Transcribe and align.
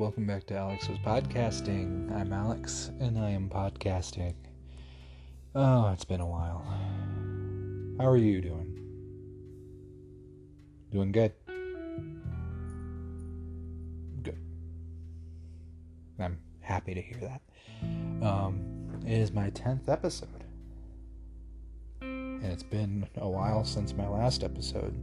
Welcome 0.00 0.26
back 0.26 0.46
to 0.46 0.56
Alex 0.56 0.88
Was 0.88 0.96
Podcasting. 1.00 2.10
I'm 2.18 2.32
Alex, 2.32 2.90
and 3.00 3.18
I 3.18 3.28
am 3.28 3.50
podcasting. 3.50 4.32
Oh, 5.54 5.92
it's 5.92 6.06
been 6.06 6.22
a 6.22 6.26
while. 6.26 6.64
How 7.98 8.08
are 8.08 8.16
you 8.16 8.40
doing? 8.40 8.78
Doing 10.90 11.12
good? 11.12 11.34
Good. 14.22 14.38
I'm 16.18 16.38
happy 16.60 16.94
to 16.94 17.02
hear 17.02 17.18
that. 17.20 17.42
Um, 18.26 19.02
it 19.06 19.18
is 19.18 19.32
my 19.32 19.50
10th 19.50 19.90
episode. 19.90 20.44
And 22.00 22.46
it's 22.46 22.62
been 22.62 23.06
a 23.18 23.28
while 23.28 23.66
since 23.66 23.92
my 23.92 24.08
last 24.08 24.44
episode. 24.44 24.94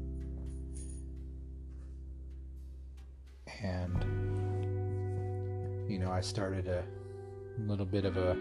and 3.63 3.96
you 5.97 6.05
know, 6.05 6.11
I 6.11 6.21
started 6.21 6.67
a 6.67 6.83
little 7.67 7.85
bit 7.85 8.05
of 8.05 8.17
a 8.17 8.37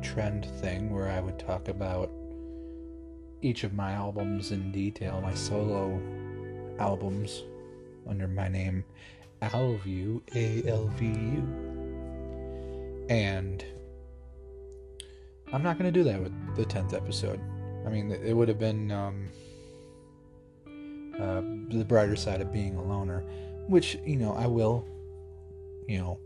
trend 0.00 0.46
thing 0.62 0.90
where 0.90 1.10
I 1.10 1.20
would 1.20 1.38
talk 1.38 1.68
about 1.68 2.10
each 3.42 3.64
of 3.64 3.74
my 3.74 3.92
albums 3.92 4.50
in 4.50 4.72
detail, 4.72 5.20
my 5.20 5.34
solo 5.34 6.00
albums 6.78 7.44
under 8.08 8.26
my 8.26 8.48
name 8.48 8.82
Alvu, 9.42 10.22
A 10.34 10.66
L 10.66 10.90
V 10.96 11.04
U. 11.04 13.06
And 13.10 13.62
I'm 15.52 15.62
not 15.62 15.78
going 15.78 15.92
to 15.92 16.00
do 16.00 16.02
that 16.04 16.18
with 16.18 16.32
the 16.56 16.64
10th 16.64 16.94
episode. 16.94 17.40
I 17.86 17.90
mean, 17.90 18.10
it 18.10 18.32
would 18.32 18.48
have 18.48 18.58
been 18.58 18.90
um, 18.90 19.28
uh, 21.20 21.42
the 21.76 21.84
brighter 21.84 22.16
side 22.16 22.40
of 22.40 22.50
being 22.50 22.76
a 22.76 22.82
loner 22.82 23.22
which 23.68 23.98
you 24.04 24.16
know 24.16 24.34
I 24.34 24.46
will, 24.46 24.84
you 25.88 25.98
know, 25.98 26.18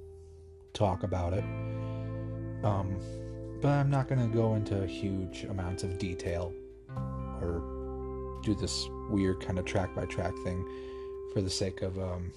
talk 0.73 1.03
about 1.03 1.33
it. 1.33 1.45
Um, 2.65 3.01
but 3.61 3.69
I'm 3.69 3.91
not 3.91 4.09
going 4.09 4.21
to 4.21 4.35
go 4.35 4.55
into 4.55 4.87
huge 4.87 5.45
amounts 5.45 5.83
of 5.83 5.99
detail 5.99 6.53
or 7.41 7.63
do 8.43 8.55
this 8.55 8.89
weird 9.11 9.41
kind 9.41 9.59
of 9.59 9.65
track 9.65 9.95
by 9.95 10.07
track 10.07 10.33
thing 10.45 10.65
for 11.33 11.43
the 11.43 11.51
sake 11.51 11.83
of 11.83 11.99
um, 11.99 12.33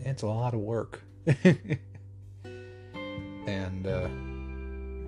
it's 0.00 0.22
a 0.22 0.26
lot 0.26 0.54
of 0.54 0.60
work. 0.60 1.02
and 3.46 3.86
uh, 3.86 4.08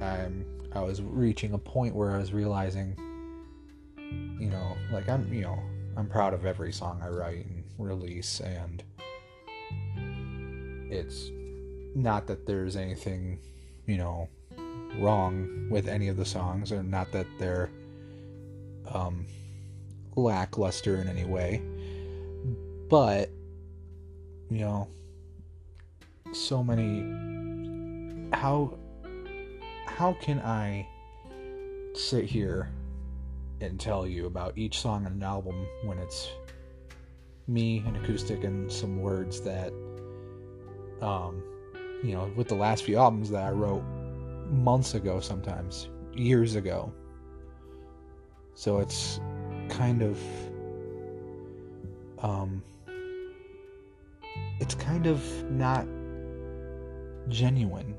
I'm 0.04 0.44
I 0.74 0.80
was 0.80 1.00
reaching 1.00 1.54
a 1.54 1.58
point 1.58 1.94
where 1.94 2.10
I 2.10 2.18
was 2.18 2.32
realizing, 2.32 2.96
you 4.38 4.50
know, 4.50 4.76
like 4.92 5.08
I'm 5.08 5.32
you 5.32 5.42
know 5.42 5.58
I'm 5.96 6.08
proud 6.08 6.34
of 6.34 6.44
every 6.44 6.72
song 6.72 7.00
I 7.02 7.08
write 7.08 7.46
and 7.46 7.64
release, 7.78 8.40
and 8.40 8.82
it's 10.90 11.30
not 11.94 12.26
that 12.26 12.46
there's 12.46 12.76
anything, 12.76 13.38
you 13.86 13.96
know, 13.96 14.28
wrong 14.98 15.68
with 15.70 15.88
any 15.88 16.08
of 16.08 16.16
the 16.16 16.24
songs, 16.24 16.72
or 16.72 16.82
not 16.82 17.12
that 17.12 17.26
they're 17.38 17.70
um, 18.92 19.26
lackluster 20.16 20.96
in 20.96 21.08
any 21.08 21.24
way, 21.24 21.62
but 22.88 23.30
you 24.50 24.60
know, 24.60 24.88
so 26.32 26.62
many. 26.62 27.26
How 28.32 28.74
how 29.86 30.12
can 30.20 30.38
I 30.40 30.86
sit 31.94 32.24
here 32.24 32.70
and 33.60 33.80
tell 33.80 34.06
you 34.06 34.26
about 34.26 34.56
each 34.56 34.78
song 34.78 35.06
on 35.06 35.12
an 35.12 35.22
album 35.22 35.66
when 35.82 35.98
it's 35.98 36.30
me, 37.48 37.82
an 37.86 37.96
acoustic, 37.96 38.44
and 38.44 38.70
some 38.70 39.00
words 39.00 39.40
that, 39.40 39.72
um, 41.00 41.42
you 42.02 42.12
know, 42.12 42.30
with 42.36 42.48
the 42.48 42.54
last 42.54 42.84
few 42.84 42.96
albums 42.96 43.30
that 43.30 43.42
I 43.44 43.50
wrote 43.50 43.82
months 44.50 44.94
ago, 44.94 45.20
sometimes 45.20 45.88
years 46.14 46.54
ago. 46.54 46.92
So 48.54 48.78
it's 48.78 49.20
kind 49.68 50.02
of, 50.02 50.20
um, 52.18 52.62
it's 54.60 54.74
kind 54.74 55.06
of 55.06 55.22
not 55.50 55.86
genuine 57.28 57.94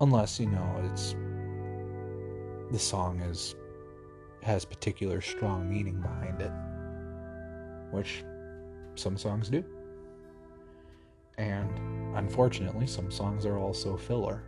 unless 0.00 0.40
you 0.40 0.46
know 0.46 0.90
it's 0.92 1.14
the 2.72 2.78
song 2.78 3.20
is 3.20 3.54
has 4.42 4.64
particular 4.64 5.20
strong 5.20 5.70
meaning 5.70 6.00
behind 6.00 6.40
it, 6.42 6.52
which 7.90 8.24
some 8.94 9.16
songs 9.16 9.48
do. 9.48 9.64
And 11.38 12.16
unfortunately, 12.16 12.86
some 12.86 13.10
songs 13.10 13.44
are 13.44 13.58
also 13.58 13.96
filler. 13.96 14.42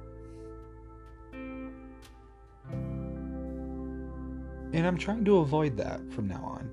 And 4.73 4.87
I'm 4.87 4.99
trying 4.99 5.25
to 5.25 5.39
avoid 5.39 5.77
that 5.79 6.01
from 6.13 6.29
now 6.29 6.43
on. 6.45 6.71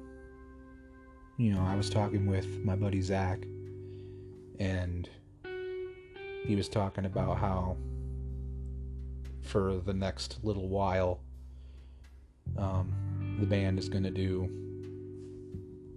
You 1.38 1.54
know, 1.54 1.62
I 1.62 1.76
was 1.76 1.90
talking 1.90 2.26
with 2.28 2.64
my 2.64 2.76
buddy 2.76 3.02
Zach, 3.02 3.46
and 4.60 5.10
he 6.46 6.56
was 6.56 6.70
talking 6.70 7.06
about 7.06 7.38
how 7.38 7.78
for 9.42 9.82
the 9.86 9.94
next 9.94 10.40
little 10.44 10.68
while, 10.70 11.22
um, 12.58 13.38
the 13.40 13.46
band 13.46 13.80
is 13.80 13.90
going 13.90 14.04
to 14.04 14.12
do 14.12 14.50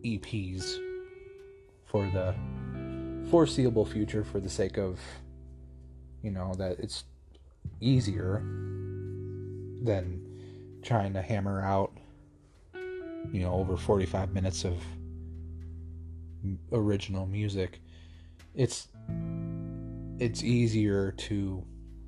EPs 0.04 0.78
for 1.84 2.04
the 2.10 2.34
foreseeable 3.30 3.84
future 3.84 4.24
for 4.24 4.40
the 4.40 4.48
sake 4.48 4.76
of, 4.76 4.98
you 6.22 6.30
know, 6.30 6.54
that 6.54 6.78
it's 6.78 7.04
easier 7.80 8.40
than 9.82 10.22
trying 10.82 11.12
to 11.12 11.22
hammer 11.22 11.60
out, 11.62 11.92
you 13.32 13.40
know, 13.40 13.52
over 13.52 13.76
45 13.76 14.32
minutes 14.32 14.64
of 14.64 14.78
original 16.72 17.26
music. 17.26 17.80
It's 18.54 18.88
it's 20.18 20.42
easier 20.42 21.12
to 21.12 21.62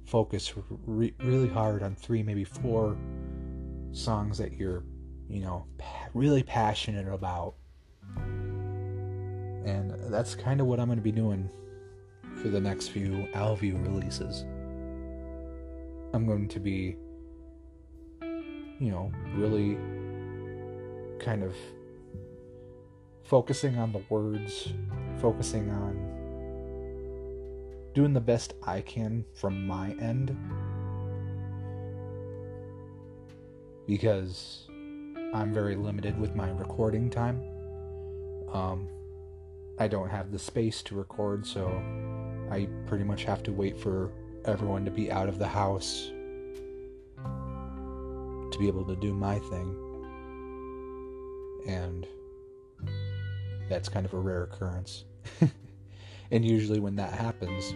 focus 0.07 0.55
re- 0.87 1.15
really 1.19 1.49
hard 1.49 1.83
on 1.83 1.95
three, 1.95 2.23
maybe 2.23 2.45
four 2.45 2.97
songs 3.93 4.39
that 4.39 4.55
you're 4.55 4.83
you 5.29 5.41
know, 5.41 5.67
really 6.15 6.43
passionate 6.43 7.13
about. 7.13 7.55
And 9.65 9.95
that's 10.13 10.35
kind 10.35 10.61
of 10.61 10.67
what 10.67 10.81
I'm 10.81 10.87
going 10.87 10.99
to 10.99 11.03
be 11.03 11.13
doing 11.13 11.49
for 12.43 12.49
the 12.49 12.61
next 12.61 12.89
few 12.89 13.29
Alvu 13.35 13.83
releases. 13.85 14.45
I'm 16.15 16.27
going 16.27 16.49
to 16.49 16.61
be, 16.61 16.97
you 18.23 18.91
know, 18.91 19.13
really 19.35 19.77
kind 21.19 21.43
of 21.43 21.55
focusing 23.25 23.77
on 23.79 23.93
the 23.93 24.01
words, 24.09 24.73
focusing 25.21 25.71
on 25.71 26.19
doing 27.95 28.13
the 28.13 28.21
best 28.21 28.55
I 28.67 28.81
can 28.81 29.25
from 29.35 29.67
my 29.67 29.91
end. 30.01 30.37
Because 33.87 34.67
I'm 35.35 35.53
very 35.53 35.77
limited 35.77 36.19
with 36.19 36.35
my 36.35 36.51
recording 36.51 37.11
time. 37.11 37.43
Um, 38.53 38.89
I 39.81 39.87
don't 39.87 40.09
have 40.09 40.33
the 40.33 40.39
space 40.39 40.83
to 40.85 40.97
record, 40.97 41.47
so 41.47 41.69
I 42.51 42.69
pretty 42.87 43.05
much 43.05 43.25
have 43.25 43.43
to 43.45 43.53
wait 43.53 43.79
for 43.79 44.11
everyone 44.45 44.85
to 44.85 44.91
be 44.91 45.13
out 45.13 45.29
of 45.29 45.39
the 45.39 45.47
house 45.47 46.11
to 48.51 48.59
be 48.59 48.67
able 48.67 48.85
to 48.85 48.97
do 48.97 49.13
my 49.13 49.39
thing. 49.39 49.77
And 51.69 52.07
that's 53.69 53.89
kind 53.89 54.05
of 54.05 54.15
a 54.15 54.19
rare 54.19 54.45
occurrence. 54.45 55.05
and 56.31 56.45
usually, 56.45 56.81
when 56.81 56.97
that 56.97 57.13
happens, 57.13 57.75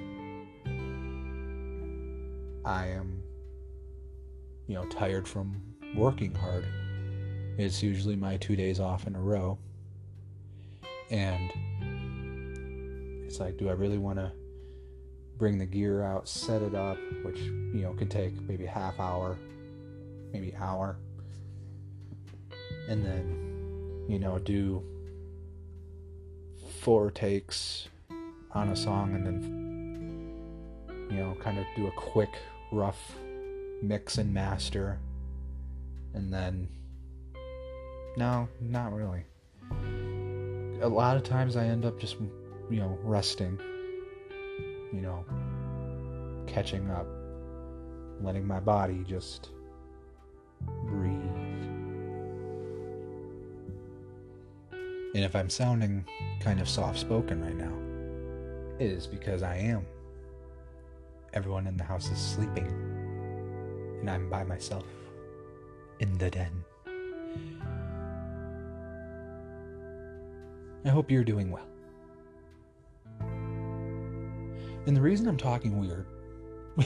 I 2.65 2.87
am, 2.89 3.23
you 4.67 4.75
know, 4.75 4.87
tired 4.87 5.29
from 5.29 5.63
working 5.95 6.35
hard. 6.35 6.67
It's 7.59 7.83
usually 7.83 8.17
my 8.17 8.39
two 8.39 8.57
days 8.57 8.81
off 8.81 9.07
in 9.07 9.15
a 9.15 9.21
row. 9.21 9.59
And 11.11 11.53
it's 13.33 13.41
like, 13.41 13.57
do 13.57 13.71
I 13.71 13.73
really 13.73 13.97
want 13.97 14.19
to 14.19 14.31
bring 15.39 15.57
the 15.57 15.65
gear 15.65 16.03
out, 16.03 16.29
set 16.29 16.61
it 16.61 16.75
up, 16.75 16.99
which, 17.25 17.39
you 17.39 17.81
know, 17.81 17.95
could 17.95 18.11
take 18.11 18.39
maybe 18.43 18.67
a 18.67 18.71
half 18.71 19.01
hour, 19.01 19.39
maybe 20.35 20.55
hour. 20.55 20.99
And 22.91 23.03
then, 23.03 24.05
you 24.07 24.19
know, 24.19 24.39
do 24.39 24.85
four 26.81 27.11
takes 27.11 27.89
on 28.51 28.69
a 28.69 28.77
song 28.77 29.15
and 29.15 29.27
then, 29.27 31.09
you 31.11 31.17
know, 31.17 31.35
kind 31.41 31.59
of 31.59 31.65
do 31.75 31.87
a 31.87 31.93
quick, 31.93 32.37
rough 32.71 33.15
mix 33.81 34.19
and 34.19 34.35
master. 34.35 34.99
And 36.13 36.31
then 36.31 36.69
no, 38.19 38.47
not 38.61 38.93
really. 38.93 39.25
a 40.83 40.87
lot 40.87 41.17
of 41.17 41.23
times 41.23 41.57
I 41.57 41.65
end 41.65 41.87
up 41.87 41.99
just, 41.99 42.17
you 42.73 42.81
know, 42.81 42.99
resting, 43.03 43.61
you 44.93 45.03
know, 45.03 45.25
catching 46.47 46.91
up, 46.91 47.07
letting 48.23 48.47
my 48.47 48.61
body 48.61 49.05
just 49.07 49.51
breathe. 50.87 51.13
And 55.15 55.23
if 55.23 55.37
I'm 55.37 55.51
sounding 55.51 56.07
kind 56.41 56.61
of 56.61 56.69
soft 56.69 56.99
spoken 56.99 57.45
right 57.45 57.55
now, 57.55 57.75
it 58.83 58.91
is 58.91 59.07
because 59.07 59.43
I 59.43 59.57
am. 59.57 59.85
Everyone 61.35 61.67
in 61.67 61.77
the 61.77 61.85
house 61.85 62.11
is 62.11 62.19
sleeping, 62.19 62.67
and 64.01 64.11
I'm 64.11 64.31
by 64.31 64.45
myself 64.45 64.87
in 66.01 66.17
the 66.17 66.31
den. 66.31 66.65
I 70.87 70.89
hope 70.89 71.11
you're 71.11 71.23
doing 71.23 71.51
well. 71.51 71.72
And 74.87 74.97
the 74.97 75.01
reason 75.01 75.29
I'm 75.29 75.37
talking 75.37 75.79
weird 75.79 76.07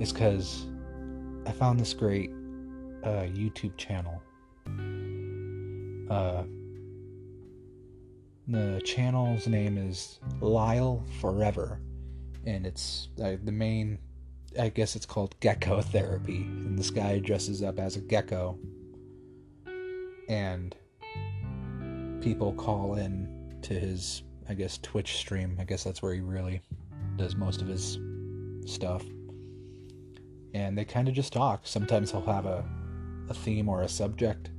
is 0.00 0.12
because 0.12 0.66
I 1.46 1.52
found 1.52 1.78
this 1.78 1.92
great 1.92 2.30
uh, 3.04 3.26
YouTube 3.28 3.76
channel. 3.76 4.22
Uh, 6.10 6.44
the 8.48 8.80
channel's 8.84 9.46
name 9.46 9.78
is 9.78 10.18
Lyle 10.40 11.04
Forever, 11.20 11.80
and 12.44 12.66
it's 12.66 13.08
uh, 13.22 13.36
the 13.42 13.52
main. 13.52 13.98
I 14.58 14.68
guess 14.68 14.96
it's 14.96 15.06
called 15.06 15.34
Gecko 15.40 15.80
Therapy, 15.82 16.42
and 16.42 16.78
this 16.78 16.90
guy 16.90 17.18
dresses 17.18 17.62
up 17.62 17.78
as 17.78 17.96
a 17.96 18.00
gecko, 18.00 18.58
and 20.28 20.74
people 22.20 22.52
call 22.52 22.96
in 22.96 23.58
to 23.62 23.74
his, 23.74 24.22
I 24.52 24.54
guess, 24.54 24.76
Twitch 24.82 25.16
stream. 25.16 25.56
I 25.58 25.64
guess 25.64 25.82
that's 25.82 26.02
where 26.02 26.12
he 26.12 26.20
really 26.20 26.60
does 27.16 27.36
most 27.36 27.62
of 27.62 27.68
his 27.68 27.98
stuff. 28.66 29.02
And 30.52 30.76
they 30.76 30.84
kind 30.84 31.08
of 31.08 31.14
just 31.14 31.32
talk. 31.32 31.62
Sometimes 31.66 32.10
he'll 32.10 32.20
have 32.26 32.44
a, 32.44 32.62
a 33.30 33.34
theme 33.34 33.66
or 33.66 33.80
a 33.80 33.88
subject. 33.88 34.50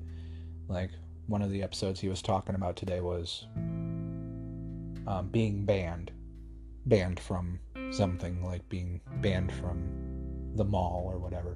Like 0.67 0.89
one 1.27 1.43
of 1.43 1.51
the 1.51 1.61
episodes 1.61 1.99
he 1.99 2.09
was 2.09 2.23
talking 2.23 2.55
about 2.55 2.75
today 2.75 3.01
was 3.01 3.45
um, 5.05 5.29
being 5.31 5.63
banned. 5.63 6.09
Banned 6.87 7.19
from 7.19 7.59
something, 7.91 8.43
like 8.43 8.67
being 8.69 8.99
banned 9.21 9.53
from 9.53 9.77
the 10.55 10.65
mall 10.65 11.03
or 11.05 11.19
whatever. 11.19 11.55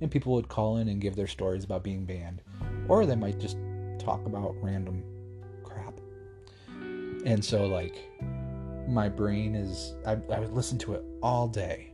And 0.00 0.08
people 0.08 0.34
would 0.34 0.48
call 0.48 0.76
in 0.76 0.86
and 0.86 1.00
give 1.00 1.16
their 1.16 1.26
stories 1.26 1.64
about 1.64 1.82
being 1.82 2.04
banned. 2.04 2.42
Or 2.86 3.06
they 3.06 3.16
might 3.16 3.40
just 3.40 3.56
talk 3.98 4.24
about 4.24 4.54
random. 4.62 5.02
And 7.24 7.44
so, 7.44 7.66
like, 7.66 7.96
my 8.88 9.08
brain 9.08 9.54
is. 9.54 9.94
I, 10.06 10.12
I 10.12 10.40
would 10.40 10.52
listen 10.52 10.78
to 10.78 10.94
it 10.94 11.04
all 11.22 11.48
day. 11.48 11.92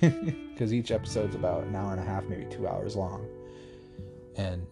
Because 0.52 0.74
each 0.74 0.90
episode's 0.90 1.34
about 1.34 1.64
an 1.64 1.74
hour 1.74 1.92
and 1.92 2.00
a 2.00 2.04
half, 2.04 2.24
maybe 2.24 2.44
two 2.44 2.68
hours 2.68 2.94
long. 2.94 3.26
And 4.36 4.66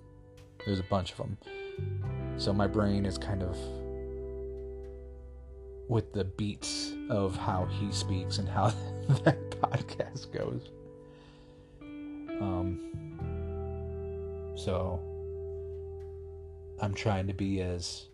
there's 0.64 0.78
a 0.78 0.84
bunch 0.84 1.12
of 1.12 1.16
them. 1.16 1.38
So 2.36 2.52
my 2.52 2.66
brain 2.66 3.06
is 3.06 3.16
kind 3.16 3.42
of 3.42 3.56
with 5.88 6.12
the 6.12 6.24
beats 6.24 6.92
of 7.08 7.36
how 7.36 7.64
he 7.66 7.90
speaks 7.90 8.38
and 8.38 8.48
how 8.48 8.68
that 9.24 9.50
podcast 9.50 10.32
goes. 10.32 10.70
Um, 12.40 12.78
so 14.54 15.00
I'm 16.80 16.94
trying 16.94 17.26
to 17.26 17.34
be 17.34 17.60
as, 17.60 18.06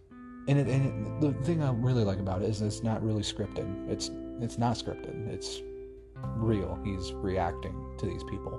and, 0.49 0.59
it, 0.59 0.69
and 0.69 1.07
it, 1.07 1.21
the 1.21 1.45
thing 1.45 1.63
I 1.63 1.71
really 1.73 2.05
like 2.05 2.19
about 2.19 2.43
it 2.43 2.49
is 2.49 2.63
it's 2.63 2.83
not 2.83 3.03
really 3.03 3.23
scripted. 3.23 3.89
It's 3.91 4.11
it's 4.41 4.59
not 4.59 4.77
scripted. 4.77 5.29
It's 5.29 5.63
real. 6.37 6.79
He's 6.85 7.13
reacting 7.13 7.75
to 7.99 8.07
these 8.07 8.23
people. 8.25 8.53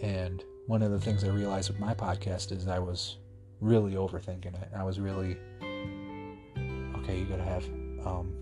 And 0.00 0.44
one 0.66 0.82
of 0.82 0.90
the 0.90 0.98
things 0.98 1.22
I 1.22 1.28
realized 1.28 1.68
with 1.68 1.78
my 1.78 1.94
podcast 1.94 2.50
is 2.50 2.66
I 2.66 2.78
was 2.78 3.18
really 3.60 3.92
overthinking 3.92 4.60
it. 4.60 4.68
I 4.76 4.82
was 4.82 4.98
really 4.98 5.36
okay. 6.98 7.18
You 7.18 7.24
gotta 7.26 7.44
have 7.44 7.64
um, 8.04 8.32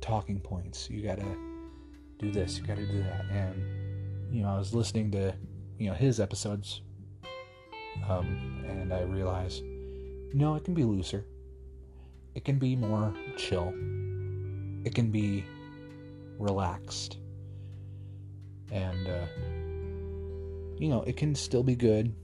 talking 0.00 0.40
points. 0.40 0.90
You 0.90 1.02
gotta 1.02 1.36
do 2.18 2.30
this. 2.30 2.58
You 2.58 2.66
gotta 2.66 2.86
do 2.86 3.02
that. 3.02 3.24
And 3.30 4.34
you 4.34 4.42
know, 4.42 4.50
I 4.50 4.58
was 4.58 4.74
listening 4.74 5.10
to 5.12 5.34
you 5.78 5.88
know 5.88 5.94
his 5.94 6.20
episodes, 6.20 6.82
um, 8.08 8.62
and 8.68 8.92
I 8.92 9.02
realized, 9.02 9.62
no, 10.34 10.54
it 10.54 10.64
can 10.64 10.74
be 10.74 10.84
looser. 10.84 11.24
It 12.34 12.44
can 12.44 12.58
be 12.58 12.76
more 12.76 13.14
chill. 13.36 13.68
It 14.84 14.94
can 14.94 15.10
be 15.10 15.44
relaxed, 16.38 17.18
and 18.70 19.06
uh, 19.06 19.26
you 20.78 20.88
know, 20.88 21.02
it 21.02 21.16
can 21.16 21.34
still 21.34 21.62
be 21.62 21.76
good 21.76 22.14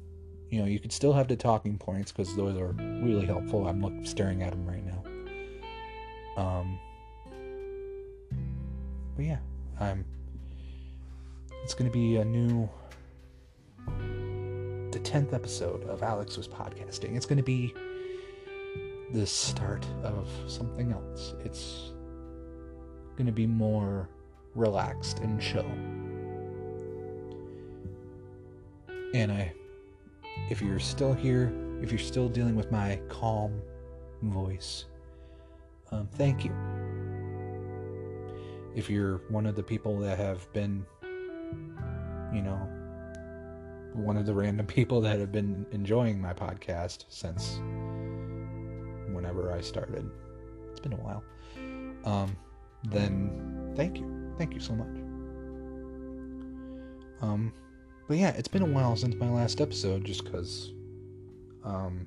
you 0.51 0.61
know, 0.61 0.67
you 0.67 0.79
could 0.79 0.93
still 0.93 1.13
have 1.13 1.29
the 1.29 1.37
talking 1.37 1.77
points 1.77 2.11
because 2.11 2.35
those 2.35 2.57
are 2.57 2.73
really 3.03 3.27
helpful. 3.27 3.69
I'm 3.69 3.83
look, 3.83 3.93
staring 4.07 4.43
at 4.43 4.51
them 4.51 4.67
right 4.67 4.85
now. 4.85 6.43
Um, 6.43 6.79
but 9.15 9.25
yeah, 9.25 9.39
I'm. 9.79 10.05
It's 11.65 11.75
going 11.75 11.91
to 11.91 11.93
be 11.93 12.17
a 12.17 12.25
new, 12.25 12.69
the 14.91 14.99
tenth 15.01 15.35
episode 15.35 15.85
of 15.85 16.03
Alex 16.03 16.39
was 16.39 16.49
podcasting. 16.49 17.15
It's 17.15 17.27
going 17.27 17.37
to 17.37 17.43
be 17.43 17.75
the 19.13 19.27
start 19.27 19.87
of 20.03 20.29
something 20.47 20.93
else. 20.93 21.35
It's 21.45 21.93
going 23.17 23.27
to 23.27 23.33
be 23.33 23.47
more 23.47 24.09
relaxed 24.55 25.21
and 25.21 25.41
chill. 25.41 25.71
And 29.15 29.33
I 29.33 29.53
if 30.51 30.63
you're 30.63 30.79
still 30.79 31.13
here, 31.13 31.53
if 31.83 31.91
you're 31.91 31.99
still 31.99 32.29
dealing 32.29 32.57
with 32.57 32.71
my 32.71 33.01
calm 33.09 33.61
voice, 34.23 34.87
um, 35.91 36.09
thank 36.15 36.45
you. 36.45 36.53
If 38.75 38.89
you're 38.89 39.19
one 39.29 39.47
of 39.47 39.57
the 39.57 39.63
people 39.63 39.99
that 40.01 40.19
have 40.19 40.51
been, 40.53 40.87
you 42.33 42.43
know, 42.43 42.57
one 43.95 44.17
of 44.17 44.27
the 44.27 44.35
random 44.35 44.67
people 44.79 45.01
that 45.03 45.19
have 45.19 45.33
been 45.33 45.67
enjoying 45.73 46.21
my 46.21 46.33
podcast 46.33 47.05
since 47.09 47.61
whenever 49.29 49.53
I 49.53 49.61
started, 49.61 50.11
it's 50.71 50.81
been 50.81 50.93
a 50.93 50.97
while, 50.97 51.23
um, 52.05 52.37
then 52.85 53.73
thank 53.77 53.99
you. 53.99 54.35
Thank 54.39 54.55
you 54.55 54.61
so 54.61 54.75
much. 54.75 54.97
Um, 57.21 57.53
but 58.07 58.17
yeah, 58.17 58.31
it's 58.31 58.49
been 58.49 58.63
a 58.63 58.67
while 58.67 58.97
since 58.97 59.15
my 59.17 59.29
last 59.29 59.61
episode 59.61 60.05
just 60.05 60.25
because 60.25 60.73
um, 61.65 62.07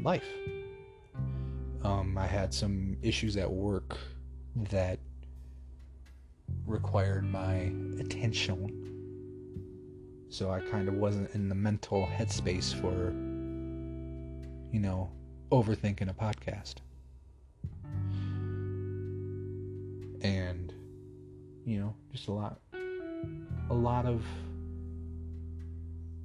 life. 0.00 0.24
Um, 1.84 2.16
I 2.16 2.26
had 2.26 2.52
some 2.54 2.96
issues 3.02 3.36
at 3.36 3.50
work 3.50 3.98
that 4.70 4.98
required 6.66 7.24
my 7.24 7.72
attention. 8.00 8.80
So 10.30 10.50
I 10.50 10.60
kind 10.60 10.88
of 10.88 10.94
wasn't 10.94 11.32
in 11.34 11.48
the 11.48 11.54
mental 11.54 12.08
headspace 12.10 12.74
for, 12.74 13.12
you 14.72 14.80
know, 14.80 15.12
overthinking 15.50 16.10
a 16.10 16.14
podcast. 16.14 16.76
And, 20.22 20.72
you 21.64 21.78
know, 21.80 21.94
just 22.12 22.28
a 22.28 22.32
lot, 22.32 22.60
a 23.70 23.74
lot 23.74 24.06
of 24.06 24.24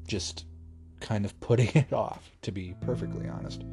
just 0.08 0.46
kind 1.00 1.26
of 1.26 1.40
putting 1.40 1.68
it 1.76 1.94
off, 1.94 2.32
to 2.44 2.52
be 2.52 2.76
perfectly 2.82 3.28
honest. 3.28 3.64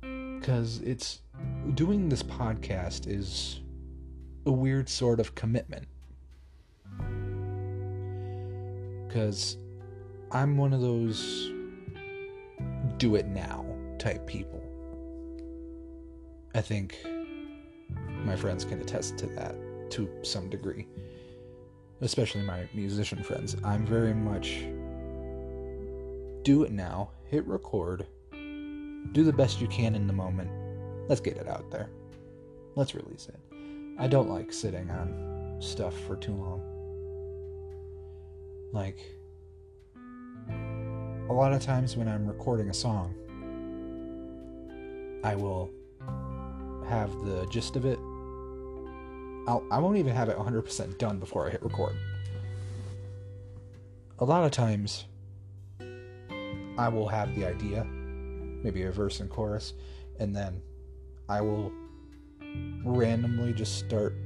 Because 0.00 0.80
it's 0.82 1.20
doing 1.74 2.08
this 2.08 2.22
podcast 2.22 3.06
is 3.06 3.60
a 4.46 4.52
weird 4.52 4.88
sort 4.88 5.20
of 5.20 5.34
commitment. 5.34 5.86
Because 9.06 9.56
I'm 10.30 10.56
one 10.56 10.72
of 10.72 10.80
those 10.80 11.50
do 13.00 13.16
it 13.16 13.26
now 13.26 13.66
type 13.98 14.24
people. 14.26 14.62
I 16.54 16.60
think 16.60 16.96
my 18.24 18.36
friends 18.36 18.64
can 18.64 18.80
attest 18.80 19.18
to 19.18 19.26
that 19.26 19.56
to 19.90 20.08
some 20.22 20.48
degree 20.48 20.86
especially 22.02 22.42
my 22.42 22.68
musician 22.74 23.22
friends, 23.22 23.56
I'm 23.64 23.84
very 23.84 24.14
much 24.14 24.64
do 26.42 26.62
it 26.64 26.72
now, 26.72 27.10
hit 27.26 27.46
record, 27.46 28.06
do 28.32 29.24
the 29.24 29.32
best 29.32 29.60
you 29.60 29.68
can 29.68 29.94
in 29.94 30.06
the 30.06 30.12
moment. 30.12 30.50
Let's 31.08 31.20
get 31.20 31.36
it 31.36 31.48
out 31.48 31.70
there. 31.70 31.90
Let's 32.76 32.94
release 32.94 33.28
it. 33.28 33.40
I 33.98 34.06
don't 34.06 34.30
like 34.30 34.52
sitting 34.52 34.90
on 34.90 35.56
stuff 35.60 35.98
for 36.06 36.16
too 36.16 36.32
long. 36.32 36.62
Like, 38.72 39.00
a 41.30 41.32
lot 41.32 41.52
of 41.52 41.62
times 41.62 41.96
when 41.96 42.08
I'm 42.08 42.26
recording 42.26 42.70
a 42.70 42.74
song, 42.74 43.14
I 45.22 45.36
will 45.36 45.70
have 46.88 47.12
the 47.24 47.46
gist 47.48 47.76
of 47.76 47.84
it. 47.84 48.00
I'll, 49.46 49.64
I 49.70 49.78
won't 49.78 49.96
even 49.96 50.12
have 50.12 50.28
it 50.28 50.36
100% 50.36 50.98
done 50.98 51.20
before 51.20 51.46
I 51.46 51.50
hit 51.50 51.62
record. 51.62 51.94
A 54.18 54.24
lot 54.24 54.44
of 54.44 54.50
times, 54.50 55.04
I 56.76 56.88
will 56.88 57.06
have 57.06 57.32
the 57.36 57.46
idea, 57.46 57.84
maybe 57.84 58.82
a 58.82 58.90
verse 58.90 59.20
and 59.20 59.30
chorus, 59.30 59.74
and 60.18 60.34
then 60.34 60.60
I 61.28 61.40
will 61.42 61.70
randomly 62.84 63.52
just 63.52 63.78
start, 63.78 64.16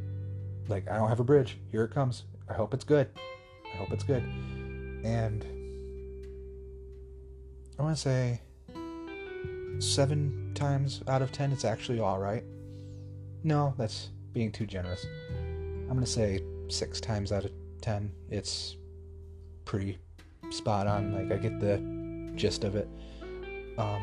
like, 0.68 0.90
I 0.90 0.96
don't 0.96 1.10
have 1.10 1.20
a 1.20 1.24
bridge. 1.24 1.58
Here 1.70 1.84
it 1.84 1.90
comes. 1.90 2.24
I 2.48 2.54
hope 2.54 2.72
it's 2.72 2.84
good. 2.84 3.10
I 3.74 3.76
hope 3.76 3.92
it's 3.92 4.04
good. 4.04 4.22
And 5.04 5.53
I 7.78 7.82
want 7.82 7.96
to 7.96 8.00
say 8.00 8.40
seven 9.78 10.52
times 10.54 11.02
out 11.08 11.22
of 11.22 11.32
ten, 11.32 11.52
it's 11.52 11.64
actually 11.64 12.00
all 12.00 12.18
right. 12.18 12.44
No, 13.42 13.74
that's 13.76 14.10
being 14.32 14.52
too 14.52 14.66
generous. 14.66 15.04
I'm 15.30 15.88
going 15.88 16.00
to 16.00 16.06
say 16.06 16.40
six 16.68 17.00
times 17.00 17.32
out 17.32 17.44
of 17.44 17.52
ten, 17.80 18.10
it's 18.30 18.76
pretty 19.64 19.98
spot 20.50 20.86
on. 20.86 21.12
Like, 21.12 21.38
I 21.38 21.42
get 21.42 21.60
the 21.60 21.78
gist 22.36 22.64
of 22.64 22.76
it. 22.76 22.88
Um, 23.76 24.02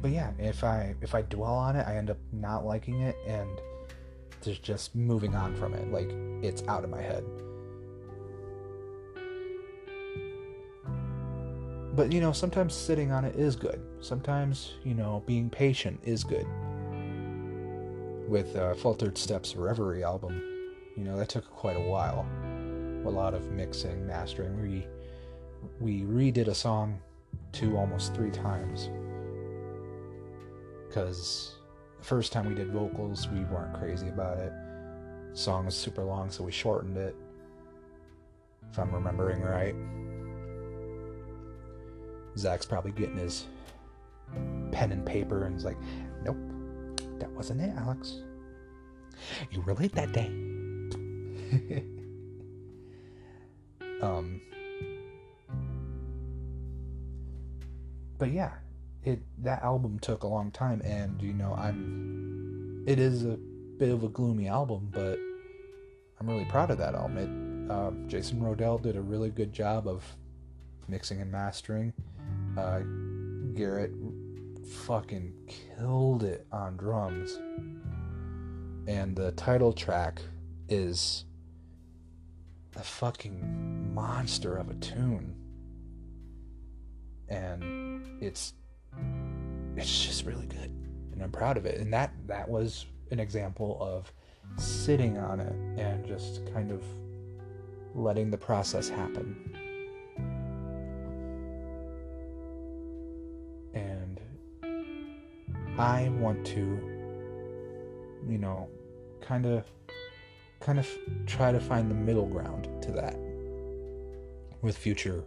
but 0.00 0.10
yeah, 0.10 0.32
if 0.38 0.62
I 0.64 0.94
if 1.00 1.14
I 1.14 1.22
dwell 1.22 1.54
on 1.54 1.76
it, 1.76 1.86
I 1.86 1.96
end 1.96 2.10
up 2.10 2.18
not 2.32 2.64
liking 2.64 3.00
it 3.00 3.16
and 3.26 3.48
there's 4.42 4.58
just 4.58 4.94
moving 4.94 5.34
on 5.34 5.54
from 5.56 5.74
it. 5.74 5.90
Like 5.90 6.10
it's 6.42 6.62
out 6.68 6.84
of 6.84 6.90
my 6.90 7.00
head. 7.00 7.24
But 11.98 12.12
you 12.12 12.20
know, 12.20 12.30
sometimes 12.30 12.74
sitting 12.74 13.10
on 13.10 13.24
it 13.24 13.34
is 13.34 13.56
good. 13.56 13.80
Sometimes, 13.98 14.74
you 14.84 14.94
know, 14.94 15.24
being 15.26 15.50
patient 15.50 15.98
is 16.04 16.22
good. 16.22 16.46
With 18.28 18.54
uh, 18.54 18.74
Faultered 18.74 19.18
Steps 19.18 19.56
Reverie 19.56 20.04
album, 20.04 20.40
you 20.96 21.02
know, 21.02 21.18
that 21.18 21.28
took 21.28 21.50
quite 21.50 21.76
a 21.76 21.80
while. 21.80 22.24
A 23.04 23.10
lot 23.10 23.34
of 23.34 23.50
mixing, 23.50 24.06
mastering. 24.06 24.62
We 24.62 24.86
we 25.80 26.02
redid 26.02 26.46
a 26.46 26.54
song 26.54 27.00
two 27.50 27.76
almost 27.76 28.14
three 28.14 28.30
times 28.30 28.90
because 30.86 31.56
the 31.98 32.04
first 32.04 32.32
time 32.32 32.48
we 32.48 32.54
did 32.54 32.70
vocals, 32.70 33.26
we 33.26 33.40
weren't 33.40 33.74
crazy 33.74 34.06
about 34.06 34.38
it. 34.38 34.52
The 35.32 35.36
song 35.36 35.64
was 35.66 35.74
super 35.74 36.04
long, 36.04 36.30
so 36.30 36.44
we 36.44 36.52
shortened 36.52 36.96
it. 36.96 37.16
If 38.70 38.78
I'm 38.78 38.94
remembering 38.94 39.42
right. 39.42 39.74
Zach's 42.38 42.66
probably 42.66 42.92
getting 42.92 43.16
his 43.16 43.46
pen 44.72 44.92
and 44.92 45.04
paper 45.04 45.44
and 45.44 45.54
he's 45.54 45.64
like, 45.64 45.78
nope, 46.24 46.36
that 47.18 47.30
wasn't 47.30 47.60
it, 47.60 47.74
Alex. 47.76 48.22
You 49.50 49.60
were 49.62 49.74
late 49.74 49.92
that 49.92 50.12
day. 50.12 50.26
um, 54.02 54.40
but 58.18 58.30
yeah, 58.30 58.52
it 59.04 59.20
that 59.42 59.62
album 59.62 59.98
took 60.00 60.22
a 60.22 60.26
long 60.26 60.50
time, 60.50 60.80
and 60.84 61.20
you 61.22 61.32
know 61.32 61.54
I'm. 61.54 62.84
It 62.86 62.98
is 62.98 63.24
a 63.24 63.38
bit 63.78 63.90
of 63.90 64.02
a 64.02 64.08
gloomy 64.08 64.48
album, 64.48 64.88
but 64.92 65.18
I'm 66.20 66.28
really 66.28 66.46
proud 66.46 66.70
of 66.70 66.78
that 66.78 66.94
album. 66.94 67.18
It, 67.18 67.70
uh, 67.72 67.90
Jason 68.08 68.40
Rodell 68.40 68.80
did 68.80 68.96
a 68.96 69.00
really 69.00 69.30
good 69.30 69.52
job 69.52 69.86
of 69.86 70.04
mixing 70.88 71.20
and 71.20 71.30
mastering. 71.30 71.92
Uh, 72.58 72.80
Garrett 73.54 73.92
fucking 74.84 75.32
killed 75.46 76.24
it 76.24 76.44
on 76.50 76.76
drums. 76.76 77.38
And 78.88 79.14
the 79.14 79.30
title 79.32 79.72
track 79.72 80.20
is 80.68 81.24
a 82.74 82.82
fucking 82.82 83.94
monster 83.94 84.56
of 84.56 84.70
a 84.70 84.74
tune. 84.74 85.36
And 87.28 88.20
it's 88.20 88.54
it's 89.76 90.04
just 90.04 90.26
really 90.26 90.46
good. 90.46 90.74
And 91.12 91.22
I'm 91.22 91.30
proud 91.30 91.58
of 91.58 91.64
it. 91.64 91.80
And 91.80 91.92
that 91.92 92.12
that 92.26 92.48
was 92.48 92.86
an 93.12 93.20
example 93.20 93.78
of 93.80 94.12
sitting 94.56 95.16
on 95.16 95.38
it 95.38 95.54
and 95.80 96.04
just 96.04 96.52
kind 96.52 96.72
of 96.72 96.82
letting 97.94 98.32
the 98.32 98.38
process 98.38 98.88
happen. 98.88 99.67
I 105.78 106.08
want 106.18 106.44
to, 106.46 106.58
you 108.28 108.38
know, 108.38 108.68
kind 109.20 109.46
of, 109.46 109.64
kind 110.58 110.80
of 110.80 110.88
try 111.26 111.52
to 111.52 111.60
find 111.60 111.88
the 111.88 111.94
middle 111.94 112.26
ground 112.26 112.68
to 112.82 112.90
that 112.92 113.16
with 114.60 114.76
future 114.76 115.22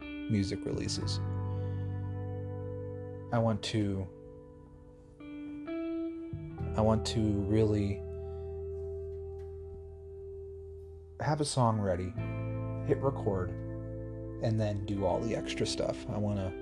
music 0.00 0.58
releases. 0.66 1.20
I 3.32 3.38
want 3.38 3.62
to, 3.62 4.06
I 6.76 6.82
want 6.82 7.06
to 7.06 7.20
really 7.48 8.02
have 11.20 11.40
a 11.40 11.46
song 11.46 11.80
ready, 11.80 12.12
hit 12.86 12.98
record, 13.02 13.50
and 14.42 14.60
then 14.60 14.84
do 14.84 15.06
all 15.06 15.18
the 15.18 15.34
extra 15.34 15.66
stuff. 15.66 15.96
I 16.12 16.18
want 16.18 16.38
to 16.38 16.52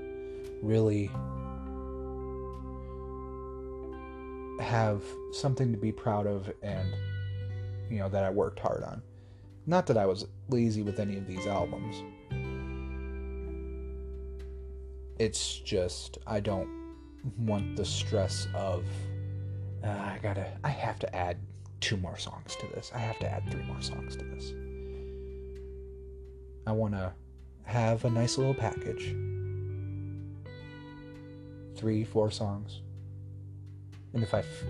really 0.62 1.10
have 4.60 5.02
something 5.32 5.72
to 5.72 5.78
be 5.78 5.92
proud 5.92 6.26
of 6.26 6.50
and 6.62 6.94
you 7.90 7.98
know 7.98 8.08
that 8.08 8.24
I 8.24 8.30
worked 8.30 8.58
hard 8.58 8.82
on. 8.82 9.02
Not 9.66 9.86
that 9.86 9.96
I 9.96 10.06
was 10.06 10.26
lazy 10.48 10.82
with 10.82 10.98
any 10.98 11.16
of 11.16 11.26
these 11.26 11.46
albums. 11.46 11.96
It's 15.18 15.58
just 15.58 16.18
I 16.26 16.40
don't 16.40 16.68
want 17.38 17.76
the 17.76 17.84
stress 17.84 18.48
of 18.54 18.84
uh, 19.84 19.88
I 19.88 20.18
gotta 20.22 20.46
I 20.64 20.70
have 20.70 20.98
to 21.00 21.16
add 21.16 21.38
two 21.80 21.96
more 21.96 22.16
songs 22.16 22.56
to 22.56 22.66
this. 22.68 22.90
I 22.94 22.98
have 22.98 23.18
to 23.20 23.30
add 23.30 23.50
three 23.50 23.64
more 23.64 23.82
songs 23.82 24.16
to 24.16 24.24
this. 24.24 24.52
I 26.66 26.72
want 26.72 26.94
to 26.94 27.12
have 27.64 28.04
a 28.04 28.10
nice 28.10 28.38
little 28.38 28.54
package. 28.54 29.14
Three, 31.76 32.04
four 32.04 32.30
songs 32.30 32.80
and 34.16 34.24
if 34.24 34.32
I, 34.32 34.38
f- 34.38 34.64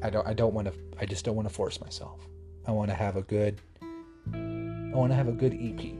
I 0.00 0.08
don't, 0.08 0.26
I 0.26 0.32
don't 0.32 0.54
want 0.54 0.68
to, 0.68 0.74
I 1.00 1.06
just 1.06 1.24
don't 1.24 1.34
want 1.34 1.48
to 1.48 1.54
force 1.54 1.80
myself. 1.80 2.20
I 2.66 2.70
want 2.70 2.88
to 2.90 2.94
have 2.94 3.16
a 3.16 3.22
good, 3.22 3.60
I 4.32 4.94
want 4.94 5.10
to 5.10 5.16
have 5.16 5.26
a 5.26 5.32
good 5.32 5.52
EP, 5.54 5.92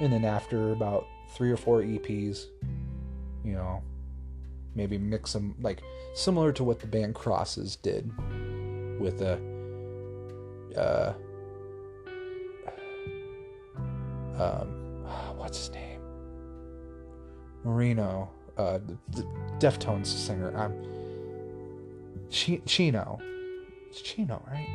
and 0.00 0.12
then 0.12 0.24
after 0.24 0.72
about 0.72 1.06
three 1.36 1.52
or 1.52 1.56
four 1.56 1.82
EPs, 1.82 2.46
you 3.44 3.52
know, 3.52 3.80
maybe 4.74 4.98
mix 4.98 5.32
them 5.32 5.54
like 5.60 5.82
similar 6.14 6.52
to 6.52 6.64
what 6.64 6.80
the 6.80 6.88
band 6.88 7.14
Crosses 7.14 7.76
did 7.76 8.10
with 8.98 9.22
a, 9.22 9.38
uh, 10.76 11.12
um, 14.36 15.04
what's 15.36 15.58
his 15.58 15.70
name? 15.70 16.00
Moreno 17.62 18.30
uh, 18.58 18.78
the 19.10 19.26
Deftones 19.58 20.06
singer. 20.06 20.56
Um, 20.56 20.74
Ch- 22.30 22.60
Chino. 22.66 23.18
It's 23.88 24.02
Chino, 24.02 24.42
right? 24.46 24.68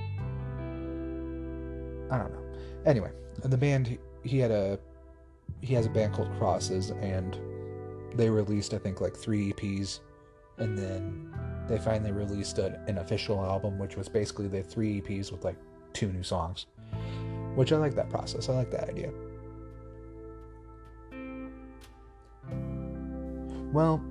I 2.12 2.18
don't 2.18 2.32
know. 2.34 2.44
Anyway, 2.86 3.12
the 3.44 3.58
band 3.58 3.98
he, 4.24 4.40
had 4.40 4.52
a 4.52 4.80
he 5.62 5.74
has 5.74 5.86
a 5.86 5.90
band 5.90 6.14
called 6.14 6.30
Crosses, 6.38 6.92
and 6.92 7.38
they 8.16 8.30
released 8.30 8.74
I 8.74 8.78
think 8.78 9.02
like 9.02 9.16
three 9.16 9.54
EPs, 9.54 10.00
and 10.58 10.78
then 10.78 11.34
they 11.68 11.78
finally 11.78 12.12
released 12.12 12.58
a, 12.60 12.80
an 12.88 12.98
official 12.98 13.44
album, 13.44 13.78
which 13.78 13.96
was 13.96 14.10
basically 14.10 14.48
the 14.48 14.64
three 14.64 15.02
EPs 15.02 15.32
with 15.32 15.44
like 15.44 15.58
two 15.94 16.12
new 16.12 16.24
songs. 16.24 16.66
Which 17.56 17.72
I 17.72 17.78
like 17.78 17.96
that 17.96 18.10
process. 18.10 18.50
I 18.50 18.54
like 18.54 18.72
that 18.72 18.90
idea. 18.90 19.12
Well, 23.74 24.04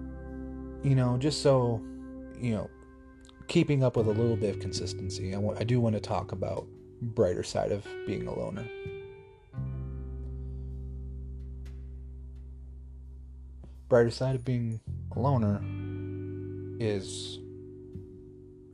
you 0.83 0.97
know, 0.97 1.17
just 1.17 1.41
so, 1.41 1.81
you 2.37 2.53
know, 2.53 2.69
keeping 3.47 3.85
up 3.85 3.97
with 3.97 4.09
a 4.09 4.11
little 4.11 4.35
bit 4.35 4.57
of 4.57 4.61
consistency, 4.61 5.29
I, 5.29 5.37
w- 5.37 5.57
I 5.57 5.63
do 5.63 5.81
want 5.81 5.95
to 5.95 6.01
talk 6.01 6.33
about 6.33 6.67
brighter 7.01 7.45
side 7.45 7.71
of 7.71 7.87
being 8.05 8.27
a 8.27 8.37
loner. 8.37 8.69
Brighter 13.89 14.11
side 14.11 14.35
of 14.35 14.45
being 14.45 14.81
a 15.15 15.21
loner 15.21 15.63
is 16.81 17.39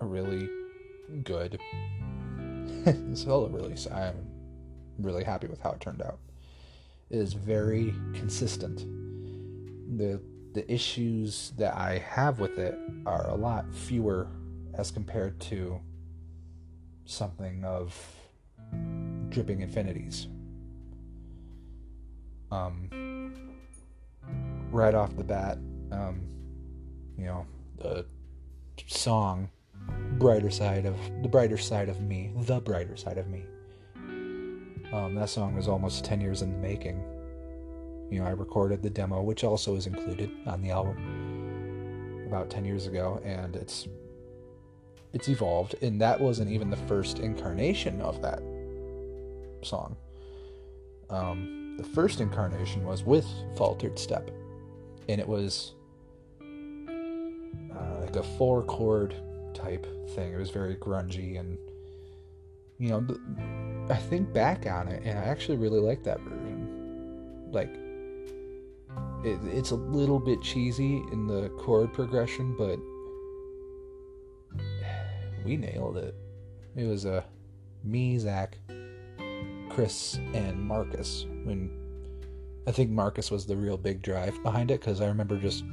a 0.00 0.07
really 0.07 0.49
good 1.23 1.59
it's 2.87 3.21
still 3.21 3.45
a 3.45 3.49
really 3.50 3.75
I'm 3.92 4.14
really 4.99 5.25
happy 5.25 5.49
with 5.49 5.61
how 5.61 5.73
it 5.73 5.80
turned 5.80 6.00
out. 6.00 6.18
It 7.11 7.18
is 7.18 7.35
very 7.35 7.92
consistent. 8.14 8.87
The 9.99 10.21
the 10.54 10.70
issues 10.72 11.52
that 11.58 11.74
I 11.74 11.98
have 11.98 12.40
with 12.40 12.58
it 12.58 12.78
are 13.06 13.28
a 13.28 13.34
lot 13.34 13.72
fewer 13.74 14.28
as 14.74 14.90
compared 14.90 15.40
to 15.40 15.80
something 17.04 17.64
of 17.64 17.94
dripping 19.28 19.60
infinities. 19.60 20.28
Um, 22.50 23.52
right 24.70 24.94
off 24.94 25.16
the 25.16 25.24
bat, 25.24 25.58
um, 25.92 26.22
you 27.18 27.26
know, 27.26 27.46
the 27.78 28.06
song 28.86 29.50
"Brighter 30.18 30.50
Side 30.50 30.86
of 30.86 30.96
the 31.22 31.28
Brighter 31.28 31.58
Side 31.58 31.88
of 31.88 32.00
Me," 32.00 32.30
the 32.36 32.60
brighter 32.60 32.96
side 32.96 33.18
of 33.18 33.28
me. 33.28 33.44
Um, 34.92 35.14
that 35.16 35.28
song 35.28 35.54
was 35.54 35.68
almost 35.68 36.04
ten 36.04 36.20
years 36.20 36.40
in 36.40 36.52
the 36.52 36.58
making. 36.58 37.04
You 38.10 38.20
know, 38.20 38.26
I 38.26 38.30
recorded 38.30 38.82
the 38.82 38.90
demo, 38.90 39.22
which 39.22 39.44
also 39.44 39.76
is 39.76 39.86
included 39.86 40.30
on 40.46 40.62
the 40.62 40.70
album, 40.70 42.24
about 42.26 42.50
ten 42.50 42.64
years 42.64 42.86
ago, 42.86 43.20
and 43.24 43.54
it's 43.56 43.86
it's 45.12 45.28
evolved, 45.28 45.74
and 45.82 46.00
that 46.00 46.20
wasn't 46.20 46.50
even 46.50 46.70
the 46.70 46.76
first 46.76 47.18
incarnation 47.18 48.00
of 48.00 48.20
that 48.22 48.42
song. 49.62 49.96
Um, 51.10 51.76
the 51.78 51.84
first 51.84 52.20
incarnation 52.20 52.84
was 52.84 53.04
with 53.04 53.26
Faultered 53.56 53.98
Step, 53.98 54.30
and 55.08 55.20
it 55.20 55.26
was 55.26 55.74
uh, 56.40 58.00
like 58.00 58.16
a 58.16 58.22
four 58.36 58.62
chord 58.62 59.14
type 59.54 59.86
thing. 60.10 60.32
It 60.32 60.38
was 60.38 60.50
very 60.50 60.76
grungy, 60.76 61.38
and 61.40 61.56
you 62.78 62.90
know, 62.90 63.06
I 63.90 63.96
think 63.96 64.32
back 64.32 64.66
on 64.66 64.88
it, 64.88 65.02
and 65.04 65.18
I 65.18 65.22
actually 65.22 65.58
really 65.58 65.80
like 65.80 66.04
that 66.04 66.20
version. 66.20 67.48
Like, 67.50 67.74
it, 69.25 69.38
it's 69.44 69.70
a 69.72 69.76
little 69.76 70.18
bit 70.18 70.40
cheesy 70.42 71.02
in 71.12 71.26
the 71.26 71.48
chord 71.58 71.92
progression, 71.92 72.54
but 72.56 72.78
we 75.44 75.56
nailed 75.56 75.96
it. 75.96 76.14
It 76.76 76.84
was 76.84 77.04
a 77.04 77.18
uh, 77.18 77.22
me, 77.84 78.18
Zach, 78.18 78.58
Chris, 79.68 80.18
and 80.34 80.60
Marcus. 80.60 81.26
When 81.44 81.70
I 82.66 82.72
think 82.72 82.90
Marcus 82.90 83.30
was 83.30 83.46
the 83.46 83.56
real 83.56 83.76
big 83.76 84.02
drive 84.02 84.40
behind 84.42 84.70
it 84.70 84.80
because 84.80 85.00
I 85.00 85.06
remember 85.06 85.38
just 85.38 85.64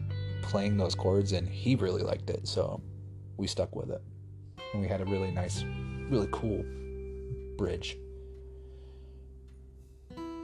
playing 0.42 0.78
those 0.78 0.96
chords 0.96 1.32
and 1.34 1.48
he 1.48 1.76
really 1.76 2.04
liked 2.04 2.30
it, 2.30 2.48
so 2.48 2.82
we 3.38 3.48
stuck 3.48 3.76
with 3.76 3.92
it. 3.92 4.02
And 4.74 4.82
we 4.82 4.88
had 4.88 5.02
a 5.02 5.06
really 5.06 5.32
nice, 5.32 5.64
really 6.10 6.30
cool 6.32 6.64
bridge. 7.58 7.98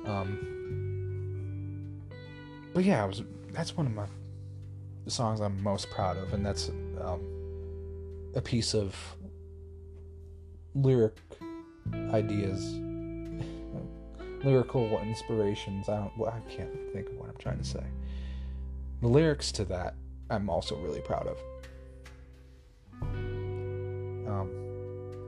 Um, 0.05 0.90
but 2.73 2.83
yeah, 2.83 3.05
was, 3.05 3.23
that's 3.51 3.75
one 3.75 3.85
of 3.85 3.93
my 3.93 4.05
the 5.05 5.11
songs 5.11 5.41
I'm 5.41 5.61
most 5.63 5.89
proud 5.89 6.17
of, 6.17 6.33
and 6.33 6.45
that's 6.45 6.69
um, 7.01 7.21
a 8.35 8.41
piece 8.41 8.73
of 8.73 8.95
lyric 10.75 11.17
ideas, 12.11 12.75
lyrical 14.43 14.99
inspirations. 14.99 15.89
I 15.89 15.97
don't. 15.97 16.17
Well, 16.17 16.31
I 16.31 16.39
can't 16.51 16.71
think 16.93 17.09
of 17.09 17.15
what 17.15 17.29
I'm 17.29 17.37
trying 17.37 17.57
to 17.57 17.63
say. 17.63 17.83
The 19.01 19.07
lyrics 19.07 19.51
to 19.53 19.65
that, 19.65 19.95
I'm 20.29 20.49
also 20.49 20.75
really 20.77 21.01
proud 21.01 21.27
of. 21.27 21.37
Um, 24.27 24.49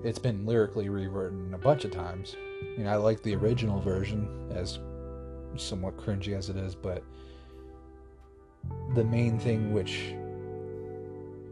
it's 0.04 0.20
been 0.20 0.46
lyrically 0.46 0.90
rewritten 0.90 1.54
a 1.54 1.58
bunch 1.58 1.84
of 1.84 1.92
times. 1.92 2.36
You 2.78 2.84
know, 2.84 2.92
I 2.92 2.96
like 2.96 3.24
the 3.24 3.36
original 3.36 3.82
version, 3.82 4.52
as 4.54 4.78
somewhat 5.56 5.98
cringy 5.98 6.38
as 6.38 6.50
it 6.50 6.56
is, 6.56 6.76
but 6.76 7.04
the 8.96 9.04
main 9.04 9.40
thing 9.40 9.74
which 9.74 10.14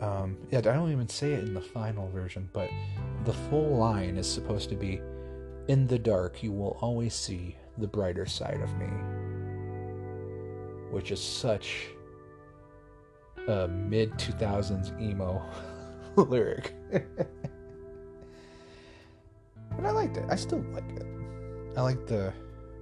um, 0.01 0.37
yeah, 0.49 0.59
I 0.59 0.61
don't 0.61 0.91
even 0.91 1.07
say 1.07 1.33
it 1.33 1.43
in 1.43 1.53
the 1.53 1.61
final 1.61 2.09
version, 2.09 2.49
but 2.53 2.69
the 3.23 3.33
full 3.33 3.77
line 3.77 4.17
is 4.17 4.31
supposed 4.31 4.69
to 4.69 4.75
be 4.75 4.99
In 5.67 5.85
the 5.85 5.99
dark, 5.99 6.41
you 6.41 6.51
will 6.51 6.75
always 6.81 7.13
see 7.13 7.55
the 7.77 7.87
brighter 7.87 8.25
side 8.25 8.61
of 8.61 8.75
me. 8.77 8.87
Which 10.89 11.11
is 11.11 11.21
such 11.21 11.89
a 13.47 13.67
mid 13.67 14.11
2000s 14.13 14.99
emo 14.99 15.39
lyric. 16.15 16.73
but 16.91 17.27
I 19.85 19.91
liked 19.91 20.17
it. 20.17 20.25
I 20.29 20.35
still 20.35 20.65
like 20.73 20.89
it. 20.95 21.05
I 21.77 21.81
like 21.81 22.07
the 22.07 22.33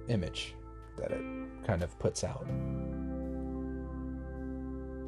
image 0.08 0.54
that 0.96 1.12
it 1.12 1.22
kind 1.66 1.82
of 1.82 1.98
puts 1.98 2.24
out. 2.24 2.46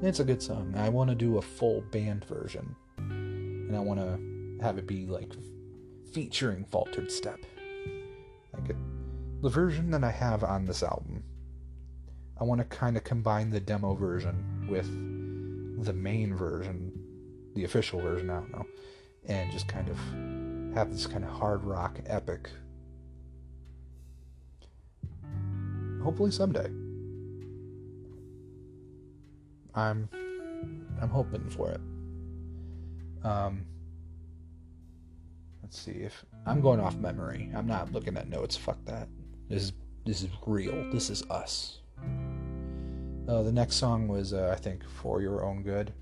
It's 0.03 0.19
a 0.19 0.25
good 0.25 0.43
song. 0.43 0.75
I 0.77 0.89
want 0.89 1.11
to 1.11 1.15
do 1.15 1.39
a 1.39 1.43
full 1.43 1.81
band 1.93 2.25
version. 2.25 2.75
And 2.99 3.77
I 3.77 3.79
want 3.79 4.01
to 4.01 4.65
have 4.65 4.77
it 4.77 4.85
be 4.85 5.07
like 5.07 5.33
featuring 6.13 6.65
Faultered 6.65 7.09
Step. 7.09 7.39
Like 8.53 8.75
the 9.43 9.49
version 9.49 9.93
that 9.93 10.03
I 10.03 10.11
have 10.11 10.43
on 10.43 10.65
this 10.65 10.83
album. 10.83 11.23
I 12.41 12.43
want 12.43 12.59
to 12.59 12.65
kind 12.65 12.97
of 12.97 13.05
combine 13.05 13.51
the 13.51 13.61
demo 13.61 13.95
version 13.95 14.67
with 14.69 14.89
the 15.85 15.93
main 15.93 16.35
version, 16.35 16.93
the 17.55 17.63
official 17.63 18.01
version, 18.01 18.29
I 18.29 18.41
don't 18.41 18.51
know, 18.51 18.67
and 19.27 19.53
just 19.53 19.69
kind 19.69 19.89
of 19.89 19.97
have 20.75 20.91
this 20.91 21.07
kind 21.07 21.23
of 21.23 21.31
hard 21.31 21.63
rock 21.63 22.01
epic. 22.07 22.51
Hopefully 26.03 26.33
someday. 26.33 26.82
I'm 29.75 30.09
I'm 31.01 31.09
hoping 31.09 31.49
for 31.49 31.71
it. 31.71 31.81
Um, 33.25 33.65
let's 35.63 35.79
see 35.79 35.93
if 35.93 36.25
I'm 36.47 36.61
going 36.61 36.81
off 36.81 36.97
memory. 36.97 37.51
I'm 37.55 37.67
not 37.67 37.93
looking 37.93 38.17
at 38.17 38.29
notes. 38.29 38.57
Fuck 38.57 38.85
that. 38.85 39.09
This 39.49 39.65
is 39.65 39.73
this 40.05 40.23
is 40.23 40.29
real. 40.47 40.91
This 40.91 41.11
is 41.11 41.23
us. 41.31 41.79
Uh, 43.29 43.43
the 43.43 43.53
next 43.53 43.77
song 43.77 44.09
was 44.09 44.33
uh, 44.33 44.53
I 44.53 44.61
think 44.61 44.83
"For 44.89 45.23
Your 45.23 45.45
Own 45.45 45.63
Good." 45.63 45.93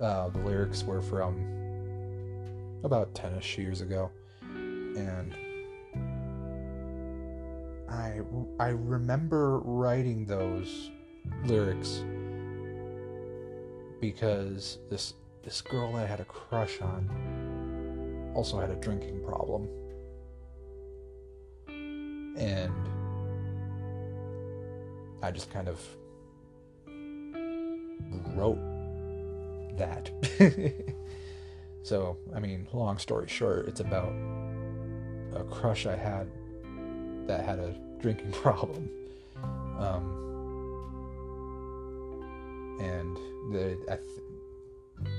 Uh, 0.00 0.28
the 0.28 0.40
lyrics 0.40 0.82
were 0.82 1.00
from 1.00 1.36
about 2.82 3.14
ten-ish 3.14 3.56
years 3.56 3.80
ago, 3.80 4.10
and 4.42 5.34
I 7.88 8.20
I 8.58 8.68
remember 8.70 9.60
writing 9.60 10.26
those 10.26 10.90
lyrics 11.44 12.04
because 14.12 14.78
this 14.90 15.14
this 15.42 15.62
girl 15.62 15.96
I 15.96 16.04
had 16.04 16.20
a 16.20 16.26
crush 16.26 16.78
on 16.82 18.32
also 18.34 18.60
had 18.60 18.70
a 18.70 18.76
drinking 18.76 19.24
problem. 19.24 19.68
And 22.36 22.74
I 25.22 25.30
just 25.30 25.50
kind 25.50 25.68
of 25.68 25.80
wrote 28.36 28.58
that. 29.78 30.10
so, 31.82 32.18
I 32.34 32.40
mean, 32.40 32.66
long 32.74 32.98
story 32.98 33.28
short, 33.28 33.68
it's 33.68 33.80
about 33.80 34.12
a 35.34 35.44
crush 35.50 35.86
I 35.86 35.96
had 35.96 36.28
that 37.26 37.42
had 37.42 37.58
a 37.58 37.74
drinking 38.00 38.32
problem. 38.42 38.90
Um, 39.78 40.33
and 42.80 43.16
the 43.52 43.76
th- 43.86 44.00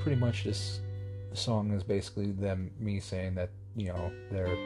pretty 0.02 0.20
much 0.20 0.44
this 0.44 0.80
song 1.34 1.72
is 1.72 1.84
basically 1.84 2.32
them 2.32 2.72
me 2.80 3.00
saying 3.00 3.36
that 3.36 3.50
you 3.76 3.88
know 3.88 4.12
they're 4.32 4.58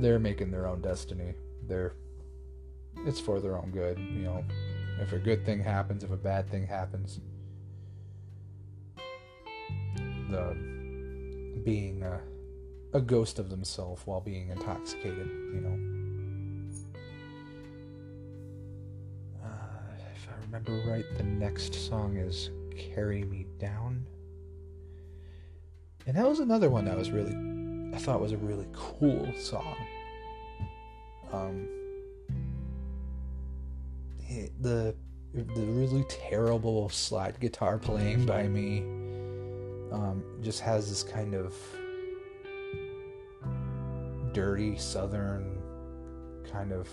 they're 0.00 0.18
making 0.18 0.50
their 0.50 0.66
own 0.66 0.80
destiny. 0.80 1.34
They're 1.66 1.94
it's 3.06 3.20
for 3.20 3.40
their 3.40 3.56
own 3.56 3.70
good. 3.70 3.98
You 3.98 4.24
know, 4.24 4.44
if 5.00 5.12
a 5.12 5.18
good 5.18 5.44
thing 5.44 5.60
happens, 5.60 6.04
if 6.04 6.10
a 6.10 6.16
bad 6.16 6.50
thing 6.50 6.66
happens, 6.66 7.20
the 10.30 10.56
being 11.64 12.02
a, 12.02 12.20
a 12.92 13.00
ghost 13.00 13.38
of 13.38 13.50
themselves 13.50 14.02
while 14.04 14.20
being 14.20 14.48
intoxicated. 14.50 15.28
You 15.28 15.60
know. 15.60 16.13
Remember 20.54 20.88
right, 20.88 21.04
the 21.16 21.24
next 21.24 21.74
song 21.74 22.16
is 22.16 22.50
Carry 22.76 23.24
Me 23.24 23.44
Down. 23.58 24.06
And 26.06 26.16
that 26.16 26.28
was 26.28 26.38
another 26.38 26.70
one 26.70 26.84
that 26.84 26.96
was 26.96 27.10
really, 27.10 27.34
I 27.92 27.98
thought 27.98 28.20
was 28.20 28.30
a 28.30 28.36
really 28.36 28.68
cool 28.72 29.32
song. 29.36 29.76
Um, 31.32 31.68
the 34.60 34.94
the 35.32 35.62
really 35.62 36.04
terrible 36.04 36.88
slide 36.88 37.40
guitar 37.40 37.76
playing 37.76 38.24
by 38.24 38.46
me 38.46 38.80
um, 39.92 40.22
just 40.40 40.60
has 40.60 40.88
this 40.88 41.02
kind 41.02 41.34
of 41.34 41.52
dirty 44.32 44.76
southern 44.76 45.60
kind 46.48 46.72
of 46.72 46.88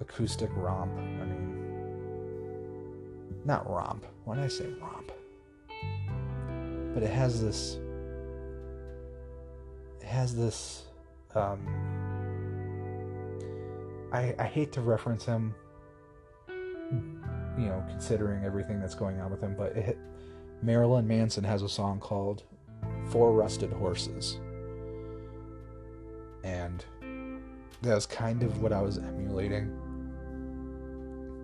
acoustic 0.00 0.50
romp. 0.56 0.92
I 0.98 1.24
mean, 1.24 1.72
not 3.44 3.68
romp. 3.68 4.06
Why 4.24 4.36
did 4.36 4.44
I 4.44 4.48
say 4.48 4.66
romp? 4.80 5.12
But 6.94 7.02
it 7.02 7.10
has 7.10 7.42
this. 7.42 7.78
It 10.00 10.06
has 10.06 10.36
this. 10.36 10.84
Um, 11.34 11.66
I 14.12 14.34
I 14.38 14.44
hate 14.44 14.72
to 14.72 14.80
reference 14.80 15.24
him. 15.24 15.54
You 16.48 17.66
know, 17.66 17.84
considering 17.88 18.44
everything 18.44 18.80
that's 18.80 18.94
going 18.94 19.20
on 19.20 19.30
with 19.30 19.40
him, 19.40 19.54
but 19.56 19.76
it, 19.76 19.98
Marilyn 20.62 21.06
Manson 21.06 21.44
has 21.44 21.62
a 21.62 21.68
song 21.68 21.98
called 21.98 22.44
Four 23.10 23.32
Rusted 23.32 23.72
Horses. 23.72 24.38
And 26.44 26.84
that 27.82 27.94
was 27.94 28.06
kind 28.06 28.42
of 28.42 28.62
what 28.62 28.72
I 28.72 28.80
was 28.80 28.98
emulating. 28.98 29.76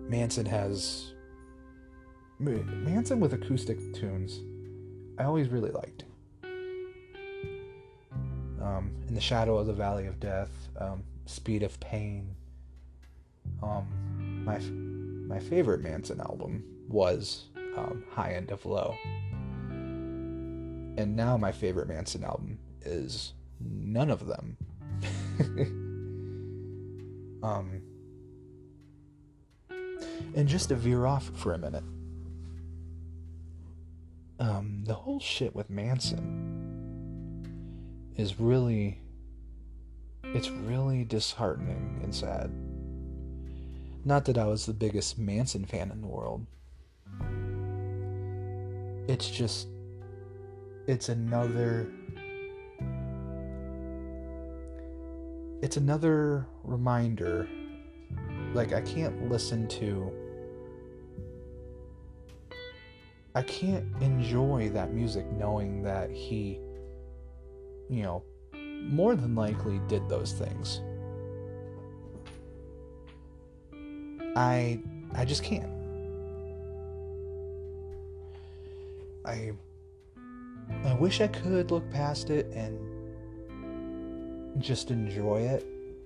Manson 0.09 0.45
has 0.45 1.13
Manson 2.39 3.19
with 3.19 3.33
acoustic 3.33 3.77
tunes. 3.93 4.39
I 5.17 5.25
always 5.25 5.49
really 5.49 5.71
liked. 5.71 6.05
Um, 8.61 8.91
in 9.07 9.13
the 9.13 9.21
shadow 9.21 9.57
of 9.57 9.67
the 9.67 9.73
valley 9.73 10.07
of 10.07 10.19
death, 10.19 10.49
um, 10.79 11.03
speed 11.25 11.63
of 11.63 11.79
pain. 11.79 12.35
Um, 13.61 14.43
my 14.45 14.59
my 14.59 15.39
favorite 15.39 15.81
Manson 15.81 16.21
album 16.21 16.63
was 16.87 17.45
um, 17.77 18.03
High 18.11 18.33
End 18.33 18.51
of 18.51 18.65
Low, 18.65 18.95
and 19.69 21.15
now 21.15 21.37
my 21.37 21.51
favorite 21.51 21.89
Manson 21.89 22.23
album 22.23 22.57
is 22.83 23.33
none 23.59 24.09
of 24.09 24.25
them. 24.25 24.57
um, 27.43 27.81
and 30.35 30.47
just 30.47 30.69
to 30.69 30.75
veer 30.75 31.05
off 31.05 31.31
for 31.35 31.53
a 31.53 31.57
minute, 31.57 31.83
um, 34.39 34.83
the 34.85 34.93
whole 34.93 35.19
shit 35.19 35.53
with 35.53 35.69
Manson 35.69 36.45
is 38.15 38.39
really, 38.39 39.01
it's 40.23 40.49
really 40.49 41.03
disheartening 41.03 41.99
and 42.03 42.15
sad. 42.15 42.49
Not 44.05 44.25
that 44.25 44.37
I 44.37 44.45
was 44.45 44.65
the 44.65 44.73
biggest 44.73 45.17
Manson 45.19 45.65
fan 45.65 45.91
in 45.91 46.01
the 46.01 46.07
world. 46.07 46.45
It's 49.09 49.29
just, 49.29 49.67
it's 50.87 51.09
another, 51.09 51.91
it's 55.61 55.75
another 55.77 56.45
reminder. 56.63 57.47
Like, 58.53 58.71
I 58.73 58.81
can't 58.81 59.29
listen 59.29 59.67
to 59.67 60.11
I 63.35 63.43
can't 63.43 63.85
enjoy 64.01 64.69
that 64.73 64.91
music 64.91 65.25
knowing 65.31 65.83
that 65.83 66.09
he, 66.09 66.59
you 67.89 68.01
know, 68.01 68.23
more 68.53 69.15
than 69.15 69.35
likely 69.35 69.79
did 69.87 70.09
those 70.09 70.33
things. 70.33 70.81
I 74.35 74.79
I 75.13 75.25
just 75.25 75.43
can't. 75.43 75.69
I 79.25 79.51
I 80.85 80.93
wish 80.95 81.21
I 81.21 81.27
could 81.27 81.71
look 81.71 81.89
past 81.91 82.31
it 82.31 82.47
and 82.47 82.79
just 84.59 84.89
enjoy 84.89 85.41
it, 85.41 85.65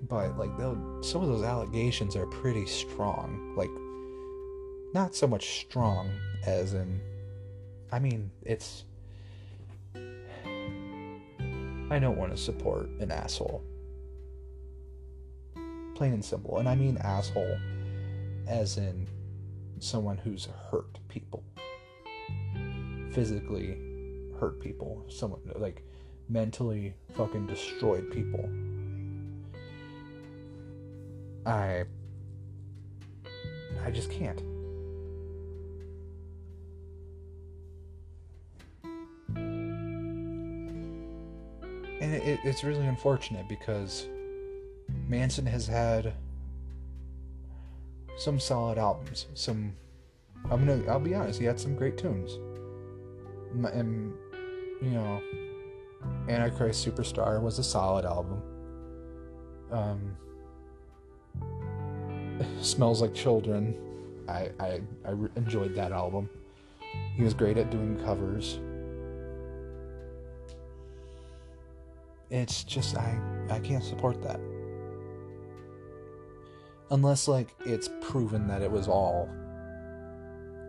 but 0.10 0.38
like 0.38 0.58
though 0.58 1.00
some 1.02 1.22
of 1.22 1.30
those 1.30 1.44
allegations 1.44 2.18
are 2.18 2.26
pretty 2.28 2.66
strong. 2.66 3.54
Like 3.56 3.70
not 4.94 5.16
so 5.16 5.26
much 5.26 5.62
strong 5.62 6.12
as 6.46 6.74
in 6.74 7.00
I 7.94 8.00
mean, 8.00 8.32
it's. 8.42 8.86
I 9.94 10.00
don't 12.00 12.18
want 12.18 12.32
to 12.32 12.38
support 12.38 12.90
an 13.00 13.12
asshole. 13.12 13.62
Plain 15.94 16.14
and 16.14 16.26
simple. 16.26 16.58
And 16.58 16.68
I 16.68 16.74
mean 16.74 16.98
asshole 16.98 17.56
as 18.48 18.80
in 18.80 19.08
someone 19.78 20.18
who's 20.18 20.48
hurt 20.72 20.98
people. 21.08 21.44
Physically 23.12 23.78
hurt 24.40 24.60
people. 24.60 25.06
Someone 25.08 25.42
like 25.54 25.84
mentally 26.30 26.96
fucking 27.16 27.46
destroyed 27.46 28.10
people. 28.10 28.50
I. 31.46 31.84
I 33.86 33.92
just 33.92 34.10
can't. 34.10 34.42
And 42.04 42.14
it, 42.16 42.40
it's 42.44 42.66
really 42.66 42.86
unfortunate 42.86 43.48
because 43.48 44.08
Manson 45.08 45.46
has 45.46 45.66
had 45.66 46.14
some 48.18 48.40
solid 48.42 48.78
albums. 48.78 49.28
Some, 49.36 49.74
I'm 50.52 50.66
gonna, 50.66 50.84
I'll 50.90 51.00
be 51.00 51.16
honest, 51.16 51.40
he 51.40 51.46
had 51.46 51.58
some 51.58 51.76
great 51.76 51.98
tunes. 51.98 52.34
And 53.72 54.14
you 54.82 54.90
know, 54.90 55.22
Antichrist 56.28 56.86
Superstar 56.86 57.42
was 57.42 57.58
a 57.60 57.64
solid 57.64 58.04
album. 58.04 58.42
Um, 59.72 60.18
Smells 62.62 63.02
Like 63.02 63.14
Children, 63.14 63.78
I, 64.28 64.50
I 64.60 64.82
I 65.06 65.12
enjoyed 65.38 65.74
that 65.76 65.94
album. 65.94 66.30
He 67.16 67.24
was 67.24 67.34
great 67.34 67.58
at 67.58 67.70
doing 67.72 67.98
covers. 68.04 68.60
It's 72.30 72.64
just 72.64 72.98
I 72.98 73.20
I 73.50 73.60
can't 73.60 73.84
support 73.84 74.22
that. 74.24 74.40
Unless 76.92 77.28
like 77.28 77.50
it's 77.66 77.90
proven 78.02 78.48
that 78.48 78.62
it 78.62 78.72
was 78.72 78.88
all 78.88 79.30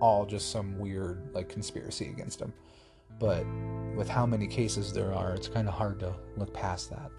all 0.01 0.27
just 0.27 0.51
some 0.51 0.79
weird 0.79 1.31
like 1.33 1.49
conspiracy 1.49 2.09
against 2.09 2.41
him. 2.41 2.53
But 3.19 3.47
with 3.97 4.09
how 4.09 4.27
many 4.27 4.47
cases 4.47 4.93
there 4.93 5.15
are, 5.15 5.35
it's 5.35 5.49
kind 5.49 5.69
of 5.69 5.75
hard 5.75 6.01
to 6.01 6.15
look 6.37 6.53
past 6.53 6.91
that. 6.91 7.11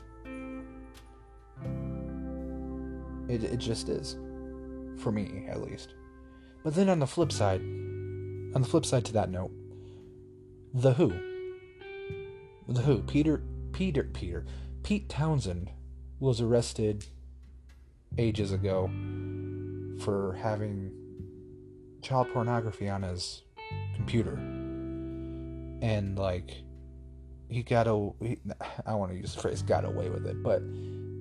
It 3.28 3.44
it 3.44 3.58
just 3.58 3.90
is. 3.90 4.18
For 4.98 5.12
me, 5.12 5.46
at 5.50 5.62
least. 5.62 5.94
But 6.64 6.74
then 6.74 6.90
on 6.90 7.00
the 7.00 7.08
flip 7.08 7.32
side, 7.32 7.62
on 7.62 8.62
the 8.62 8.68
flip 8.68 8.86
side 8.86 9.06
to 9.06 9.14
that 9.14 9.30
note, 9.30 9.52
The 10.74 10.94
Who. 10.94 11.14
The 12.68 12.82
Who, 12.82 13.04
Peter 13.04 13.44
Peter 13.76 14.04
Peter 14.04 14.46
Pete 14.84 15.10
Townshend 15.10 15.70
was 16.22 16.40
arrested 16.40 17.08
ages 18.18 18.54
ago 18.54 18.90
for 20.00 20.38
having 20.42 20.94
child 22.02 22.28
pornography 22.32 22.88
on 22.88 23.04
his 23.04 23.42
computer. 23.94 24.36
And 25.82 26.18
like 26.18 26.64
he 27.50 27.64
got 27.64 27.88
a 27.88 28.12
he, 28.22 28.40
I 28.86 28.96
want 28.96 29.12
to 29.12 29.18
use 29.18 29.36
the 29.36 29.42
phrase 29.42 29.62
got 29.62 29.84
away 29.84 30.08
with 30.08 30.26
it, 30.26 30.42
but 30.42 30.62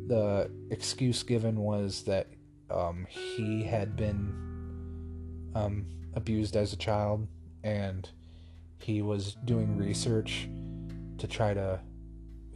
the 0.07 0.49
excuse 0.71 1.25
given 1.25 1.57
was 1.57 2.03
that 2.03 2.29
um, 2.71 3.05
he 3.11 3.65
had 3.65 3.97
been 3.97 5.51
um, 5.57 5.87
abused 6.15 6.55
as 6.55 6.73
a 6.73 6.77
child 6.77 7.27
and 7.65 8.09
he 8.79 9.03
was 9.03 9.37
doing 9.45 9.77
research 9.77 10.49
to 11.19 11.27
try 11.27 11.53
to 11.53 11.81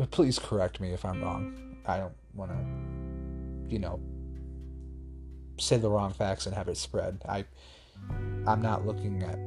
please 0.07 0.39
correct 0.39 0.81
me 0.81 0.93
if 0.93 1.05
I'm 1.05 1.23
wrong. 1.23 1.77
I 1.87 1.99
don't 1.99 2.15
want 2.35 2.53
to, 2.53 3.73
you 3.73 3.79
know, 3.79 4.01
say 5.59 5.77
the 5.77 5.91
wrong 5.91 6.13
facts 6.13 6.47
and 6.47 6.55
have 6.55 6.69
it 6.69 6.77
spread. 6.77 7.21
I, 7.29 7.45
I'm 8.47 8.63
not 8.63 8.87
looking 8.87 9.23
at 9.23 9.39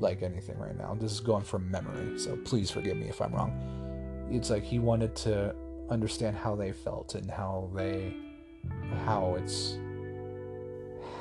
like 0.00 0.22
anything 0.22 0.58
right 0.58 0.76
now. 0.76 0.96
This 0.98 1.12
is 1.12 1.20
going 1.20 1.44
from 1.44 1.70
memory, 1.70 2.18
so 2.18 2.36
please 2.44 2.70
forgive 2.70 2.96
me 2.96 3.08
if 3.08 3.20
I'm 3.22 3.32
wrong. 3.32 4.28
It's 4.30 4.50
like 4.50 4.64
he 4.64 4.78
wanted 4.78 5.14
to 5.16 5.54
understand 5.90 6.36
how 6.36 6.56
they 6.56 6.72
felt 6.72 7.14
and 7.14 7.30
how 7.30 7.70
they, 7.74 8.14
how 9.04 9.36
it's 9.38 9.76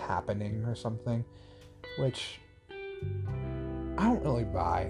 happening 0.07 0.63
or 0.65 0.75
something, 0.75 1.23
which 1.99 2.39
I 3.97 4.05
don't 4.05 4.23
really 4.23 4.45
buy. 4.45 4.89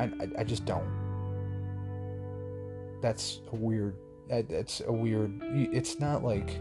I, 0.00 0.04
I, 0.04 0.28
I 0.38 0.44
just 0.44 0.64
don't. 0.64 0.88
That's 3.02 3.40
a 3.52 3.56
weird. 3.56 3.94
That's 4.28 4.80
a 4.86 4.92
weird. 4.92 5.38
It's 5.52 6.00
not 6.00 6.24
like. 6.24 6.58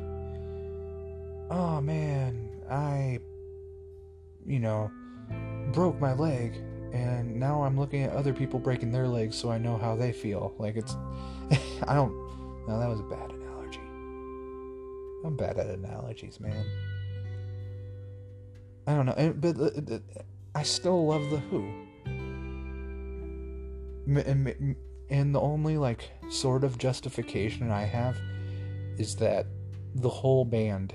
Oh 1.49 1.79
man, 1.81 2.49
I. 2.69 3.19
You 4.45 4.59
know, 4.59 4.91
broke 5.73 5.99
my 5.99 6.13
leg, 6.13 6.55
and 6.91 7.35
now 7.35 7.61
I'm 7.63 7.79
looking 7.79 8.03
at 8.03 8.13
other 8.13 8.33
people 8.33 8.59
breaking 8.59 8.91
their 8.91 9.07
legs, 9.07 9.35
so 9.35 9.51
I 9.51 9.57
know 9.57 9.77
how 9.77 9.95
they 9.95 10.11
feel. 10.11 10.53
Like 10.57 10.75
it's. 10.75 10.95
I 11.87 11.93
don't. 11.93 12.13
No, 12.67 12.79
that 12.79 12.89
was 12.89 12.99
a 12.99 13.03
bad 13.03 13.31
analogy. 13.31 13.79
I'm 15.25 15.35
bad 15.37 15.57
at 15.57 15.67
analogies, 15.67 16.39
man. 16.39 16.65
I 18.85 18.95
don't 18.95 19.05
know, 19.05 19.33
but 19.37 19.59
uh, 19.59 19.95
uh, 19.95 19.99
I 20.55 20.63
still 20.63 21.07
love 21.07 21.29
the 21.29 21.37
Who. 21.37 21.88
And 24.17 25.35
the 25.35 25.39
only 25.39 25.77
like 25.77 26.11
sort 26.29 26.63
of 26.63 26.77
justification 26.77 27.71
I 27.71 27.83
have 27.83 28.17
is 28.97 29.15
that 29.17 29.45
the 29.95 30.09
whole 30.09 30.45
band 30.45 30.93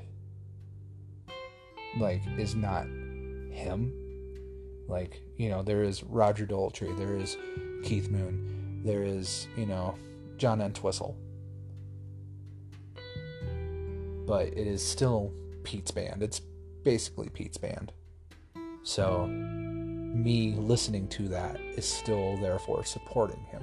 like 1.99 2.23
is 2.39 2.55
not 2.55 2.85
him. 2.85 3.93
Like, 4.89 5.23
you 5.37 5.49
know, 5.49 5.63
there 5.63 5.83
is 5.83 6.03
Roger 6.05 6.47
Daltrey, 6.47 6.97
there 6.97 7.17
is 7.17 7.37
Keith 7.83 8.11
Moon, 8.11 8.83
there 8.85 9.03
is, 9.03 9.49
you 9.57 9.67
know, 9.67 9.97
John 10.37 10.61
Entwistle. 10.61 11.17
But 14.27 14.49
it 14.49 14.67
is 14.67 14.87
still 14.87 15.33
Pete's 15.63 15.91
band. 15.91 16.23
It's 16.23 16.41
basically 16.83 17.29
Pete's 17.31 17.57
band. 17.57 17.93
So 18.83 19.27
me 20.15 20.55
listening 20.57 21.09
to 21.09 21.29
that 21.29 21.61
is 21.77 21.85
still 21.85 22.37
therefore 22.37 22.85
supporting 22.85 23.43
him. 23.51 23.63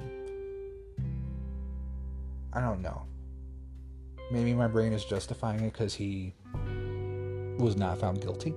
I 2.52 2.60
don't 2.60 2.82
know. 2.82 3.06
Maybe 4.30 4.52
my 4.52 4.68
brain 4.68 4.92
is 4.92 5.04
justifying 5.04 5.60
it 5.60 5.72
because 5.72 5.94
he 5.94 6.34
was 7.58 7.76
not 7.76 7.98
found 7.98 8.20
guilty. 8.20 8.54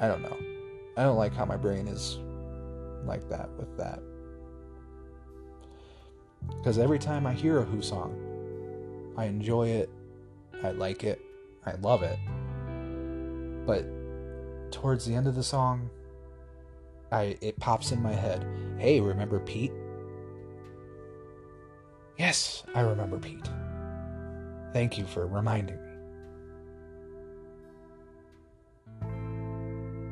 I 0.00 0.06
don't 0.06 0.22
know. 0.22 0.36
I 0.96 1.02
don't 1.02 1.16
like 1.16 1.34
how 1.34 1.44
my 1.44 1.56
brain 1.56 1.88
is 1.88 2.18
like 3.04 3.28
that 3.28 3.50
with 3.58 3.76
that. 3.76 4.00
Because 6.58 6.78
every 6.78 6.98
time 6.98 7.26
I 7.26 7.32
hear 7.32 7.58
a 7.58 7.64
Who 7.64 7.82
song, 7.82 9.14
I 9.16 9.24
enjoy 9.24 9.68
it, 9.68 9.90
I 10.62 10.70
like 10.70 11.04
it, 11.04 11.20
I 11.66 11.72
love 11.72 12.02
it. 12.02 12.18
But 13.66 13.84
towards 14.72 15.04
the 15.04 15.14
end 15.14 15.26
of 15.26 15.34
the 15.34 15.42
song, 15.42 15.90
I 17.12 17.36
it 17.40 17.58
pops 17.58 17.92
in 17.92 18.02
my 18.02 18.12
head. 18.12 18.46
Hey, 18.78 19.00
remember 19.00 19.40
Pete? 19.40 19.72
Yes, 22.18 22.64
I 22.74 22.80
remember 22.80 23.18
Pete. 23.18 23.48
Thank 24.72 24.98
you 24.98 25.06
for 25.06 25.26
reminding 25.26 25.76
me. 25.76 25.90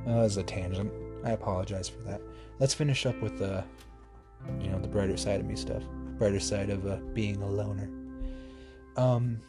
That 0.06 0.16
was 0.16 0.36
a 0.38 0.42
tangent. 0.42 0.90
I 1.24 1.30
apologize 1.30 1.88
for 1.88 2.00
that. 2.04 2.22
Let's 2.58 2.72
finish 2.72 3.04
up 3.04 3.20
with 3.20 3.38
the, 3.38 3.62
you 4.60 4.70
know, 4.70 4.78
the 4.80 4.88
brighter 4.88 5.16
side 5.16 5.40
of 5.40 5.46
me 5.46 5.54
stuff. 5.54 5.82
Brighter 6.16 6.40
side 6.40 6.70
of 6.70 6.86
uh, 6.86 6.96
being 7.12 7.42
a 7.42 7.48
loner. 7.48 7.90
Um. 8.96 9.40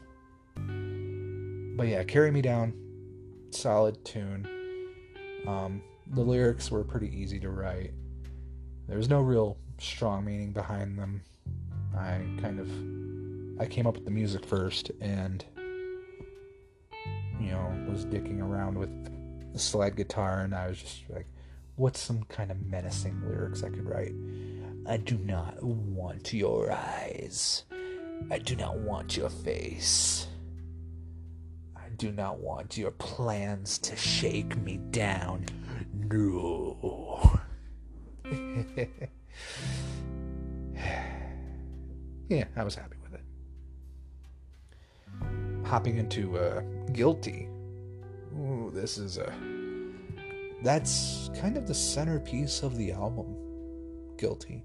But 1.77 1.87
yeah, 1.87 2.03
carry 2.03 2.29
me 2.29 2.41
down. 2.41 2.73
Solid 3.51 4.03
tune. 4.03 4.58
Um, 5.47 5.81
the 6.07 6.21
lyrics 6.21 6.71
were 6.71 6.83
pretty 6.83 7.15
easy 7.15 7.39
to 7.39 7.49
write. 7.49 7.93
There 8.87 8.97
was 8.97 9.09
no 9.09 9.21
real 9.21 9.57
strong 9.77 10.25
meaning 10.25 10.51
behind 10.51 10.97
them. 10.97 11.21
I 11.95 12.21
kind 12.41 12.59
of 12.59 13.61
I 13.61 13.65
came 13.65 13.85
up 13.85 13.95
with 13.95 14.05
the 14.05 14.11
music 14.11 14.45
first 14.45 14.91
and 15.01 15.43
you 17.39 17.51
know 17.51 17.85
was 17.89 18.05
dicking 18.05 18.41
around 18.41 18.77
with 18.77 18.89
the 19.53 19.59
slide 19.59 19.95
guitar 19.95 20.41
and 20.41 20.55
I 20.55 20.67
was 20.67 20.79
just 20.79 21.03
like 21.09 21.27
what's 21.75 21.99
some 21.99 22.23
kind 22.23 22.51
of 22.51 22.65
menacing 22.65 23.21
lyrics 23.25 23.63
I 23.63 23.69
could 23.69 23.87
write 23.87 24.13
I 24.87 24.97
do 24.97 25.17
not 25.17 25.61
want 25.61 26.33
your 26.33 26.71
eyes 26.71 27.63
I 28.31 28.37
do 28.37 28.55
not 28.55 28.77
want 28.79 29.17
your 29.17 29.29
face 29.29 30.27
do 31.99 32.11
not 32.11 32.39
want 32.39 32.77
your 32.77 32.91
plans 32.91 33.77
to 33.77 33.95
shake 33.95 34.57
me 34.57 34.77
down 34.89 35.45
no 36.09 37.39
yeah, 42.29 42.45
I 42.55 42.63
was 42.63 42.75
happy 42.75 42.95
with 43.01 43.15
it. 43.15 43.23
Hopping 45.65 45.97
into 45.97 46.37
uh, 46.37 46.61
Guilty. 46.93 47.49
Ooh, 48.37 48.71
this 48.73 48.97
is 48.97 49.17
a. 49.17 49.33
That's 50.61 51.29
kind 51.39 51.57
of 51.57 51.67
the 51.67 51.73
centerpiece 51.73 52.63
of 52.63 52.77
the 52.77 52.91
album. 52.91 53.35
Guilty. 54.17 54.63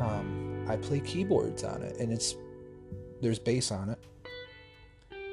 Um, 0.00 0.64
I 0.68 0.76
play 0.76 1.00
keyboards 1.00 1.64
on 1.64 1.82
it, 1.82 1.98
and 1.98 2.12
it's 2.12 2.34
there's 3.20 3.38
bass 3.38 3.70
on 3.70 3.90
it, 3.90 3.98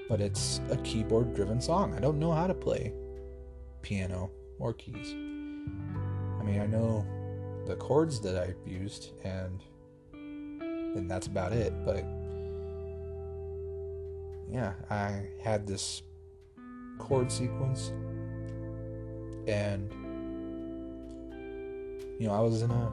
but 0.09 0.19
it's 0.19 0.59
a 0.71 0.77
keyboard-driven 0.77 1.61
song. 1.61 1.93
I 1.93 1.99
don't 1.99 2.19
know 2.19 2.31
how 2.31 2.47
to 2.47 2.53
play 2.53 2.91
piano 3.83 4.31
or 4.57 4.73
keys. 4.73 5.13
I 5.13 6.43
mean, 6.43 6.59
I 6.59 6.65
know 6.65 7.05
the 7.65 7.75
chords 7.75 8.19
that 8.21 8.35
I've 8.35 8.57
used, 8.67 9.11
and 9.23 9.63
and 10.11 11.09
that's 11.09 11.27
about 11.27 11.53
it. 11.53 11.71
But 11.85 12.03
yeah, 14.51 14.73
I 14.89 15.27
had 15.41 15.67
this 15.67 16.01
chord 16.97 17.31
sequence, 17.31 17.93
and 19.47 19.93
you 22.19 22.27
know, 22.27 22.33
I 22.33 22.41
was 22.41 22.63
in 22.63 22.71
a, 22.71 22.91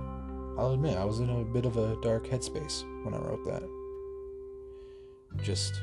I'll 0.59 0.73
admit, 0.73 0.97
I 0.97 1.05
was 1.05 1.19
in 1.21 1.29
a 1.31 1.45
bit 1.45 1.65
of 1.65 1.77
a 1.79 1.97
dark 2.01 2.27
headspace 2.27 2.85
when 3.05 3.13
I 3.13 3.19
wrote 3.19 3.45
that. 3.47 3.63
Just, 5.43 5.81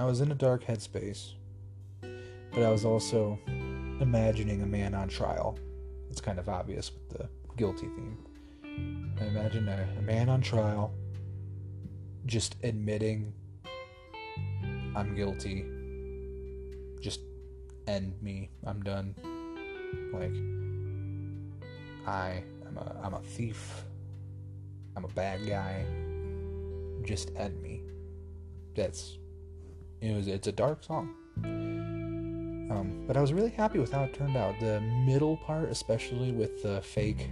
I 0.00 0.04
was 0.04 0.22
in 0.22 0.32
a 0.32 0.34
dark 0.34 0.64
headspace, 0.64 1.34
but 2.00 2.62
I 2.62 2.70
was 2.70 2.86
also 2.86 3.38
imagining 4.00 4.62
a 4.62 4.66
man 4.66 4.94
on 4.94 5.08
trial. 5.08 5.58
It's 6.08 6.22
kind 6.22 6.38
of 6.38 6.48
obvious 6.48 6.90
with 6.90 7.18
the 7.18 7.28
guilty 7.58 7.86
theme. 7.86 9.14
I 9.20 9.26
imagine 9.26 9.68
a, 9.68 9.86
a 9.98 10.00
man 10.00 10.30
on 10.30 10.40
trial 10.40 10.94
just 12.24 12.56
admitting 12.62 13.34
I'm 14.96 15.14
guilty. 15.14 15.66
Just 17.02 17.20
end 17.86 18.14
me. 18.22 18.48
I'm 18.64 18.82
done. 18.82 19.14
Like 20.14 20.32
I 22.06 22.42
am 22.66 22.78
a 22.78 23.00
I'm 23.02 23.12
a 23.12 23.20
thief. 23.20 23.84
I'm 24.96 25.04
a 25.04 25.08
bad 25.08 25.46
guy. 25.46 25.84
Just 27.04 27.32
end 27.36 27.60
me. 27.60 27.82
That's 28.74 29.18
it 30.00 30.14
was 30.14 30.28
it's 30.28 30.46
a 30.46 30.52
dark 30.52 30.82
song. 30.84 31.14
Um, 32.70 33.04
but 33.06 33.16
I 33.16 33.20
was 33.20 33.32
really 33.32 33.50
happy 33.50 33.78
with 33.78 33.92
how 33.92 34.04
it 34.04 34.14
turned 34.14 34.36
out. 34.36 34.58
The 34.60 34.80
middle 34.80 35.36
part, 35.38 35.70
especially 35.70 36.32
with 36.32 36.62
the 36.62 36.80
fake 36.82 37.30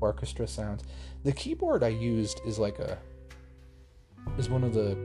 orchestra 0.00 0.46
sounds. 0.46 0.84
The 1.24 1.32
keyboard 1.32 1.82
I 1.82 1.88
used 1.88 2.40
is 2.46 2.58
like 2.58 2.78
a 2.78 2.98
is 4.38 4.48
one 4.48 4.64
of 4.64 4.74
the 4.74 4.96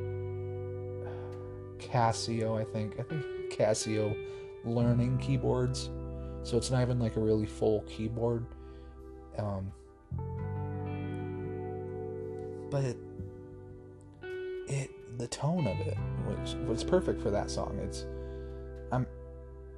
Casio, 1.80 2.60
I 2.60 2.66
think. 2.66 3.00
I 3.00 3.04
think 3.04 3.24
Casio 3.52 4.16
learning 4.66 5.18
keyboards. 5.20 5.90
So 6.44 6.58
it's 6.58 6.72
not 6.72 6.82
even 6.82 7.00
like 7.00 7.16
a 7.16 7.20
really 7.20 7.46
full 7.46 7.82
keyboard. 7.82 8.46
Um, 9.38 9.72
but 12.70 12.84
it, 12.84 12.98
it 14.68 14.90
the 15.20 15.28
tone 15.28 15.68
of 15.68 15.78
it 15.82 15.98
was 16.26 16.56
was 16.66 16.84
perfect 16.84 17.22
for 17.22 17.30
that 17.30 17.52
song. 17.52 17.78
It's 17.84 18.06
I'm 18.92 19.06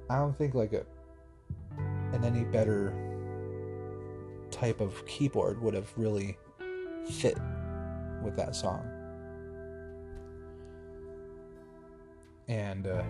I 0.08 0.16
don't 0.16 0.38
think 0.38 0.54
like 0.54 0.72
a 0.72 0.86
an 2.12 2.24
any 2.24 2.44
better 2.44 2.94
type 4.50 4.80
of 4.80 5.04
keyboard 5.06 5.60
would 5.60 5.74
have 5.74 5.92
really 5.96 6.38
fit 7.10 7.36
with 8.22 8.36
that 8.36 8.54
song. 8.54 8.88
And 12.46 12.86
uh, 12.86 13.02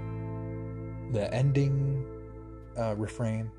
the 1.13 1.33
ending 1.35 2.07
uh, 2.79 2.95
refrain 2.97 3.51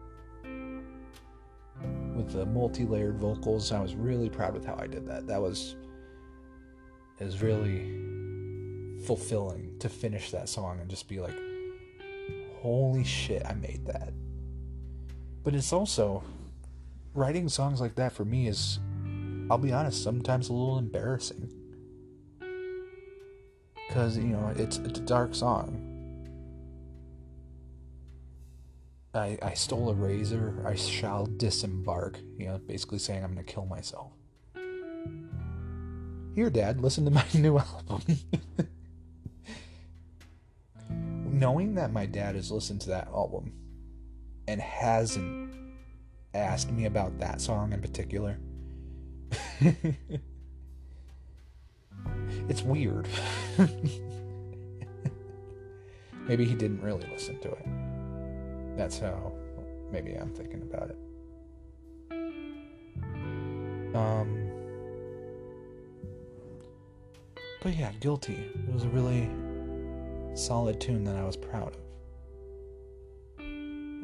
with 2.15 2.31
the 2.31 2.45
multi-layered 2.45 3.19
vocals, 3.19 3.71
I 3.71 3.81
was 3.81 3.93
really 3.95 4.29
proud 4.29 4.53
with 4.53 4.65
how 4.65 4.77
I 4.79 4.87
did 4.87 5.05
that. 5.07 5.27
That 5.27 5.41
was 5.41 5.75
is 7.19 7.41
really 7.41 8.12
fulfilling 9.05 9.77
to 9.79 9.89
finish 9.89 10.31
that 10.31 10.49
song 10.49 10.79
and 10.79 10.89
just 10.89 11.07
be 11.07 11.19
like, 11.19 11.35
holy 12.61 13.03
shit, 13.03 13.45
I 13.45 13.53
made 13.53 13.85
that. 13.87 14.13
But 15.43 15.55
it's 15.55 15.73
also 15.73 16.23
writing 17.13 17.49
songs 17.49 17.81
like 17.81 17.95
that 17.95 18.13
for 18.13 18.25
me 18.25 18.47
is, 18.47 18.79
I'll 19.49 19.57
be 19.57 19.73
honest, 19.73 20.03
sometimes 20.03 20.49
a 20.49 20.53
little 20.53 20.77
embarrassing. 20.77 21.51
Because, 23.87 24.17
you 24.17 24.23
know, 24.23 24.53
it's, 24.55 24.77
it's 24.77 24.99
a 24.99 25.03
dark 25.03 25.35
song. 25.35 25.89
I, 29.13 29.37
I 29.43 29.53
stole 29.53 29.89
a 29.91 29.93
razor, 29.93 30.63
I 30.65 30.73
shall 30.73 31.27
disembark. 31.27 32.19
You 32.37 32.47
know, 32.47 32.57
basically 32.57 32.97
saying 32.97 33.23
I'm 33.23 33.33
going 33.33 33.45
to 33.45 33.53
kill 33.53 33.65
myself. 33.65 34.11
Here, 36.33 36.49
Dad, 36.49 36.81
listen 36.81 37.05
to 37.05 37.11
my 37.11 37.25
new 37.35 37.59
album. 37.59 38.01
Knowing 41.33 41.73
that 41.73 41.91
my 41.91 42.05
dad 42.05 42.35
has 42.35 42.51
listened 42.51 42.79
to 42.79 42.89
that 42.89 43.07
album 43.07 43.51
and 44.47 44.61
hasn't 44.61 45.51
asked 46.35 46.71
me 46.71 46.85
about 46.85 47.17
that 47.17 47.41
song 47.41 47.73
in 47.73 47.81
particular, 47.81 48.37
it's 52.47 52.61
weird. 52.61 53.07
maybe 56.27 56.45
he 56.45 56.53
didn't 56.53 56.83
really 56.83 57.09
listen 57.11 57.39
to 57.39 57.49
it. 57.49 57.65
That's 58.77 58.99
how 58.99 59.33
maybe 59.91 60.13
I'm 60.13 60.29
thinking 60.35 60.61
about 60.61 60.91
it. 60.91 60.97
Um, 63.95 64.51
but 67.63 67.75
yeah, 67.75 67.91
Guilty. 67.99 68.51
It 68.67 68.71
was 68.71 68.83
a 68.83 68.89
really 68.89 69.31
solid 70.35 70.79
tune 70.79 71.03
that 71.03 71.15
I 71.15 71.23
was 71.23 71.37
proud 71.37 71.75
of. 71.75 71.83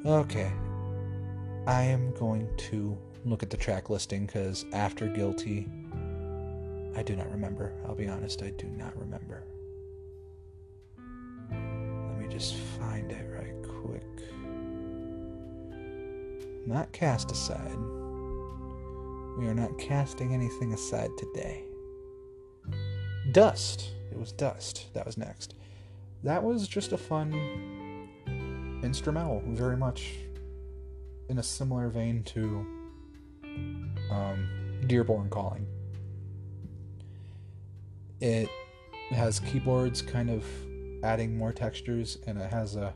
Okay. 0.05 0.51
I 1.67 1.83
am 1.83 2.13
going 2.15 2.49
to 2.57 2.97
look 3.25 3.43
at 3.43 3.49
the 3.49 3.57
track 3.57 3.89
listing 3.89 4.25
because 4.25 4.65
after 4.73 5.07
Guilty, 5.07 5.67
I 6.95 7.03
do 7.03 7.15
not 7.15 7.29
remember. 7.31 7.73
I'll 7.85 7.95
be 7.95 8.07
honest, 8.07 8.41
I 8.41 8.49
do 8.51 8.67
not 8.67 8.97
remember. 8.97 9.43
Let 11.51 12.19
me 12.19 12.27
just 12.27 12.55
find 12.55 13.11
it 13.11 13.29
right 13.31 13.53
quick. 13.81 14.03
Not 16.65 16.91
cast 16.91 17.31
aside. 17.31 17.77
We 19.37 19.47
are 19.47 19.53
not 19.53 19.77
casting 19.77 20.33
anything 20.33 20.73
aside 20.73 21.11
today. 21.17 21.63
Dust. 23.31 23.91
It 24.11 24.17
was 24.17 24.31
Dust. 24.31 24.87
That 24.93 25.05
was 25.05 25.17
next. 25.17 25.55
That 26.23 26.43
was 26.43 26.67
just 26.67 26.91
a 26.91 26.97
fun 26.97 27.33
instrumental, 28.83 29.41
very 29.47 29.77
much 29.77 30.15
in 31.29 31.37
a 31.37 31.43
similar 31.43 31.89
vein 31.89 32.23
to 32.23 32.65
um, 34.11 34.47
Dearborn 34.87 35.29
Calling. 35.29 35.65
It 38.19 38.49
has 39.11 39.39
keyboards 39.39 40.01
kind 40.01 40.29
of 40.29 40.43
adding 41.03 41.37
more 41.37 41.53
textures, 41.53 42.17
and 42.27 42.37
it 42.37 42.51
has 42.51 42.75
a 42.75 42.93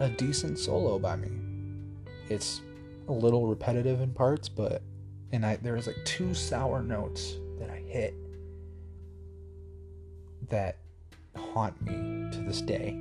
a 0.00 0.08
decent 0.08 0.58
solo 0.58 0.98
by 0.98 1.16
me. 1.16 1.30
It's 2.28 2.60
a 3.08 3.12
little 3.12 3.46
repetitive 3.46 4.00
in 4.00 4.12
parts, 4.12 4.48
but 4.48 4.82
and 5.32 5.44
I 5.44 5.56
there's 5.56 5.86
like 5.86 6.02
two 6.04 6.32
sour 6.34 6.82
notes 6.82 7.34
that 7.58 7.70
I 7.70 7.76
hit 7.76 8.14
that 10.48 10.78
haunt 11.54 11.80
me 11.82 12.30
to 12.32 12.42
this 12.42 12.60
day. 12.60 12.92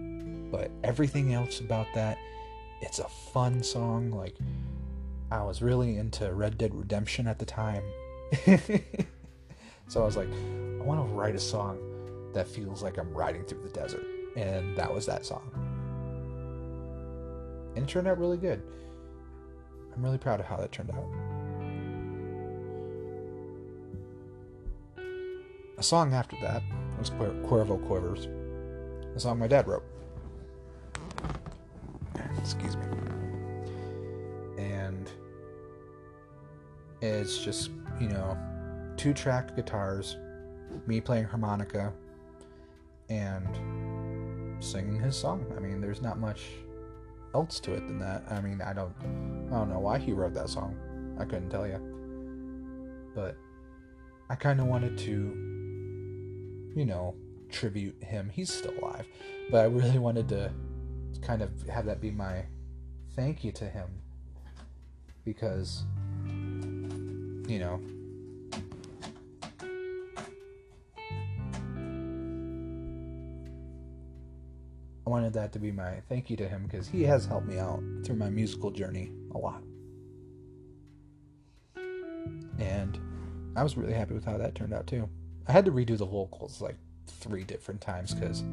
But 0.51 0.71
everything 0.83 1.33
else 1.33 1.59
about 1.59 1.87
that, 1.95 2.17
it's 2.81 2.99
a 2.99 3.07
fun 3.07 3.63
song. 3.63 4.11
Like 4.11 4.35
I 5.31 5.43
was 5.43 5.61
really 5.61 5.97
into 5.97 6.31
Red 6.31 6.57
Dead 6.57 6.73
Redemption 6.73 7.27
at 7.27 7.39
the 7.39 7.45
time. 7.45 7.83
so 9.87 10.01
I 10.01 10.05
was 10.05 10.15
like, 10.15 10.29
I 10.29 10.83
want 10.83 11.05
to 11.05 11.13
write 11.13 11.35
a 11.35 11.39
song 11.39 11.79
that 12.33 12.47
feels 12.47 12.83
like 12.83 12.97
I'm 12.97 13.13
riding 13.13 13.43
through 13.43 13.63
the 13.63 13.69
desert. 13.69 14.05
And 14.35 14.77
that 14.77 14.93
was 14.93 15.05
that 15.07 15.25
song. 15.25 15.49
And 17.75 17.85
it 17.85 17.91
turned 17.91 18.07
out 18.07 18.19
really 18.19 18.37
good. 18.37 18.61
I'm 19.95 20.03
really 20.03 20.17
proud 20.17 20.39
of 20.39 20.45
how 20.45 20.57
that 20.57 20.71
turned 20.71 20.91
out. 20.91 21.05
A 25.77 25.83
song 25.83 26.13
after 26.13 26.35
that 26.41 26.63
was 26.97 27.09
Cuervo 27.09 27.83
Quivers, 27.87 28.27
a 29.15 29.19
song 29.19 29.39
my 29.39 29.47
dad 29.47 29.67
wrote. 29.67 29.83
Excuse 32.37 32.75
me. 32.75 32.83
And 34.57 35.09
it's 37.01 37.43
just, 37.43 37.71
you 37.99 38.07
know, 38.09 38.37
two 38.97 39.13
track 39.13 39.55
guitars, 39.55 40.17
me 40.87 40.99
playing 40.99 41.25
harmonica, 41.25 41.93
and 43.09 43.47
singing 44.63 44.99
his 44.99 45.15
song. 45.15 45.45
I 45.55 45.59
mean, 45.59 45.79
there's 45.79 46.01
not 46.01 46.19
much 46.19 46.43
else 47.33 47.59
to 47.61 47.73
it 47.73 47.87
than 47.87 47.99
that. 47.99 48.23
I 48.29 48.41
mean, 48.41 48.61
I 48.61 48.73
don't, 48.73 48.93
I 49.51 49.55
don't 49.55 49.69
know 49.69 49.79
why 49.79 49.99
he 49.99 50.11
wrote 50.11 50.33
that 50.33 50.49
song. 50.49 50.75
I 51.19 51.25
couldn't 51.25 51.49
tell 51.49 51.67
you, 51.67 51.79
but 53.15 53.37
I 54.29 54.35
kind 54.35 54.59
of 54.59 54.67
wanted 54.67 54.97
to 54.99 55.53
you 56.75 56.85
know, 56.85 57.15
tribute 57.53 58.03
him. 58.03 58.29
He's 58.33 58.51
still 58.51 58.73
alive. 58.79 59.05
But 59.49 59.61
I 59.61 59.65
really 59.65 59.99
wanted 59.99 60.27
to 60.29 60.51
kind 61.21 61.41
of 61.41 61.49
have 61.69 61.85
that 61.85 62.01
be 62.01 62.11
my 62.11 62.43
thank 63.15 63.43
you 63.43 63.51
to 63.53 63.65
him 63.65 63.87
because 65.23 65.83
you 67.47 67.59
know 67.59 67.79
I 75.05 75.09
wanted 75.09 75.33
that 75.33 75.53
to 75.53 75.59
be 75.59 75.71
my 75.71 76.01
thank 76.09 76.29
you 76.29 76.37
to 76.37 76.47
him 76.47 76.63
because 76.63 76.87
he 76.87 77.03
has 77.03 77.25
helped 77.25 77.47
me 77.47 77.59
out 77.59 77.81
through 78.03 78.15
my 78.15 78.29
musical 78.29 78.71
journey 78.71 79.11
a 79.35 79.37
lot. 79.37 79.61
And 82.57 82.99
I 83.55 83.63
was 83.63 83.77
really 83.77 83.93
happy 83.93 84.13
with 84.13 84.25
how 84.25 84.37
that 84.37 84.55
turned 84.55 84.73
out 84.73 84.87
too. 84.87 85.07
I 85.47 85.51
had 85.51 85.65
to 85.65 85.71
redo 85.71 85.97
the 85.97 86.05
vocals 86.05 86.61
like 86.61 86.77
three 87.07 87.43
different 87.43 87.81
times 87.81 88.13
because 88.13 88.43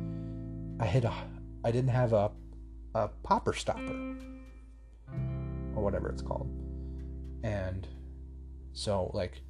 I 0.78 0.84
had 0.86 1.04
a 1.04 1.12
I 1.64 1.70
didn't 1.70 1.90
have 1.90 2.12
a 2.12 2.30
a 2.94 3.08
popper 3.22 3.52
stopper 3.52 4.16
or 5.74 5.82
whatever 5.82 6.08
it's 6.08 6.22
called, 6.22 6.50
and 7.42 7.86
so 8.72 9.10
like 9.14 9.42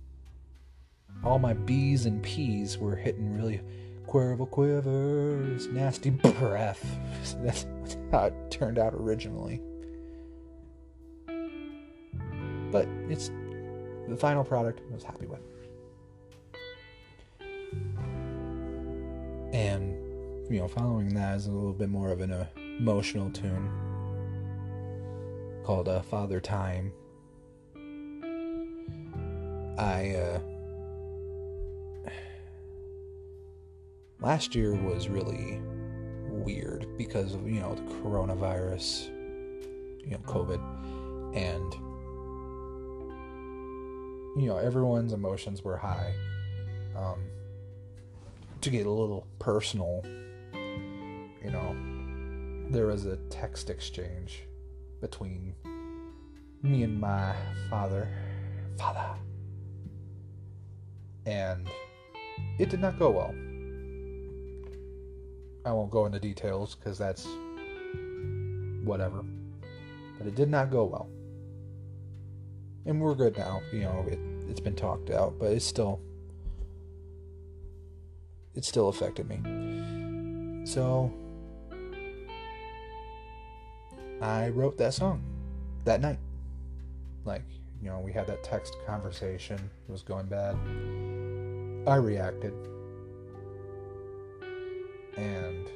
all 1.25 1.39
my 1.39 1.53
B's 1.53 2.07
and 2.07 2.23
P's 2.23 2.79
were 2.79 2.97
hitting 2.97 3.35
really 3.35 3.61
quiver 4.07 4.47
quivers, 4.47 5.69
nasty 5.69 6.11
breath. 6.11 6.85
That's 7.43 7.67
how 8.11 8.27
it 8.27 8.35
turned 8.51 8.79
out 8.79 8.95
originally. 8.95 9.61
But 12.73 12.89
it's 13.09 13.31
the 14.09 14.17
final 14.17 14.45
product 14.45 14.81
I 14.91 14.95
was 14.95 15.05
happy 15.05 15.27
with. 15.27 15.41
And, 19.61 20.51
you 20.51 20.59
know, 20.59 20.69
following 20.69 21.13
that 21.13 21.37
is 21.37 21.47
a 21.47 21.51
little 21.51 21.75
bit 21.75 21.91
more 21.91 22.11
of 22.11 22.23
an 22.23 22.47
emotional 22.57 23.31
tune 23.31 23.71
called 25.65 25.87
uh, 25.87 26.01
Father 26.01 26.41
Time. 26.41 26.95
I, 29.79 30.15
uh, 30.15 30.41
last 34.23 34.55
year 34.55 34.75
was 34.75 35.09
really 35.11 35.61
weird 36.31 36.87
because 36.97 37.35
of, 37.35 37.47
you 37.47 37.61
know, 37.61 37.75
the 37.75 37.83
coronavirus, 37.83 39.09
you 40.07 40.13
know, 40.13 40.21
COVID, 40.27 40.59
and, 41.37 41.75
you 44.43 44.49
know, 44.49 44.57
everyone's 44.57 45.13
emotions 45.13 45.63
were 45.63 45.77
high. 45.77 46.15
Um, 46.97 47.21
to 48.63 48.71
get 48.71 48.87
a 48.87 48.91
little 48.91 49.27
personal, 49.41 50.05
you 51.43 51.51
know, 51.51 51.75
there 52.71 52.87
was 52.87 53.07
a 53.07 53.17
text 53.31 53.71
exchange 53.71 54.45
between 55.01 55.55
me 56.63 56.85
and 56.85 57.01
my 57.01 57.35
father, 57.69 58.07
father, 58.79 59.19
and 61.27 61.69
it 62.59 62.69
did 62.69 62.81
not 62.81 62.99
go 62.99 63.11
well. 63.11 63.35
I 65.65 65.73
won't 65.73 65.91
go 65.91 66.07
into 66.07 66.21
details 66.21 66.75
because 66.77 66.99
that's 66.99 67.27
whatever, 68.85 69.25
but 70.19 70.27
it 70.27 70.35
did 70.35 70.51
not 70.51 70.71
go 70.71 70.85
well. 70.85 71.09
And 72.87 73.01
we're 73.01 73.15
good 73.15 73.37
now, 73.37 73.63
you 73.73 73.81
know, 73.81 74.05
it, 74.07 74.19
it's 74.49 74.61
been 74.61 74.77
talked 74.77 75.11
out, 75.11 75.39
but 75.39 75.53
it's 75.53 75.65
still 75.65 76.01
it 78.55 78.65
still 78.65 78.89
affected 78.89 79.29
me. 79.29 80.67
So 80.67 81.13
I 84.21 84.49
wrote 84.51 84.77
that 84.79 84.95
song 84.95 85.23
that 85.85 86.01
night. 86.01 86.19
Like, 87.25 87.45
you 87.83 87.89
know, 87.89 88.01
we 88.01 88.13
had 88.13 88.27
that 88.27 88.43
text 88.43 88.77
conversation, 88.87 89.59
it 89.89 89.93
was 89.93 90.03
going 90.03 90.27
bad. 90.27 90.57
I 91.89 91.97
reacted. 91.97 92.53
And 95.17 95.69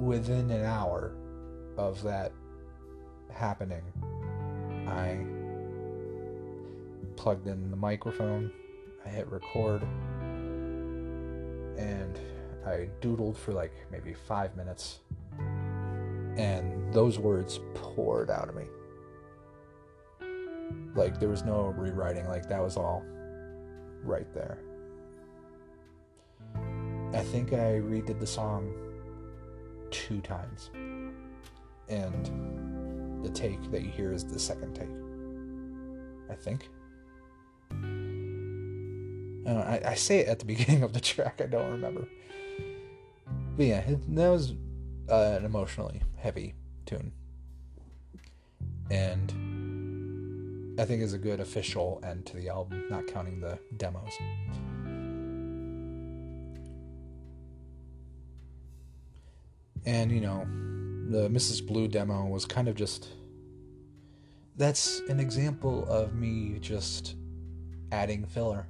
within 0.00 0.50
an 0.50 0.64
hour 0.64 1.12
of 1.76 2.02
that 2.02 2.32
happening, 3.30 3.82
I 4.86 5.18
plugged 7.16 7.46
in 7.46 7.70
the 7.70 7.76
microphone, 7.76 8.50
I 9.06 9.10
hit 9.10 9.28
record 9.28 9.86
and 11.76 12.18
I 12.66 12.88
doodled 13.00 13.36
for 13.36 13.52
like 13.52 13.72
maybe 13.90 14.14
five 14.14 14.56
minutes, 14.56 15.00
and 16.36 16.92
those 16.92 17.18
words 17.18 17.60
poured 17.74 18.30
out 18.30 18.48
of 18.48 18.54
me. 18.54 18.64
Like 20.94 21.18
there 21.18 21.28
was 21.28 21.44
no 21.44 21.74
rewriting, 21.76 22.26
like 22.28 22.48
that 22.48 22.62
was 22.62 22.76
all 22.76 23.02
right 24.04 24.32
there. 24.34 24.58
I 27.14 27.20
think 27.20 27.52
I 27.52 27.80
redid 27.80 28.18
the 28.20 28.26
song 28.26 28.72
two 29.90 30.20
times. 30.22 30.70
And 31.88 33.22
the 33.22 33.28
take 33.30 33.70
that 33.70 33.82
you 33.82 33.90
hear 33.90 34.12
is 34.12 34.24
the 34.24 34.38
second 34.38 34.74
take. 34.74 34.88
I 36.30 36.34
think. 36.34 36.70
I, 39.46 39.50
I, 39.50 39.82
I 39.90 39.94
say 39.94 40.20
it 40.20 40.28
at 40.28 40.38
the 40.38 40.44
beginning 40.54 40.82
of 40.82 40.92
the 40.92 41.00
track, 41.00 41.40
I 41.42 41.46
don't 41.46 41.70
remember. 41.70 42.06
But 43.56 43.66
yeah, 43.66 43.84
that 43.86 44.28
was 44.28 44.54
uh, 45.10 45.36
an 45.38 45.44
emotionally 45.44 46.02
heavy 46.16 46.54
tune. 46.86 47.12
And 48.90 50.78
I 50.78 50.84
think 50.84 51.02
is 51.02 51.12
a 51.12 51.18
good 51.18 51.40
official 51.40 52.00
end 52.02 52.26
to 52.26 52.36
the 52.36 52.48
album, 52.48 52.84
not 52.90 53.06
counting 53.06 53.40
the 53.40 53.58
demos. 53.76 54.12
And, 59.84 60.12
you 60.12 60.20
know, 60.20 60.46
the 61.10 61.28
Mrs. 61.28 61.66
Blue 61.66 61.88
demo 61.88 62.24
was 62.26 62.44
kind 62.44 62.68
of 62.68 62.74
just. 62.74 63.08
That's 64.56 65.00
an 65.08 65.18
example 65.18 65.86
of 65.88 66.14
me 66.14 66.58
just 66.60 67.16
adding 67.90 68.24
filler. 68.24 68.66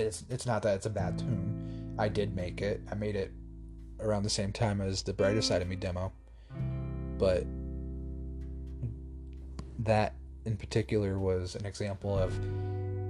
It's, 0.00 0.24
it's 0.28 0.46
not 0.46 0.62
that 0.62 0.76
it's 0.76 0.86
a 0.86 0.90
bad 0.90 1.18
tune. 1.18 1.94
I 1.98 2.08
did 2.08 2.34
make 2.34 2.60
it. 2.62 2.80
I 2.90 2.94
made 2.94 3.16
it 3.16 3.32
around 4.00 4.22
the 4.22 4.30
same 4.30 4.52
time 4.52 4.80
as 4.80 5.02
the 5.02 5.12
Brighter 5.12 5.42
Side 5.42 5.62
of 5.62 5.68
Me 5.68 5.76
demo. 5.76 6.12
But 7.18 7.46
that 9.80 10.14
in 10.44 10.56
particular 10.56 11.18
was 11.18 11.54
an 11.54 11.66
example 11.66 12.18
of 12.18 12.32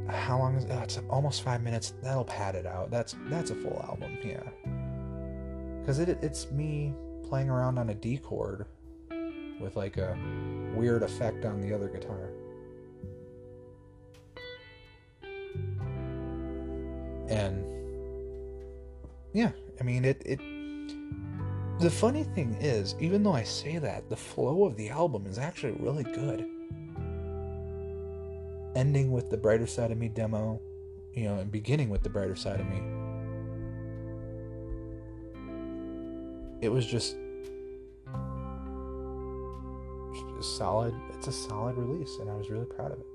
how 0.08 0.38
long 0.38 0.56
is 0.56 0.66
oh, 0.70 0.78
it's 0.80 0.98
almost 1.08 1.42
five 1.42 1.62
minutes 1.62 1.94
that'll 2.02 2.24
pad 2.24 2.54
it 2.54 2.66
out 2.66 2.90
that's 2.90 3.14
that's 3.28 3.50
a 3.50 3.54
full 3.54 3.82
album 3.88 4.18
yeah 4.22 4.42
because 5.82 5.98
it, 5.98 6.08
it's 6.22 6.50
me 6.50 6.94
playing 7.28 7.50
around 7.50 7.78
on 7.78 7.90
a 7.90 7.94
D 7.94 8.18
chord 8.18 8.66
with 9.58 9.74
like 9.74 9.96
a 9.96 10.16
weird 10.76 11.02
effect 11.02 11.44
on 11.44 11.60
the 11.60 11.74
other 11.74 11.88
guitar. 11.88 12.28
And 17.28 17.64
yeah, 19.32 19.52
I 19.80 19.84
mean 19.84 20.04
it 20.04 20.22
it 20.24 20.40
the 21.80 21.90
funny 21.90 22.22
thing 22.22 22.54
is, 22.60 22.94
even 23.00 23.22
though 23.22 23.32
I 23.32 23.42
say 23.42 23.78
that, 23.78 24.08
the 24.08 24.16
flow 24.16 24.64
of 24.64 24.76
the 24.76 24.90
album 24.90 25.26
is 25.26 25.38
actually 25.38 25.72
really 25.80 26.04
good. 26.04 26.46
Ending 28.76 29.10
with 29.10 29.30
the 29.30 29.36
brighter 29.36 29.66
side 29.66 29.90
of 29.90 29.98
me 29.98 30.08
demo, 30.08 30.60
you 31.14 31.24
know, 31.24 31.38
and 31.38 31.50
beginning 31.50 31.90
with 31.90 32.02
the 32.02 32.08
brighter 32.08 32.36
side 32.36 32.60
of 32.60 32.66
me 32.66 32.80
it 36.62 36.70
was 36.70 36.86
just 36.86 37.16
solid 40.40 40.92
it's 41.14 41.28
a 41.28 41.32
solid 41.32 41.76
release 41.76 42.18
and 42.20 42.28
i 42.30 42.34
was 42.34 42.50
really 42.50 42.64
proud 42.64 42.90
of 42.90 42.98
it 42.98 43.06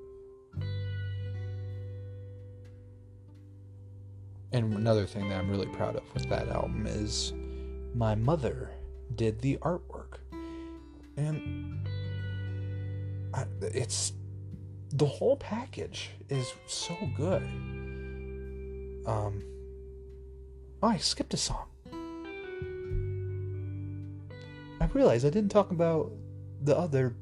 and 4.51 4.73
another 4.73 5.05
thing 5.05 5.29
that 5.29 5.39
i'm 5.39 5.49
really 5.49 5.67
proud 5.67 5.95
of 5.95 6.03
with 6.13 6.27
that 6.29 6.47
album 6.49 6.85
is 6.87 7.33
my 7.93 8.13
mother 8.15 8.71
did 9.15 9.41
the 9.41 9.57
artwork. 9.57 10.19
And 11.15 11.87
I, 13.33 13.45
it's 13.61 14.13
the 14.93 15.05
whole 15.05 15.37
package 15.37 16.11
is 16.29 16.53
so 16.67 16.95
good. 17.15 17.41
Um 19.05 19.43
oh 20.83 20.87
i 20.89 20.97
skipped 20.97 21.33
a 21.33 21.37
song. 21.37 21.67
I 24.79 24.85
realized 24.93 25.25
I 25.25 25.29
didn't 25.29 25.49
talk 25.49 25.71
about 25.71 26.11
the 26.61 26.77
other 26.77 27.15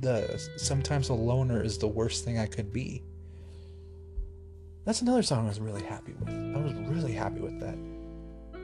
the 0.00 0.38
sometimes 0.56 1.08
a 1.08 1.14
loner 1.14 1.62
is 1.62 1.78
the 1.78 1.86
worst 1.86 2.24
thing 2.24 2.38
I 2.38 2.46
could 2.46 2.72
be. 2.72 3.02
That's 4.84 5.00
another 5.00 5.22
song 5.22 5.44
I 5.44 5.48
was 5.48 5.60
really 5.60 5.82
happy 5.82 6.12
with. 6.12 6.28
I 6.28 6.58
was 6.58 6.72
really 6.74 7.12
happy 7.12 7.40
with 7.40 7.60
that. 7.60 7.78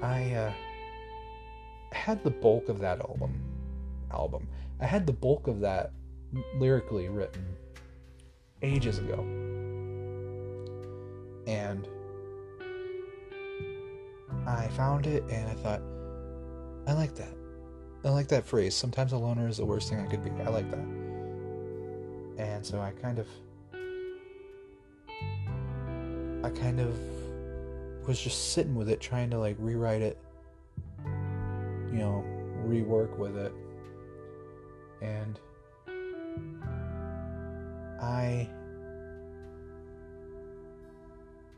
I 0.03 0.35
uh, 0.35 0.53
had 1.93 2.25
the 2.25 2.31
bulk 2.31 2.69
of 2.69 2.81
that 2.81 3.01
album 3.01 3.41
album. 4.11 4.49
I 4.81 4.87
had 4.87 5.07
the 5.07 5.13
bulk 5.13 5.47
of 5.47 5.61
that 5.61 5.93
lyrically 6.57 7.09
written 7.09 7.45
ages 8.63 8.99
ago. 8.99 9.21
And 11.47 11.89
I 14.47 14.69
found 14.69 15.07
it 15.07 15.23
and 15.31 15.49
I 15.49 15.55
thought 15.55 15.83
I 16.87 16.95
like 16.95 17.15
that. 17.15 17.35
I 18.05 18.11
like 18.11 18.29
that 18.29 18.47
phrase. 18.47 18.75
Sometimes 18.75 19.13
a 19.13 19.19
loner 19.19 19.49
is 19.49 19.59
the 19.59 19.65
worst 19.65 19.89
thing 19.89 20.01
I 20.01 20.07
could 20.07 20.25
be. 20.25 20.31
I 20.43 20.49
like 20.49 20.71
that. 20.71 20.87
And 22.39 22.65
so 22.65 22.81
I 22.81 22.93
kind 22.93 23.19
of 23.19 23.27
I 26.43 26.51
kind 26.51 26.81
of 26.81 26.99
was 28.07 28.21
just 28.21 28.53
sitting 28.53 28.75
with 28.75 28.89
it 28.89 29.01
trying 29.01 29.31
to 29.31 29.39
like 29.39 29.57
rewrite 29.59 30.03
it 30.03 30.19
you 31.93 31.99
know, 31.99 32.25
rework 32.65 33.17
with 33.19 33.37
it. 33.37 33.53
And 35.01 35.39
I 38.01 38.49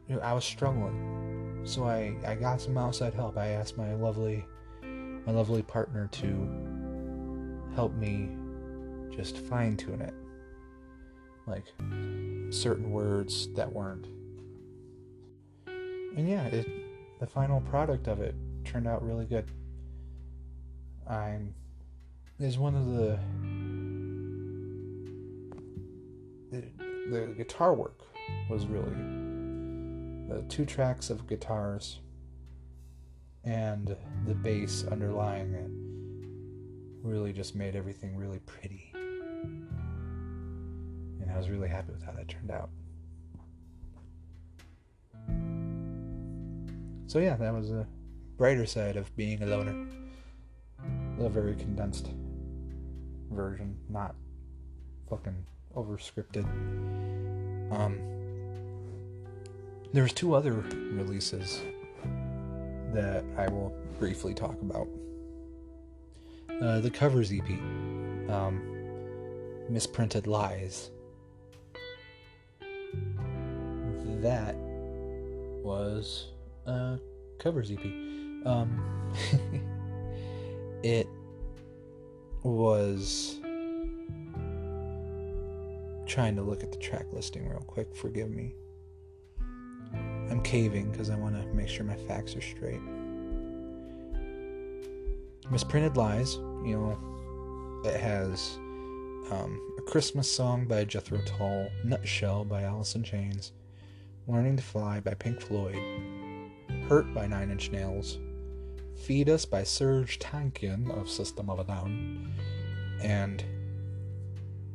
you 0.08 0.16
know, 0.16 0.20
I 0.22 0.32
was 0.32 0.44
struggling. 0.44 1.62
So 1.64 1.84
I 1.84 2.14
I 2.26 2.34
got 2.34 2.60
some 2.60 2.78
outside 2.78 3.14
help. 3.14 3.36
I 3.36 3.48
asked 3.48 3.76
my 3.76 3.94
lovely 3.94 4.44
my 4.82 5.32
lovely 5.32 5.62
partner 5.62 6.08
to 6.12 6.48
help 7.74 7.94
me 7.94 8.30
just 9.14 9.38
fine 9.38 9.76
tune 9.76 10.00
it. 10.00 10.14
Like 11.46 11.64
certain 12.50 12.90
words 12.90 13.48
that 13.54 13.72
weren't. 13.72 14.06
And 16.16 16.28
yeah, 16.28 16.44
it 16.46 16.66
the 17.20 17.26
final 17.26 17.60
product 17.60 18.08
of 18.08 18.20
it 18.20 18.34
turned 18.64 18.86
out 18.88 19.04
really 19.04 19.26
good. 19.26 19.46
I'm 21.08 21.54
is 22.38 22.58
one 22.58 22.74
of 22.74 22.86
the, 22.86 23.18
the 26.50 26.62
the 27.10 27.34
guitar 27.36 27.74
work 27.74 28.00
was 28.48 28.66
really 28.66 28.94
the 30.28 30.42
two 30.48 30.64
tracks 30.64 31.10
of 31.10 31.26
guitars 31.26 31.98
and 33.44 33.96
the 34.26 34.34
bass 34.34 34.84
underlying 34.90 35.54
it 35.54 35.70
really 37.02 37.32
just 37.32 37.54
made 37.54 37.74
everything 37.74 38.16
really 38.16 38.40
pretty. 38.40 38.90
And 38.94 39.68
I 41.32 41.36
was 41.36 41.48
really 41.48 41.68
happy 41.68 41.92
with 41.92 42.02
how 42.02 42.12
that 42.12 42.28
turned 42.28 42.50
out. 42.50 42.70
So, 47.10 47.18
yeah, 47.18 47.34
that 47.34 47.52
was 47.52 47.72
a 47.72 47.88
brighter 48.36 48.64
side 48.66 48.96
of 48.96 49.12
being 49.16 49.42
a 49.42 49.46
loner. 49.46 49.84
A 51.18 51.28
very 51.28 51.56
condensed 51.56 52.12
version, 53.32 53.76
not 53.88 54.14
fucking 55.08 55.34
over 55.74 55.96
scripted. 55.96 56.44
Um, 57.72 57.98
there 59.92 60.04
was 60.04 60.12
two 60.12 60.34
other 60.34 60.52
releases 60.52 61.60
that 62.92 63.24
I 63.36 63.48
will 63.48 63.74
briefly 63.98 64.32
talk 64.32 64.62
about. 64.62 64.86
Uh, 66.62 66.78
the 66.78 66.90
covers 66.90 67.32
EP, 67.32 67.50
um, 68.30 68.62
Misprinted 69.68 70.28
Lies. 70.28 70.92
That 74.20 74.54
was 75.64 76.28
a 76.70 77.00
covers 77.38 77.70
EP. 77.70 77.84
Um, 78.46 78.80
it 80.82 81.06
was 82.42 83.40
trying 86.06 86.34
to 86.36 86.42
look 86.42 86.62
at 86.62 86.72
the 86.72 86.78
track 86.78 87.06
listing 87.12 87.48
real 87.48 87.60
quick. 87.60 87.94
Forgive 87.94 88.30
me. 88.30 88.54
I'm 90.30 90.40
caving 90.42 90.90
because 90.90 91.10
I 91.10 91.16
want 91.16 91.34
to 91.34 91.46
make 91.54 91.68
sure 91.68 91.84
my 91.84 91.96
facts 91.96 92.36
are 92.36 92.40
straight. 92.40 92.80
Misprinted 95.50 95.96
Lies, 95.96 96.36
you 96.64 96.76
know, 96.76 97.82
it 97.84 97.98
has 97.98 98.56
um, 99.32 99.60
A 99.78 99.82
Christmas 99.82 100.30
Song 100.30 100.66
by 100.66 100.84
Jethro 100.84 101.20
Tull, 101.24 101.68
Nutshell 101.84 102.44
by 102.44 102.62
Alice 102.62 102.94
in 102.94 103.02
Chains, 103.02 103.52
Learning 104.28 104.56
to 104.56 104.62
Fly 104.62 105.00
by 105.00 105.14
Pink 105.14 105.40
Floyd, 105.40 105.76
Hurt 106.88 107.12
by 107.14 107.26
Nine 107.26 107.50
Inch 107.50 107.70
Nails, 107.70 108.18
Feed 108.96 109.28
Us 109.28 109.44
by 109.44 109.62
Serj 109.62 110.18
Tankian 110.18 110.90
of 110.90 111.08
System 111.08 111.48
of 111.48 111.58
a 111.58 111.64
Down, 111.64 112.32
and 113.02 113.44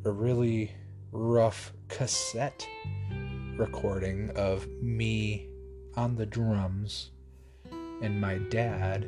a 0.04 0.10
really 0.10 0.72
rough 1.12 1.72
cassette 1.88 2.66
recording 3.56 4.30
of 4.36 4.66
me 4.82 5.48
on 5.96 6.16
the 6.16 6.26
drums 6.26 7.10
and 8.02 8.20
my 8.20 8.38
dad 8.50 9.04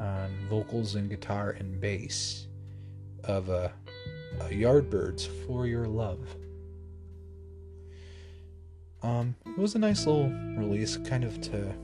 on 0.00 0.46
vocals 0.48 0.96
and 0.96 1.08
guitar 1.08 1.50
and 1.50 1.80
bass 1.80 2.48
of 3.24 3.48
a, 3.48 3.72
a 4.40 4.44
Yardbirds 4.44 5.26
for 5.46 5.66
Your 5.66 5.86
Love. 5.86 6.36
Um, 9.02 9.34
it 9.46 9.58
was 9.58 9.74
a 9.74 9.78
nice 9.78 10.06
little 10.06 10.30
release, 10.56 10.96
kind 10.96 11.24
of 11.24 11.40
to 11.42 11.74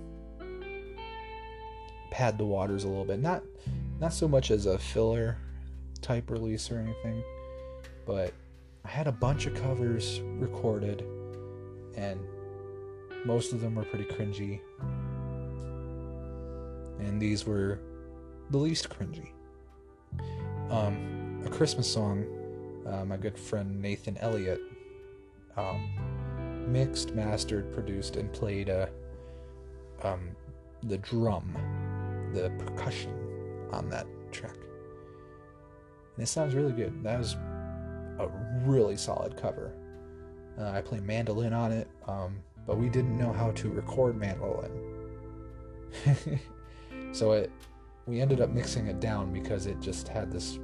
pad 2.19 2.37
the 2.37 2.45
waters 2.45 2.83
a 2.83 2.89
little 2.89 3.05
bit. 3.05 3.21
Not 3.21 3.45
not 4.01 4.13
so 4.13 4.27
much 4.27 4.51
as 4.51 4.67
a 4.67 4.77
filler 4.77 5.39
type 6.03 6.31
release 6.31 6.69
or 6.69 6.81
anything, 6.81 7.23
but 8.07 8.33
I 8.85 8.89
had 8.89 9.07
a 9.07 9.13
bunch 9.13 9.47
of 9.47 9.55
covers 9.55 10.21
recorded, 10.41 11.05
and 11.97 12.19
most 13.25 13.53
of 13.53 13.61
them 13.61 13.77
were 13.77 13.85
pretty 13.85 14.05
cringy. 14.05 14.59
And 16.99 17.23
these 17.23 17.47
were 17.47 17.79
the 18.51 18.59
least 18.59 18.89
cringy. 18.89 19.31
Um, 20.71 21.41
a 21.47 21.49
Christmas 21.49 21.87
song, 21.87 22.27
uh, 22.85 23.05
my 23.05 23.17
good 23.17 23.39
friend 23.39 23.81
Nathan 23.81 24.19
Elliott 24.19 24.61
um, 25.57 26.73
mixed, 26.73 27.15
mastered, 27.15 27.73
produced, 27.73 28.17
and 28.17 28.33
played 28.33 28.71
uh, 28.71 28.87
um, 30.03 30.31
the 30.83 30.99
drum, 30.99 31.57
the 32.33 32.51
percussion 32.59 33.13
on 33.73 33.89
that 33.91 34.07
track. 34.33 34.57
And 36.17 36.23
it 36.23 36.27
sounds 36.27 36.55
really 36.55 36.73
good. 36.73 37.03
That 37.03 37.19
was 37.19 37.35
a 38.19 38.29
really 38.65 38.97
solid 38.97 39.37
cover. 39.37 39.75
Uh, 40.59 40.71
I 40.71 40.81
play 40.81 41.01
mandolin 41.01 41.53
on 41.53 41.71
it, 41.71 41.89
um, 42.07 42.37
but 42.67 42.79
we 42.79 42.89
didn't 42.89 43.17
know 43.17 43.33
how 43.33 43.53
to 43.53 43.71
record 43.71 44.17
mandolin. 44.17 44.71
so 47.13 47.33
it 47.33 47.51
we 48.07 48.21
ended 48.21 48.41
up 48.41 48.51
mixing 48.51 48.87
it 48.87 49.01
down 49.01 49.33
because 49.33 49.67
it 49.67 49.79
just 49.81 50.09
had 50.09 50.33
this 50.33 50.59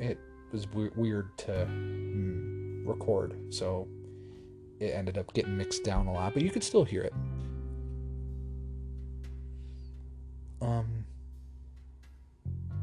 it 0.00 0.18
was 0.52 0.64
w- 0.66 0.90
weird 0.96 1.36
to 1.38 1.52
mm, 1.70 2.86
record 2.86 3.36
so 3.50 3.86
it 4.80 4.92
ended 4.94 5.18
up 5.18 5.32
getting 5.34 5.56
mixed 5.56 5.84
down 5.84 6.06
a 6.06 6.12
lot 6.12 6.32
but 6.32 6.42
you 6.42 6.50
could 6.50 6.64
still 6.64 6.84
hear 6.84 7.02
it 7.02 7.12
um 10.60 11.04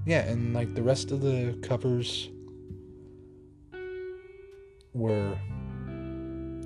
yeah 0.06 0.20
and 0.26 0.54
like 0.54 0.74
the 0.76 0.84
rest 0.84 1.12
of 1.12 1.22
the 1.22 1.58
covers 1.62 2.30
were 4.94 5.38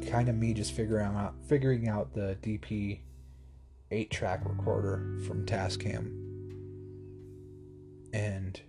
kind 0.10 0.30
of 0.30 0.36
me 0.36 0.54
just 0.54 0.72
figuring 0.74 1.06
out 1.06 1.36
figuring 1.48 1.88
out 1.88 2.14
the 2.14 2.38
DP 2.42 3.00
8 3.92 4.12
track 4.12 4.42
recorder 4.46 5.18
from 5.26 5.46
Tascam. 5.46 6.12
And 8.14 8.60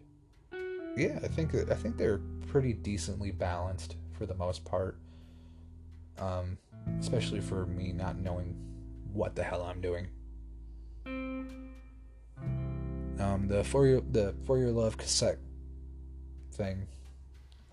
yeah, 0.97 1.19
I 1.23 1.29
think 1.29 1.55
I 1.55 1.75
think 1.75 1.97
they're 1.97 2.21
pretty 2.49 2.73
decently 2.73 3.31
balanced 3.31 3.97
for 4.13 4.27
the 4.27 4.35
most 4.35 4.65
part. 4.65 4.99
Um, 6.19 6.59
especially 6.99 7.41
for 7.41 7.67
me 7.67 7.93
not 7.93 8.19
knowing 8.19 8.57
what 9.13 9.37
the 9.37 9.43
hell 9.43 9.63
I'm 9.63 9.81
doing. 9.81 10.09
Um, 13.21 13.49
the 13.49 13.65
for 13.65 13.87
your 13.87 14.01
the 14.01 14.35
for 14.47 14.59
your 14.59 14.71
love 14.71 14.97
cassette 14.97 15.39
thing, 16.53 16.87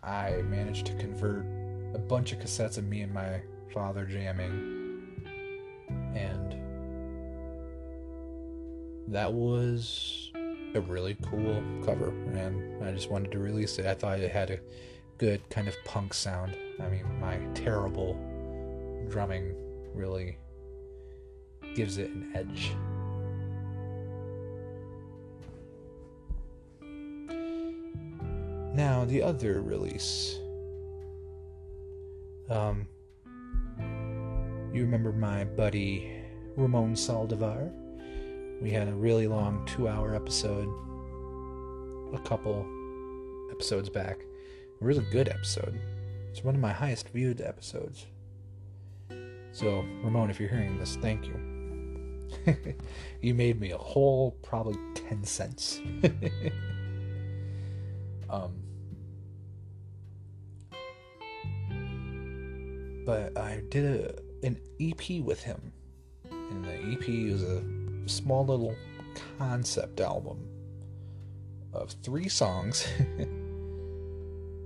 I 0.04 0.42
managed 0.44 0.88
to 0.88 0.94
convert 0.96 1.46
a 1.94 2.00
bunch 2.00 2.32
of 2.34 2.40
cassettes 2.40 2.78
of 2.78 2.86
me 2.86 3.02
and 3.02 3.14
my 3.14 3.42
father 3.74 4.06
jamming, 4.06 5.22
and 6.16 6.56
that 9.08 9.32
was 9.32 10.32
a 10.74 10.82
really 10.82 11.16
cool 11.30 11.64
cover, 11.86 12.10
and 12.34 12.84
I 12.84 12.92
just 12.92 13.12
wanted 13.12 13.32
to 13.32 13.40
release 13.40 13.78
it. 13.78 13.86
I 13.86 13.94
thought 13.94 14.20
it 14.20 14.32
had 14.32 14.50
a 14.50 14.60
good 15.18 15.48
kind 15.50 15.68
of 15.68 15.76
punk 15.86 16.14
sound. 16.14 16.56
I 16.82 16.90
mean, 16.90 17.06
my 17.20 17.38
terrible 17.54 18.18
drumming 19.10 19.56
really 19.94 20.38
gives 21.76 21.98
it 21.98 22.10
an 22.10 22.32
edge. 22.34 22.72
Now, 28.76 29.06
the 29.06 29.22
other 29.22 29.62
release. 29.62 30.38
Um, 32.50 32.86
you 34.74 34.82
remember 34.82 35.14
my 35.14 35.46
buddy 35.46 36.12
Ramon 36.58 36.94
Saldivar? 36.94 37.72
We 38.62 38.72
had 38.72 38.90
a 38.90 38.94
really 38.94 39.28
long 39.28 39.66
two 39.66 39.88
hour 39.88 40.14
episode 40.14 40.68
a 42.14 42.20
couple 42.20 42.66
episodes 43.50 43.88
back. 43.88 44.20
A 44.82 44.86
really 44.86 45.06
good 45.10 45.30
episode. 45.30 45.80
It's 46.30 46.44
one 46.44 46.56
of 46.56 46.62
my 46.62 46.74
highest 46.74 47.08
viewed 47.10 47.40
episodes. 47.40 48.06
So, 49.54 49.86
Ramon, 50.04 50.30
if 50.30 50.38
you're 50.38 50.50
hearing 50.50 50.78
this, 50.78 50.98
thank 50.98 51.26
you. 51.28 52.26
you 53.22 53.34
made 53.34 53.58
me 53.58 53.72
a 53.72 53.78
whole 53.78 54.32
probably 54.44 54.78
10 54.96 55.24
cents. 55.24 55.80
um, 58.30 58.54
but 63.06 63.38
I 63.38 63.62
did 63.70 63.86
a, 63.86 64.46
an 64.46 64.60
EP 64.80 65.22
with 65.22 65.44
him. 65.44 65.72
And 66.32 66.66
the 66.66 66.94
EP 66.94 67.08
is 67.08 67.44
a 67.44 67.64
small 68.08 68.46
little 68.46 68.76
concept 69.38 70.00
album 70.00 70.48
of 71.74 71.92
three 72.04 72.30
songs. 72.30 72.88
and 73.18 73.30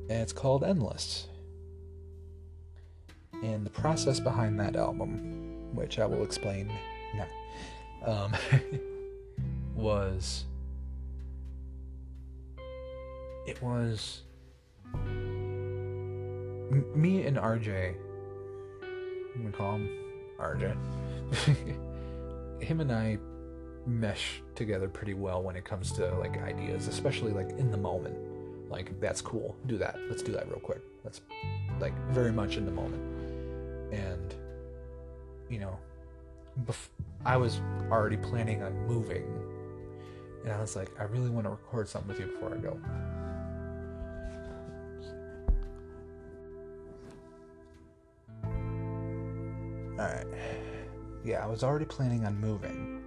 it's 0.10 0.34
called 0.34 0.64
Endless. 0.64 1.28
And 3.44 3.66
the 3.66 3.70
process 3.70 4.20
behind 4.20 4.60
that 4.60 4.76
album, 4.76 5.74
which 5.74 6.00
I 6.00 6.06
will 6.06 6.24
explain 6.24 6.72
now, 7.16 7.28
um, 8.06 8.36
was 9.76 10.46
it 13.50 13.62
was 13.64 14.22
m- 14.94 16.86
me 16.96 17.26
and 17.26 17.38
RJ. 17.38 17.96
I'm 19.36 19.42
gonna 19.44 19.58
call 19.58 19.74
him 19.74 19.90
RJ. 20.40 20.78
him 22.64 22.82
and 22.82 22.92
I 22.92 23.18
mesh 23.88 24.44
together 24.54 24.88
pretty 24.88 25.16
well 25.16 25.42
when 25.42 25.56
it 25.56 25.66
comes 25.66 25.92
to 25.94 26.14
like 26.16 26.38
ideas, 26.38 26.88
especially 26.88 27.32
like 27.32 27.50
in 27.58 27.72
the 27.72 27.78
moment. 27.78 28.16
Like 28.70 29.00
that's 29.00 29.20
cool. 29.20 29.56
Do 29.66 29.80
that. 29.80 29.98
Let's 30.10 30.22
do 30.22 30.32
that 30.34 30.48
real 30.48 30.60
quick. 30.60 30.82
That's 31.04 31.22
like 31.80 31.94
very 32.12 32.32
much 32.32 32.58
in 32.58 32.66
the 32.66 32.72
moment. 32.72 33.02
And 33.92 34.36
you 35.50 35.58
know, 35.58 35.80
bef- 36.66 36.90
I 37.26 37.36
was 37.38 37.62
already 37.90 38.18
planning 38.18 38.62
on 38.62 38.86
moving, 38.86 39.26
and 40.44 40.54
I 40.54 40.62
was 40.62 40.76
like, 40.76 40.92
I 41.00 41.06
really 41.06 41.32
want 41.32 41.48
to 41.48 41.50
record 41.50 41.90
something 41.90 42.10
with 42.10 42.20
you 42.20 42.28
before 42.28 42.54
I 42.54 42.58
go. 42.58 42.80
All 50.00 50.06
right. 50.06 50.26
Yeah, 51.26 51.44
I 51.44 51.48
was 51.48 51.62
already 51.62 51.84
planning 51.84 52.26
on 52.26 52.40
moving. 52.40 53.04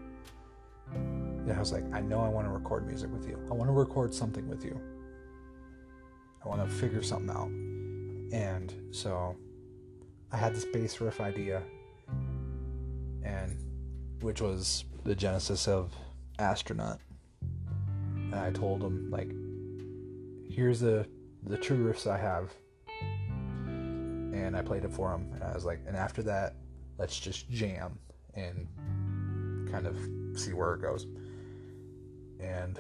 And 0.93 1.51
I 1.51 1.59
was 1.59 1.73
like, 1.73 1.85
I 1.95 2.03
know 2.03 2.21
I 2.21 2.29
want 2.29 2.47
to 2.47 2.51
record 2.53 2.87
music 2.87 3.11
with 3.11 3.27
you. 3.27 3.39
I 3.51 3.55
want 3.55 3.69
to 3.71 3.73
record 3.73 4.13
something 4.13 4.47
with 4.47 4.63
you. 4.63 4.79
I 6.45 6.49
want 6.49 6.63
to 6.63 6.69
figure 6.69 7.03
something 7.03 7.31
out. 7.31 7.49
And 8.39 8.75
so 8.91 9.35
I 10.31 10.37
had 10.37 10.55
this 10.55 10.67
bass 10.67 11.01
riff 11.01 11.19
idea, 11.19 11.63
and 13.25 13.57
which 14.21 14.43
was 14.43 14.85
the 15.05 15.15
genesis 15.15 15.69
of 15.69 15.95
Astronaut. 16.39 17.01
And 18.17 18.35
I 18.35 18.51
told 18.51 18.83
him, 18.83 19.11
like, 19.11 19.31
here's 20.55 20.81
the 20.81 21.07
the 21.45 21.57
true 21.57 21.91
riffs 21.91 22.07
I 22.07 22.19
have. 22.19 22.53
And 22.91 24.55
I 24.55 24.61
played 24.61 24.85
it 24.85 24.93
for 24.93 25.11
him. 25.15 25.31
And 25.35 25.43
I 25.43 25.55
was 25.55 25.65
like, 25.65 25.81
and 25.87 25.97
after 25.97 26.23
that, 26.25 26.55
let's 27.03 27.19
just 27.19 27.51
jam 27.51 27.99
and 28.35 28.69
kind 29.69 29.89
of 29.89 29.99
see 30.39 30.53
where 30.53 30.75
it 30.75 30.81
goes. 30.81 31.09
And 32.39 32.79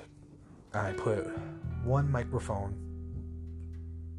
I 0.72 0.92
put 0.92 1.26
one 1.82 2.08
microphone, 2.08 2.72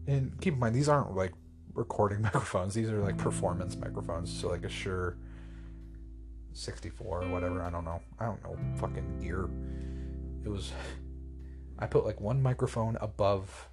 and 0.05 0.37
keep 0.41 0.55
in 0.55 0.59
mind 0.59 0.75
these 0.75 0.89
aren't 0.89 1.15
like 1.15 1.31
recording 1.73 2.21
microphones. 2.33 2.73
These 2.73 2.89
are 2.89 2.99
like 2.99 3.17
performance 3.17 3.77
microphones, 3.77 4.29
so 4.29 4.49
like 4.49 4.65
a 4.65 4.69
Shure 4.69 5.15
64 6.51 7.23
or 7.23 7.29
whatever. 7.29 7.61
I 7.61 7.69
don't 7.69 7.85
know. 7.85 8.01
I 8.19 8.25
don't 8.25 8.43
know 8.43 8.57
fucking 8.75 9.19
gear. 9.21 9.49
It 10.43 10.49
was. 10.49 10.73
I 11.79 11.87
put 11.87 12.03
like 12.03 12.19
one 12.19 12.43
microphone 12.43 12.97
above. 12.99 13.69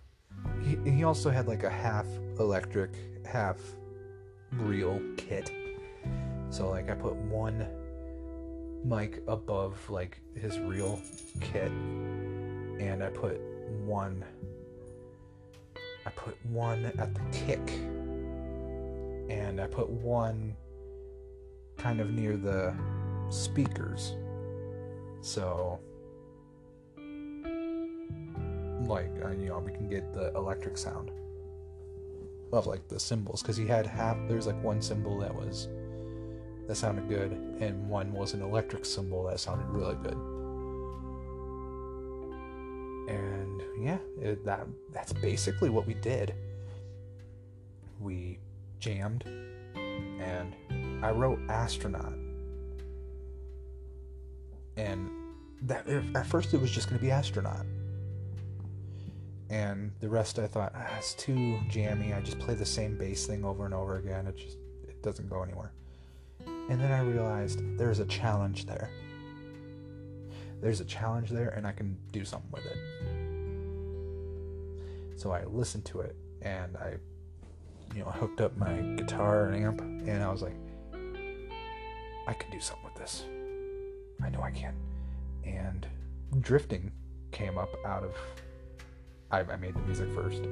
He, 0.63 0.77
he 0.89 1.03
also 1.03 1.29
had 1.29 1.49
like 1.49 1.65
a 1.65 1.71
half 1.71 2.07
electric, 2.39 2.93
half 3.27 3.57
real 4.53 5.01
kit. 5.17 5.51
So 6.51 6.69
like 6.69 6.91
I 6.91 6.95
put 6.95 7.15
one 7.15 7.67
mic 8.85 9.23
above 9.29 9.79
like 9.89 10.21
his 10.35 10.59
real 10.59 11.01
kit, 11.41 11.71
and 11.71 13.03
I 13.03 13.11
put 13.11 13.41
one. 13.85 14.25
I 16.07 16.11
put 16.11 16.35
one 16.47 16.87
at 16.87 17.15
the 17.15 17.21
kick, 17.31 17.71
and 19.31 19.61
I 19.61 19.67
put 19.67 19.89
one 19.89 20.57
kind 21.77 22.01
of 22.01 22.11
near 22.11 22.37
the 22.37 22.75
speakers. 23.29 24.17
So, 25.21 25.79
like, 28.87 29.11
uh, 29.25 29.31
you 29.31 29.49
know, 29.49 29.59
we 29.59 29.73
can 29.73 29.89
get 29.89 30.13
the 30.15 30.33
electric 30.35 30.79
sound 30.79 31.11
of 32.53 32.67
like 32.67 32.89
the 32.89 32.99
cymbals 32.99 33.43
because 33.43 33.57
he 33.57 33.67
had 33.67 33.87
half. 33.87 34.17
There's 34.27 34.47
like 34.47 34.61
one 34.63 34.83
cymbal 34.83 35.19
that 35.21 35.35
was 35.35 35.69
that 36.71 36.77
sounded 36.77 37.09
good, 37.09 37.33
and 37.59 37.89
one 37.89 38.13
was 38.13 38.33
an 38.33 38.43
electric 38.43 38.85
cymbal 38.85 39.25
that 39.25 39.41
sounded 39.41 39.67
really 39.71 39.97
good. 40.05 40.15
And 43.13 43.61
yeah, 43.85 43.99
it, 44.23 44.45
that 44.45 44.69
that's 44.93 45.13
basically 45.13 45.69
what 45.69 45.85
we 45.85 45.95
did. 45.95 46.33
We 47.99 48.39
jammed, 48.79 49.25
and 49.75 50.55
I 51.05 51.11
wrote 51.11 51.41
astronaut, 51.49 52.15
and 54.77 55.11
that 55.63 55.89
at 55.89 56.25
first 56.25 56.55
it 56.55 56.61
was 56.61 56.71
just 56.71 56.89
going 56.89 57.01
to 57.01 57.05
be 57.05 57.11
astronaut 57.11 57.67
and 59.51 59.91
the 59.99 60.09
rest 60.09 60.39
I 60.39 60.47
thought 60.47 60.73
ah, 60.77 60.87
it's 60.97 61.15
too 61.15 61.59
jammy. 61.69 62.15
I 62.15 62.21
just 62.21 62.39
play 62.39 62.55
the 62.55 62.65
same 62.65 62.97
bass 62.97 63.27
thing 63.27 63.45
over 63.45 63.65
and 63.65 63.75
over 63.75 63.97
again. 63.97 64.29
It 64.29 64.37
just 64.37 64.59
it 64.89 65.03
doesn't 65.03 65.29
go 65.29 65.43
anywhere. 65.43 65.73
And 66.47 66.81
then 66.81 66.93
I 66.93 67.01
realized 67.01 67.63
there's 67.77 67.99
a 67.99 68.07
challenge 68.07 68.67
there. 68.67 68.91
There's 70.61 70.81
a 70.81 70.85
challenge 70.85 71.31
there, 71.31 71.49
and 71.51 71.67
I 71.67 71.73
can 71.73 71.97
do 72.13 72.25
something 72.25 72.51
with 72.53 72.67
it. 72.67 72.77
So 75.17 75.33
I 75.33 75.45
listened 75.45 75.85
to 75.87 76.01
it, 76.01 76.17
and 76.43 76.77
I, 76.77 76.97
you 77.95 78.01
know, 78.01 78.11
hooked 78.11 78.41
up 78.41 78.57
my 78.57 78.75
guitar 78.97 79.53
amp, 79.53 79.81
and 79.81 80.23
I 80.23 80.31
was 80.31 80.43
like, 80.43 80.57
I 82.27 82.35
can 82.35 82.51
do 82.51 82.61
something 82.61 82.85
with 82.85 82.95
this. 82.95 83.25
I 84.23 84.29
know 84.31 84.43
I 84.43 84.51
can. 84.51 84.75
And 85.45 85.87
drifting 86.41 86.93
came 87.33 87.59
up 87.59 87.71
out 87.85 88.05
of 88.05 88.15
I, 89.31 89.41
I 89.41 89.57
made 89.57 89.75
the 89.75 89.81
music 89.81 90.09
first. 90.13 90.43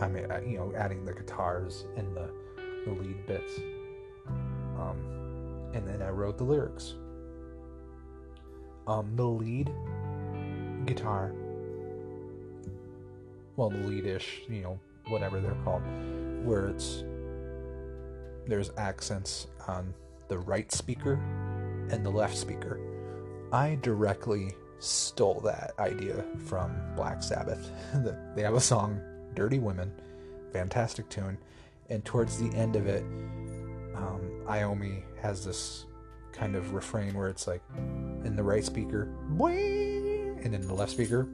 I 0.00 0.08
made, 0.08 0.26
you 0.46 0.58
know, 0.58 0.72
adding 0.76 1.04
the 1.04 1.12
guitars 1.12 1.84
and 1.96 2.16
the, 2.16 2.30
the 2.86 2.92
lead 2.92 3.26
bits. 3.26 3.52
Um, 4.78 5.23
and 5.74 5.86
then 5.86 6.00
I 6.00 6.10
wrote 6.10 6.38
the 6.38 6.44
lyrics. 6.44 6.94
Um, 8.86 9.14
the 9.16 9.24
lead 9.24 9.72
guitar, 10.86 11.32
well, 13.56 13.70
the 13.70 13.78
lead-ish, 13.78 14.42
you 14.48 14.62
know, 14.62 14.78
whatever 15.08 15.40
they're 15.40 15.56
called, 15.64 15.82
where 16.44 16.68
it's 16.68 17.04
there's 18.46 18.70
accents 18.76 19.46
on 19.66 19.94
the 20.28 20.38
right 20.38 20.70
speaker 20.70 21.14
and 21.90 22.04
the 22.04 22.10
left 22.10 22.36
speaker. 22.36 22.78
I 23.52 23.78
directly 23.80 24.54
stole 24.80 25.40
that 25.40 25.72
idea 25.78 26.24
from 26.46 26.76
Black 26.94 27.22
Sabbath. 27.22 27.70
they 28.34 28.42
have 28.42 28.54
a 28.54 28.60
song, 28.60 29.00
Dirty 29.34 29.58
Women, 29.58 29.92
fantastic 30.52 31.08
tune. 31.08 31.38
And 31.88 32.04
towards 32.04 32.38
the 32.38 32.54
end 32.56 32.76
of 32.76 32.86
it, 32.86 33.02
um, 33.94 34.20
Iommi 34.46 35.02
has 35.24 35.44
this 35.44 35.86
kind 36.32 36.54
of 36.54 36.74
refrain 36.74 37.14
where 37.14 37.28
it's 37.28 37.46
like 37.46 37.62
in 38.24 38.36
the 38.36 38.42
right 38.42 38.62
speaker, 38.62 39.08
and 39.40 40.54
in 40.54 40.66
the 40.66 40.74
left 40.74 40.92
speaker, 40.92 41.26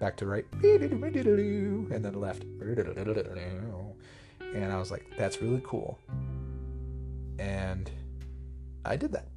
back 0.00 0.16
to 0.16 0.26
right, 0.26 0.44
and 0.64 2.04
then 2.04 2.14
left. 2.14 2.42
And 2.42 4.72
I 4.72 4.76
was 4.76 4.90
like, 4.90 5.06
that's 5.16 5.40
really 5.40 5.62
cool. 5.64 6.00
And 7.38 7.88
I 8.84 8.96
did 8.96 9.12
that. 9.12 9.28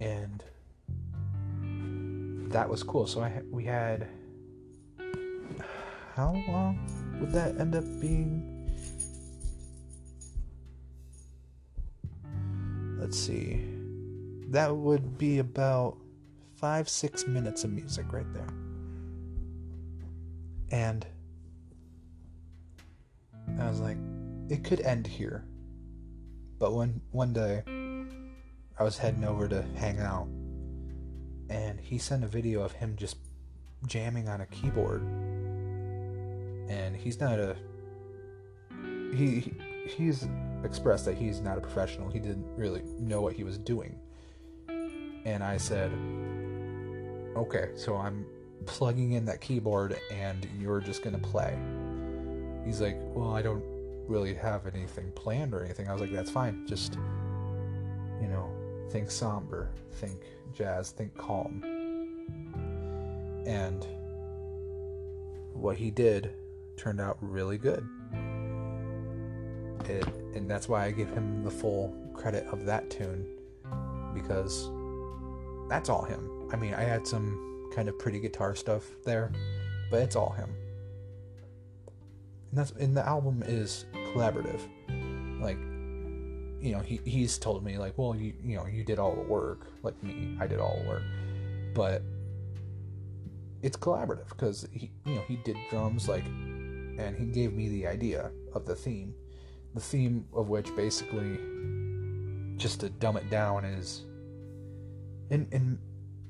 And 0.00 0.44
that 2.52 2.68
was 2.68 2.82
cool. 2.82 3.06
So 3.06 3.22
I 3.22 3.40
we 3.50 3.64
had 3.64 4.06
how 6.14 6.34
long 6.48 6.78
would 7.20 7.32
that 7.32 7.58
end 7.58 7.74
up 7.74 7.84
being? 8.00 8.57
Let's 12.98 13.18
see. 13.18 13.64
That 14.48 14.74
would 14.74 15.18
be 15.18 15.38
about 15.38 15.98
five, 16.56 16.88
six 16.88 17.26
minutes 17.26 17.64
of 17.64 17.70
music 17.70 18.12
right 18.12 18.26
there. 18.32 18.48
And 20.70 21.06
I 23.58 23.68
was 23.68 23.80
like, 23.80 23.96
it 24.48 24.64
could 24.64 24.80
end 24.80 25.06
here. 25.06 25.44
But 26.58 26.72
one 26.72 27.00
one 27.12 27.32
day 27.32 27.62
I 28.78 28.82
was 28.82 28.98
heading 28.98 29.24
over 29.24 29.46
to 29.48 29.62
hang 29.76 30.00
out 30.00 30.26
and 31.48 31.80
he 31.80 31.98
sent 31.98 32.24
a 32.24 32.26
video 32.26 32.62
of 32.62 32.72
him 32.72 32.96
just 32.96 33.16
jamming 33.86 34.28
on 34.28 34.40
a 34.40 34.46
keyboard 34.46 35.02
and 36.68 36.96
he's 36.96 37.20
not 37.20 37.38
a 37.38 37.56
he 39.14 39.52
he's 39.86 40.26
expressed 40.64 41.04
that 41.04 41.16
he's 41.16 41.40
not 41.40 41.58
a 41.58 41.60
professional. 41.60 42.10
He 42.10 42.18
didn't 42.18 42.46
really 42.56 42.82
know 42.98 43.20
what 43.20 43.34
he 43.34 43.44
was 43.44 43.58
doing. 43.58 43.98
And 45.24 45.42
i 45.44 45.56
said 45.56 45.92
okay 47.36 47.70
so 47.76 47.96
i'm 47.96 48.24
plugging 48.66 49.12
in 49.12 49.24
that 49.26 49.40
keyboard 49.40 49.98
and 50.10 50.48
you're 50.58 50.80
just 50.80 51.02
gonna 51.02 51.18
play. 51.18 51.58
He's 52.64 52.80
like 52.80 52.98
well 53.14 53.34
i 53.34 53.42
don't 53.42 53.62
really 54.08 54.34
have 54.34 54.66
anything 54.66 55.12
planned 55.12 55.52
or 55.52 55.62
anything. 55.64 55.88
I 55.88 55.92
was 55.92 56.00
like 56.00 56.12
that's 56.12 56.30
fine. 56.30 56.66
Just 56.66 56.94
you 58.20 58.28
know 58.28 58.50
think 58.90 59.10
somber 59.10 59.70
think 59.92 60.20
jazz, 60.54 60.90
think 60.90 61.16
calm. 61.16 61.62
And 63.46 63.86
what 65.52 65.76
he 65.76 65.90
did 65.90 66.30
turned 66.76 67.00
out 67.00 67.18
really 67.20 67.58
good. 67.58 67.86
And 69.88 70.50
that's 70.50 70.68
why 70.68 70.84
I 70.84 70.90
give 70.90 71.10
him 71.10 71.42
the 71.42 71.50
full 71.50 71.94
credit 72.14 72.46
of 72.48 72.64
that 72.66 72.90
tune 72.90 73.26
because 74.14 74.70
that's 75.68 75.88
all 75.88 76.04
him. 76.04 76.48
I 76.52 76.56
mean, 76.56 76.74
I 76.74 76.82
had 76.82 77.06
some 77.06 77.70
kind 77.74 77.88
of 77.88 77.98
pretty 77.98 78.20
guitar 78.20 78.54
stuff 78.54 78.84
there, 79.04 79.32
but 79.90 80.02
it's 80.02 80.16
all 80.16 80.30
him. 80.30 80.50
And 82.50 82.58
that's 82.58 82.70
and 82.72 82.96
the 82.96 83.06
album 83.06 83.42
is 83.46 83.84
collaborative. 84.12 84.60
Like 85.40 85.58
you 86.60 86.72
know, 86.72 86.80
he 86.80 87.00
he's 87.04 87.38
told 87.38 87.64
me 87.64 87.78
like, 87.78 87.96
well, 87.96 88.16
you 88.16 88.32
you 88.42 88.56
know, 88.56 88.66
you 88.66 88.84
did 88.84 88.98
all 88.98 89.14
the 89.14 89.22
work, 89.22 89.66
like 89.82 90.02
me, 90.02 90.36
I 90.40 90.46
did 90.46 90.58
all 90.58 90.78
the 90.82 90.88
work, 90.88 91.02
but 91.74 92.02
it's 93.62 93.76
collaborative 93.76 94.28
because 94.28 94.66
he 94.72 94.90
you 95.04 95.16
know 95.16 95.22
he 95.28 95.36
did 95.36 95.56
drums 95.70 96.08
like, 96.08 96.24
and 96.24 97.16
he 97.16 97.26
gave 97.26 97.52
me 97.52 97.68
the 97.68 97.86
idea 97.86 98.30
of 98.54 98.66
the 98.66 98.74
theme, 98.74 99.14
the 99.78 99.84
theme 99.84 100.26
of 100.34 100.48
which 100.48 100.74
basically, 100.74 101.38
just 102.56 102.80
to 102.80 102.90
dumb 102.90 103.16
it 103.16 103.30
down, 103.30 103.64
is 103.64 104.02
in 105.30 105.46
in 105.52 105.78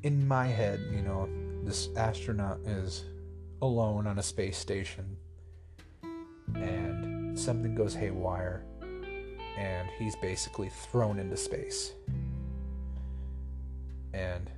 in 0.02 0.28
my 0.28 0.46
head, 0.46 0.78
you 0.92 1.00
know, 1.00 1.26
this 1.64 1.88
astronaut 1.96 2.58
is 2.66 3.06
alone 3.62 4.06
on 4.06 4.18
a 4.18 4.22
space 4.22 4.58
station, 4.58 5.16
and 6.54 7.38
something 7.38 7.74
goes 7.74 7.94
haywire 7.94 8.64
and 9.56 9.88
he's 9.98 10.14
basically 10.16 10.68
thrown 10.68 11.18
into 11.18 11.36
space. 11.36 11.92
And 14.12 14.50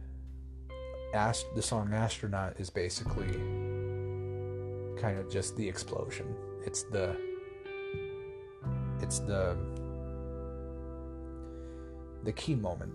Ast- 1.14 1.46
the 1.54 1.62
song 1.62 1.94
Astronaut 1.94 2.58
is 2.58 2.68
basically 2.70 3.32
kind 5.00 5.16
of 5.18 5.30
just 5.30 5.56
the 5.56 5.66
explosion. 5.66 6.34
It's 6.66 6.82
the 6.82 7.29
it's 9.02 9.20
the 9.20 9.56
the 12.24 12.32
key 12.32 12.54
moment 12.54 12.92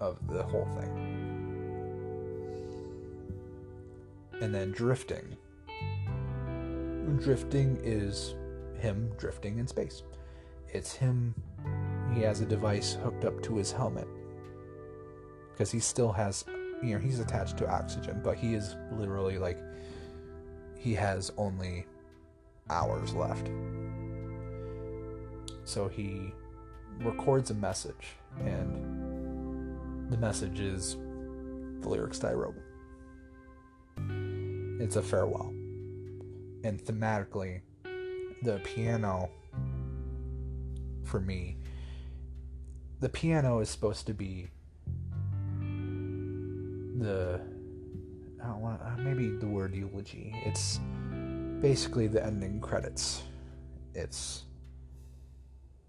of 0.00 0.18
the 0.28 0.42
whole 0.42 0.66
thing. 0.78 1.92
And 4.40 4.54
then 4.54 4.70
drifting. 4.72 5.36
Drifting 7.18 7.78
is 7.82 8.34
him 8.78 9.10
drifting 9.18 9.58
in 9.58 9.66
space. 9.66 10.02
It's 10.72 10.94
him. 10.94 11.34
He 12.14 12.20
has 12.22 12.40
a 12.40 12.46
device 12.46 12.98
hooked 13.02 13.24
up 13.24 13.42
to 13.44 13.56
his 13.56 13.72
helmet 13.72 14.06
because 15.52 15.70
he 15.70 15.80
still 15.80 16.12
has, 16.12 16.44
you 16.82 16.94
know, 16.94 16.98
he's 16.98 17.18
attached 17.18 17.56
to 17.58 17.68
oxygen, 17.68 18.20
but 18.22 18.36
he 18.36 18.54
is 18.54 18.76
literally 18.92 19.38
like 19.38 19.58
he 20.78 20.94
has 20.94 21.32
only 21.38 21.86
hours 22.68 23.14
left. 23.14 23.50
So 25.66 25.88
he 25.88 26.32
records 27.00 27.50
a 27.50 27.54
message, 27.54 28.14
and 28.38 30.10
the 30.10 30.16
message 30.16 30.60
is 30.60 30.96
the 31.80 31.88
lyrics 31.88 32.20
that 32.20 32.28
I 32.28 32.34
wrote. 32.34 32.54
It's 34.80 34.94
a 34.94 35.02
farewell. 35.02 35.52
And 36.62 36.80
thematically, 36.80 37.62
the 38.42 38.60
piano, 38.62 39.28
for 41.02 41.20
me, 41.20 41.56
the 43.00 43.08
piano 43.08 43.58
is 43.58 43.68
supposed 43.68 44.06
to 44.06 44.14
be 44.14 44.48
the 46.98 47.40
I 48.40 48.46
don't 48.46 48.60
want 48.60 48.80
uh, 48.80 48.96
maybe 48.98 49.30
the 49.30 49.48
word 49.48 49.74
eulogy. 49.74 50.32
It's 50.44 50.78
basically 51.60 52.06
the 52.06 52.24
ending 52.24 52.60
credits. 52.60 53.24
It's 53.94 54.44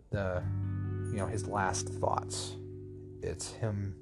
the 0.09 0.43
you 1.11 1.17
know 1.17 1.27
his 1.27 1.47
last 1.47 1.89
thoughts. 1.89 2.55
It's 3.21 3.51
him 3.53 3.95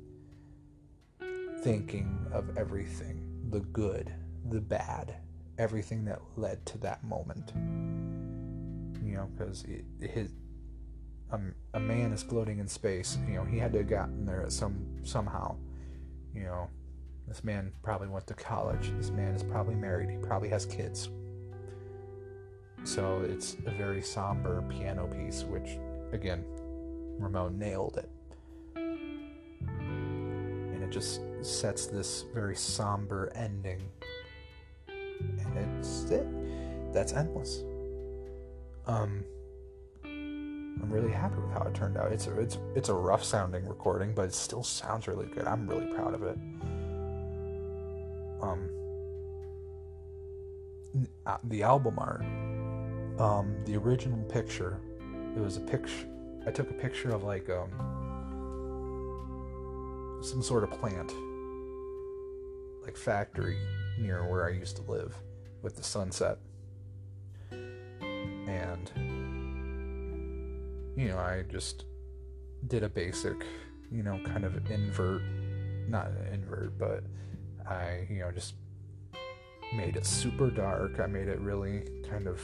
thinking 1.61 2.27
of 2.31 2.57
everything, 2.57 3.47
the 3.49 3.61
good, 3.61 4.13
the 4.49 4.61
bad, 4.61 5.15
everything 5.57 6.05
that 6.05 6.19
led 6.35 6.65
to 6.67 6.77
that 6.79 7.03
moment. 7.03 7.53
You 9.03 9.17
know, 9.17 9.29
because 9.35 9.65
his 9.99 10.31
um, 11.31 11.53
a 11.73 11.79
man 11.79 12.11
is 12.11 12.23
floating 12.23 12.59
in 12.59 12.67
space. 12.67 13.17
You 13.27 13.35
know, 13.35 13.43
he 13.43 13.57
had 13.57 13.71
to 13.73 13.79
have 13.79 13.89
gotten 13.89 14.25
there 14.25 14.45
some 14.49 14.85
somehow. 15.03 15.55
You 16.33 16.43
know, 16.43 16.69
this 17.27 17.43
man 17.43 17.71
probably 17.81 18.07
went 18.07 18.27
to 18.27 18.33
college. 18.33 18.91
This 18.97 19.09
man 19.09 19.33
is 19.33 19.43
probably 19.43 19.75
married. 19.75 20.09
He 20.09 20.17
probably 20.17 20.49
has 20.49 20.65
kids. 20.65 21.09
So 22.83 23.25
it's 23.27 23.57
a 23.65 23.71
very 23.71 24.01
somber 24.01 24.63
piano 24.69 25.07
piece, 25.07 25.43
which, 25.43 25.79
again, 26.15 26.43
Ramon 27.19 27.57
nailed 27.57 27.97
it. 27.97 28.09
And 29.67 30.83
it 30.83 30.89
just 30.89 31.21
sets 31.41 31.85
this 31.85 32.25
very 32.33 32.55
somber 32.55 33.31
ending. 33.35 33.81
And 34.87 35.79
it's 35.79 36.09
it. 36.09 36.25
That's 36.91 37.13
endless. 37.13 37.63
Um, 38.87 39.23
I'm 40.03 40.89
really 40.89 41.11
happy 41.11 41.35
with 41.35 41.51
how 41.51 41.61
it 41.63 41.73
turned 41.73 41.97
out. 41.97 42.11
It's 42.11 42.27
a, 42.27 42.39
it's 42.39 42.57
it's 42.75 42.89
a 42.89 42.93
rough 42.93 43.23
sounding 43.23 43.65
recording, 43.67 44.13
but 44.13 44.25
it 44.25 44.33
still 44.33 44.63
sounds 44.63 45.07
really 45.07 45.27
good. 45.27 45.45
I'm 45.47 45.67
really 45.67 45.87
proud 45.93 46.13
of 46.13 46.23
it 46.23 46.37
um, 48.41 48.69
uh, 51.25 51.37
the 51.45 51.63
album 51.63 51.95
art, 51.97 52.21
um, 53.19 53.55
the 53.65 53.75
original 53.75 54.21
picture, 54.23 54.79
it 55.35 55.39
was 55.39 55.57
a 55.57 55.61
picture. 55.61 56.07
I 56.47 56.51
took 56.51 56.69
a 56.69 56.73
picture 56.73 57.09
of 57.11 57.23
like 57.23 57.49
um, 57.49 57.71
some 60.23 60.41
sort 60.41 60.63
of 60.63 60.71
plant, 60.71 61.11
like 62.83 62.95
factory 62.95 63.57
near 63.99 64.29
where 64.29 64.45
I 64.47 64.51
used 64.51 64.75
to 64.77 64.83
live, 64.83 65.15
with 65.61 65.75
the 65.75 65.83
sunset, 65.83 66.37
and 67.51 68.91
you 70.95 71.07
know 71.09 71.17
I 71.17 71.43
just 71.51 71.85
did 72.67 72.83
a 72.83 72.89
basic, 72.89 73.45
you 73.91 74.03
know, 74.03 74.19
kind 74.25 74.43
of 74.43 74.55
invert, 74.71 75.21
not 75.87 76.07
invert, 76.31 76.77
but 76.77 77.03
I, 77.67 78.07
you 78.09 78.19
know, 78.19 78.31
just 78.31 78.55
made 79.75 79.95
it 79.95 80.05
super 80.05 80.49
dark. 80.49 80.99
I 80.99 81.07
made 81.07 81.27
it 81.27 81.39
really 81.39 81.83
kind 82.09 82.27
of 82.27 82.41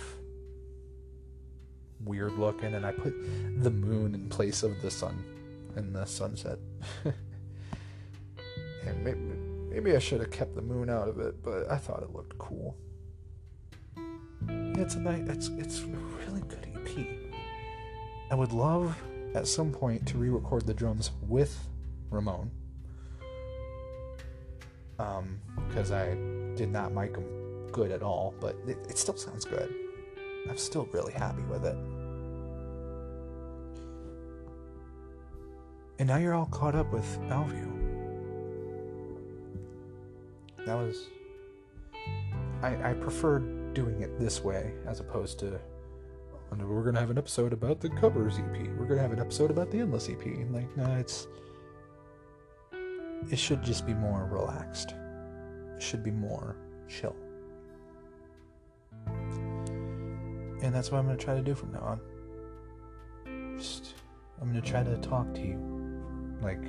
weird 2.06 2.34
looking, 2.34 2.74
and 2.74 2.86
I 2.86 2.92
put 2.92 3.14
the 3.64 3.72
moon 3.72 4.16
in 4.16 4.30
place 4.30 4.64
of 4.64 4.82
the 4.82 4.92
sun 4.92 5.24
and 5.76 5.96
the 5.96 6.06
sunset. 6.06 6.58
and 8.86 9.04
maybe, 9.04 9.20
maybe 9.70 9.96
I 9.96 10.00
should 10.00 10.20
have 10.22 10.32
kept 10.32 10.56
the 10.56 10.62
moon 10.62 10.90
out 10.90 11.08
of 11.08 11.20
it, 11.20 11.44
but 11.44 11.70
I 11.70 11.78
thought 11.78 12.04
it 12.04 12.14
looked 12.14 12.38
cool. 12.38 12.76
It's 14.48 14.96
a 14.96 15.00
nice, 15.00 15.28
it's 15.28 15.48
it's 15.50 15.82
a 15.82 15.86
really 15.86 16.42
good 16.48 16.68
EP. 16.74 17.08
I 18.32 18.36
would 18.36 18.52
love 18.52 18.98
at 19.36 19.48
some 19.48 19.72
point 19.72 20.08
to 20.08 20.18
re-record 20.18 20.66
the 20.66 20.74
drums 20.74 21.12
with 21.22 21.58
Ramon 22.10 22.52
Um, 25.00 25.40
because 25.68 25.92
I 25.92 26.16
did 26.56 26.70
not 26.72 26.94
mic 26.94 27.14
them 27.14 27.68
good 27.72 27.92
at 27.92 28.04
all, 28.04 28.34
but 28.40 28.56
it, 28.68 28.78
it 28.90 28.98
still 28.98 29.16
sounds 29.16 29.46
good. 29.46 29.74
I'm 30.50 30.58
still 30.58 30.88
really 30.92 31.14
happy 31.14 31.44
with 31.44 31.66
it. 31.66 31.76
And 36.00 36.08
now 36.08 36.18
you're 36.18 36.34
all 36.34 36.48
caught 36.48 36.76
up 36.76 36.92
with 36.92 37.06
ALVU. 37.30 37.72
That 40.66 40.76
was. 40.76 41.08
I, 42.62 42.92
I 42.92 42.94
preferred 42.94 43.74
doing 43.74 44.02
it 44.02 44.20
this 44.20 44.44
way 44.44 44.74
as 44.88 45.00
opposed 45.00 45.40
to. 45.40 45.60
Oh, 46.52 46.66
we're 46.66 46.84
gonna 46.84 47.00
have 47.00 47.12
an 47.12 47.18
episode 47.18 47.54
about 47.54 47.80
the 47.80 47.90
covers 47.90 48.40
EP. 48.40 48.68
We're 48.78 48.86
gonna 48.86 49.02
have 49.02 49.14
an 49.14 49.20
episode 49.20 49.52
about 49.52 49.72
the 49.72 49.80
Endless 49.80 50.10
EP. 50.10 50.26
Like, 50.52 50.76
no, 50.76 50.92
it's 50.96 51.28
it 53.30 53.38
should 53.38 53.64
just 53.64 53.86
be 53.86 53.94
more 53.94 54.28
relaxed. 54.32 54.96
It 55.76 55.82
should 55.82 56.04
be 56.04 56.12
more 56.12 56.56
chill. 56.88 57.16
And 60.62 60.74
that's 60.74 60.92
what 60.92 61.00
I'm 61.00 61.06
going 61.06 61.18
to 61.18 61.24
try 61.24 61.36
to 61.36 61.42
do 61.42 61.56
from 61.56 61.72
now 61.74 61.80
on. 61.80 62.00
Just, 63.58 63.96
I'm 64.40 64.52
going 64.52 64.62
to 64.62 64.70
try 64.70 64.84
to 64.84 64.98
talk 64.98 65.34
to 65.34 65.42
you 65.42 65.58
like, 66.42 66.64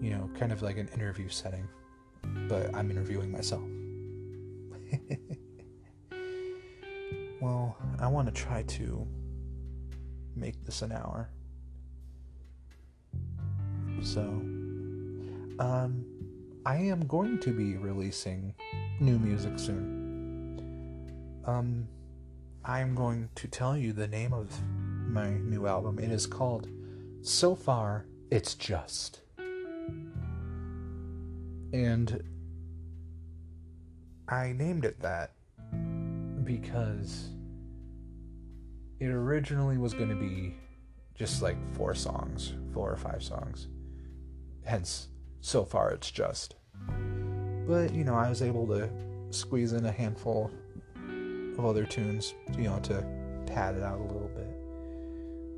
you 0.00 0.10
know, 0.10 0.30
kind 0.38 0.52
of 0.52 0.62
like 0.62 0.78
an 0.78 0.88
interview 0.94 1.28
setting, 1.28 1.68
but 2.48 2.74
I'm 2.74 2.90
interviewing 2.90 3.30
myself. 3.30 3.62
well, 7.40 7.76
I 7.98 8.06
want 8.08 8.26
to 8.28 8.32
try 8.32 8.62
to 8.62 9.06
make 10.36 10.64
this 10.64 10.82
an 10.82 10.92
hour. 10.92 11.30
So. 14.02 14.22
Um, 15.58 16.04
I 16.64 16.76
am 16.76 17.06
going 17.06 17.38
to 17.40 17.52
be 17.52 17.76
releasing 17.76 18.54
new 19.00 19.18
music 19.18 19.58
soon. 19.58 20.60
Um, 21.44 21.88
I'm 22.64 22.94
going 22.94 23.28
to 23.34 23.48
tell 23.48 23.76
you 23.76 23.92
the 23.92 24.06
name 24.06 24.32
of 24.32 24.48
my 25.08 25.30
new 25.30 25.66
album. 25.66 25.98
It 25.98 26.12
is 26.12 26.28
called 26.28 26.68
So 27.20 27.56
Far 27.56 28.06
It's 28.30 28.54
Just. 28.54 29.22
And 31.72 32.22
I 34.28 34.52
named 34.52 34.84
it 34.84 35.00
that 35.00 35.32
because 36.44 37.30
it 39.00 39.08
originally 39.08 39.76
was 39.76 39.92
going 39.92 40.10
to 40.10 40.14
be 40.14 40.54
just 41.16 41.42
like 41.42 41.56
four 41.74 41.96
songs, 41.96 42.52
four 42.72 42.92
or 42.92 42.96
five 42.96 43.24
songs. 43.24 43.66
Hence 44.64 45.08
so 45.40 45.64
far 45.64 45.90
it's 45.90 46.12
just. 46.12 46.54
But, 47.66 47.92
you 47.92 48.04
know, 48.04 48.14
I 48.14 48.28
was 48.28 48.40
able 48.40 48.68
to 48.68 48.88
squeeze 49.30 49.72
in 49.72 49.84
a 49.84 49.90
handful 49.90 50.52
of 51.58 51.64
other 51.64 51.84
tunes, 51.84 52.34
you 52.56 52.64
know, 52.64 52.78
to 52.80 53.04
pad 53.46 53.76
it 53.76 53.82
out 53.82 53.98
a 53.98 54.02
little 54.02 54.30
bit. 54.34 54.56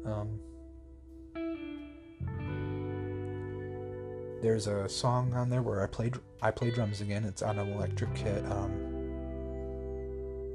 Um, 0.05 0.41
there's 4.43 4.67
a 4.67 4.89
song 4.89 5.33
on 5.33 5.49
there 5.49 5.63
where 5.63 5.83
I 5.83 5.87
played 5.87 6.17
I 6.43 6.51
play 6.51 6.71
drums 6.71 7.01
again. 7.01 7.25
It's 7.25 7.41
on 7.41 7.59
an 7.59 7.73
electric 7.73 8.15
kit. 8.15 8.45
Um, 8.45 8.93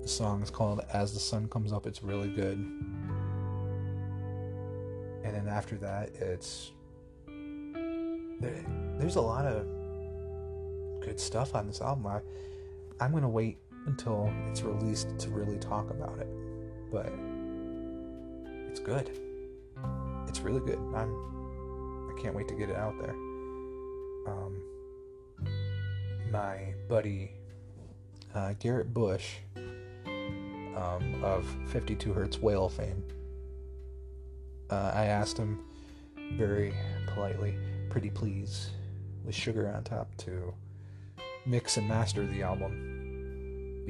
the 0.02 0.08
song 0.08 0.44
is 0.44 0.52
called 0.52 0.82
"As 0.94 1.14
the 1.14 1.20
Sun 1.20 1.48
Comes 1.50 1.74
Up." 1.74 1.88
It's 1.88 2.04
really 2.04 2.30
good. 2.30 2.58
And 5.24 5.36
then 5.36 5.48
after 5.48 5.76
that, 5.78 6.10
it's 6.16 6.72
there, 7.28 8.64
there's 9.00 9.16
a 9.16 9.22
lot 9.22 9.46
of 9.46 9.66
good 11.02 11.20
stuff 11.20 11.56
on 11.56 11.66
this 11.66 11.82
album. 11.82 12.06
I, 12.06 12.22
I'm 13.00 13.12
gonna 13.12 13.28
wait 13.30 13.58
until 13.86 14.32
it's 14.50 14.62
released 14.62 15.18
to 15.20 15.30
really 15.30 15.58
talk 15.58 15.90
about 15.90 16.20
it, 16.20 16.28
but 16.92 17.12
it's 18.68 18.80
good. 18.80 19.12
It's 20.28 20.42
really 20.42 20.62
good. 20.62 20.80
I'm. 20.96 21.14
I 22.10 22.22
can't 22.22 22.36
wait 22.36 22.48
to 22.50 22.56
get 22.56 22.70
it 22.70 22.76
out 22.76 22.94
there. 23.00 23.16
Um, 24.28 24.62
my 26.32 26.74
buddy 26.88 27.32
uh, 28.36 28.54
Garrett 28.60 28.94
Bush 28.94 29.36
um, 29.56 31.22
of 31.24 31.46
52 31.68 32.14
Hertz 32.14 32.40
whale 32.40 32.70
fame. 32.70 33.04
Uh, 34.70 34.92
I 34.94 35.06
asked 35.06 35.38
him 35.38 35.64
very 36.34 36.74
politely, 37.08 37.58
pretty 37.90 38.10
please, 38.10 38.70
with 39.26 39.34
sugar 39.34 39.68
on 39.76 39.84
top, 39.84 40.16
to 40.18 40.54
mix 41.46 41.78
and 41.78 41.88
master 41.88 42.26
the 42.28 42.44
album 42.44 42.89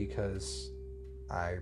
because 0.07 0.71
I 1.29 1.57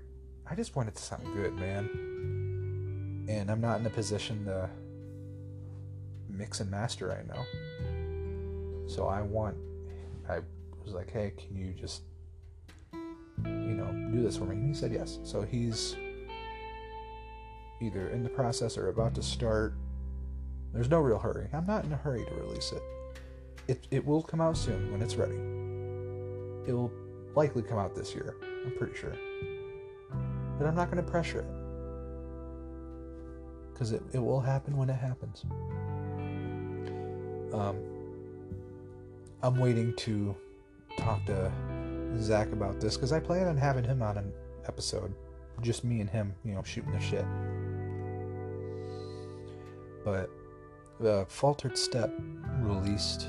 I 0.49 0.55
just 0.55 0.75
wanted 0.75 0.95
to 0.95 1.01
sound 1.01 1.23
good, 1.33 1.53
man. 1.55 3.25
And 3.27 3.51
I'm 3.51 3.59
not 3.59 3.79
in 3.79 3.85
a 3.85 3.89
position 3.89 4.45
to 4.45 4.69
mix 6.29 6.59
and 6.59 6.71
master 6.71 7.07
right 7.07 7.27
now. 7.27 7.43
So 8.87 9.07
I 9.07 9.21
want 9.21 9.57
I 10.29 10.39
was 10.85 10.93
like, 10.93 11.11
"Hey, 11.11 11.33
can 11.35 11.55
you 11.55 11.73
just 11.73 12.03
you 12.93 13.75
know, 13.75 13.91
do 14.11 14.21
this 14.21 14.37
for 14.37 14.45
me?" 14.45 14.55
And 14.55 14.67
he 14.67 14.73
said 14.73 14.93
yes. 14.93 15.19
So 15.23 15.41
he's 15.41 15.95
either 17.81 18.09
in 18.09 18.23
the 18.23 18.29
process 18.29 18.77
or 18.77 18.89
about 18.89 19.15
to 19.15 19.23
start. 19.23 19.73
There's 20.73 20.89
no 20.89 20.99
real 20.99 21.19
hurry. 21.19 21.47
I'm 21.53 21.65
not 21.65 21.85
in 21.85 21.91
a 21.91 21.97
hurry 21.97 22.23
to 22.23 22.33
release 22.35 22.71
it. 22.71 22.83
It 23.67 23.87
it 23.91 24.05
will 24.05 24.21
come 24.21 24.39
out 24.39 24.55
soon 24.55 24.91
when 24.91 25.01
it's 25.01 25.15
ready. 25.15 25.35
It 26.69 26.73
will 26.73 26.91
likely 27.37 27.61
come 27.61 27.77
out 27.77 27.95
this 27.95 28.15
year. 28.15 28.35
I'm 28.65 28.73
pretty 28.77 28.97
sure. 28.97 29.15
But 30.57 30.65
I'm 30.65 30.73
not 30.75 30.89
going 30.89 31.03
to 31.03 31.09
pressure 31.09 31.41
it. 31.41 31.45
Because 33.71 33.91
it, 33.91 34.01
it 34.11 34.17
will 34.17 34.39
happen 34.39 34.75
when 34.75 34.89
it 34.89 34.95
happens. 34.95 35.45
Um, 37.53 37.77
I'm 39.43 39.59
waiting 39.59 39.95
to 39.97 40.35
talk 40.97 41.23
to 41.27 41.51
Zach 42.17 42.51
about 42.51 42.81
this 42.81 42.97
because 42.97 43.11
I 43.13 43.19
plan 43.19 43.47
on 43.47 43.55
having 43.55 43.83
him 43.83 44.01
on 44.01 44.17
an 44.17 44.33
episode. 44.67 45.13
Just 45.61 45.83
me 45.83 46.01
and 46.01 46.09
him, 46.09 46.33
you 46.43 46.55
know, 46.55 46.63
shooting 46.63 46.91
the 46.91 46.99
shit. 46.99 47.25
But 50.03 50.31
the 50.99 51.27
Faultered 51.29 51.77
Step 51.77 52.11
released 52.61 53.27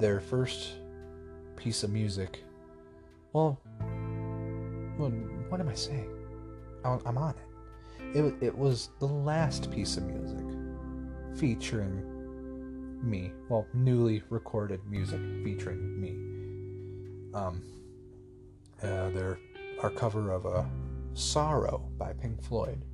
their 0.00 0.18
first 0.18 0.72
piece 1.56 1.84
of 1.84 1.92
music. 1.92 2.42
Well, 3.34 3.60
well 4.96 5.10
what 5.48 5.60
am 5.60 5.68
I 5.68 5.74
saying? 5.74 6.08
I'm 6.84 7.18
on 7.18 7.34
it. 7.34 8.16
It 8.16 8.34
it 8.40 8.56
was 8.56 8.90
the 9.00 9.06
last 9.06 9.70
piece 9.72 9.96
of 9.96 10.04
music 10.04 10.44
featuring 11.36 13.00
me. 13.02 13.32
Well, 13.48 13.66
newly 13.74 14.22
recorded 14.30 14.80
music 14.88 15.20
featuring 15.42 16.00
me. 16.00 16.10
Um, 17.36 17.62
uh, 18.80 19.10
their 19.10 19.38
our 19.82 19.90
cover 19.90 20.30
of 20.30 20.44
a 20.44 20.48
uh, 20.48 20.66
"Sorrow" 21.14 21.90
by 21.98 22.12
Pink 22.12 22.40
Floyd. 22.40 22.84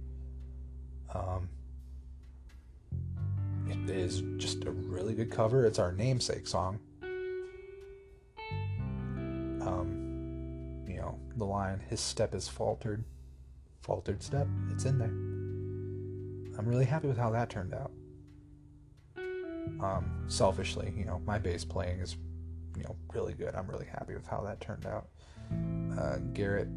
Um, 1.14 1.50
it 3.68 3.90
is 3.90 4.22
just 4.38 4.64
a 4.64 4.70
really 4.70 5.14
good 5.14 5.30
cover. 5.30 5.66
It's 5.66 5.78
our 5.78 5.92
namesake 5.92 6.46
song. 6.46 6.80
Um, 9.60 9.99
the 11.40 11.46
line, 11.46 11.80
his 11.88 11.98
step 12.00 12.34
is 12.34 12.46
faltered. 12.46 13.04
Faltered 13.82 14.22
step, 14.22 14.46
it's 14.70 14.84
in 14.84 14.98
there. 14.98 15.08
I'm 16.58 16.66
really 16.68 16.84
happy 16.84 17.08
with 17.08 17.16
how 17.16 17.30
that 17.30 17.50
turned 17.50 17.74
out. 17.74 17.90
Um, 19.82 20.24
selfishly, 20.28 20.92
you 20.96 21.04
know, 21.04 21.20
my 21.24 21.38
bass 21.38 21.64
playing 21.64 22.00
is, 22.00 22.16
you 22.76 22.82
know, 22.84 22.94
really 23.12 23.32
good. 23.32 23.54
I'm 23.54 23.66
really 23.66 23.86
happy 23.86 24.14
with 24.14 24.26
how 24.26 24.42
that 24.42 24.60
turned 24.60 24.86
out. 24.86 25.08
Uh, 25.98 26.18
Garrett 26.34 26.68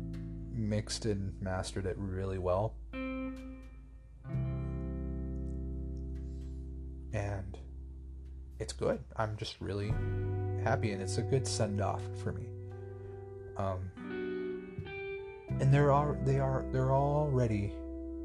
mixed 0.52 1.06
and 1.06 1.34
mastered 1.42 1.86
it 1.86 1.96
really 1.98 2.38
well. 2.38 2.74
And 7.14 7.58
it's 8.60 8.74
good. 8.74 9.04
I'm 9.18 9.36
just 9.38 9.60
really 9.60 9.94
happy, 10.64 10.94
and 10.94 11.02
it's 11.02 11.18
a 11.18 11.22
good 11.22 11.46
send 11.46 11.82
off 11.82 12.02
for 12.24 12.32
me. 12.32 12.48
Um, 13.58 13.92
and 15.60 15.74
they're 15.74 15.92
all 15.92 16.16
they 16.26 16.40
are 16.40 16.66
they're 16.72 16.92
already 16.92 17.74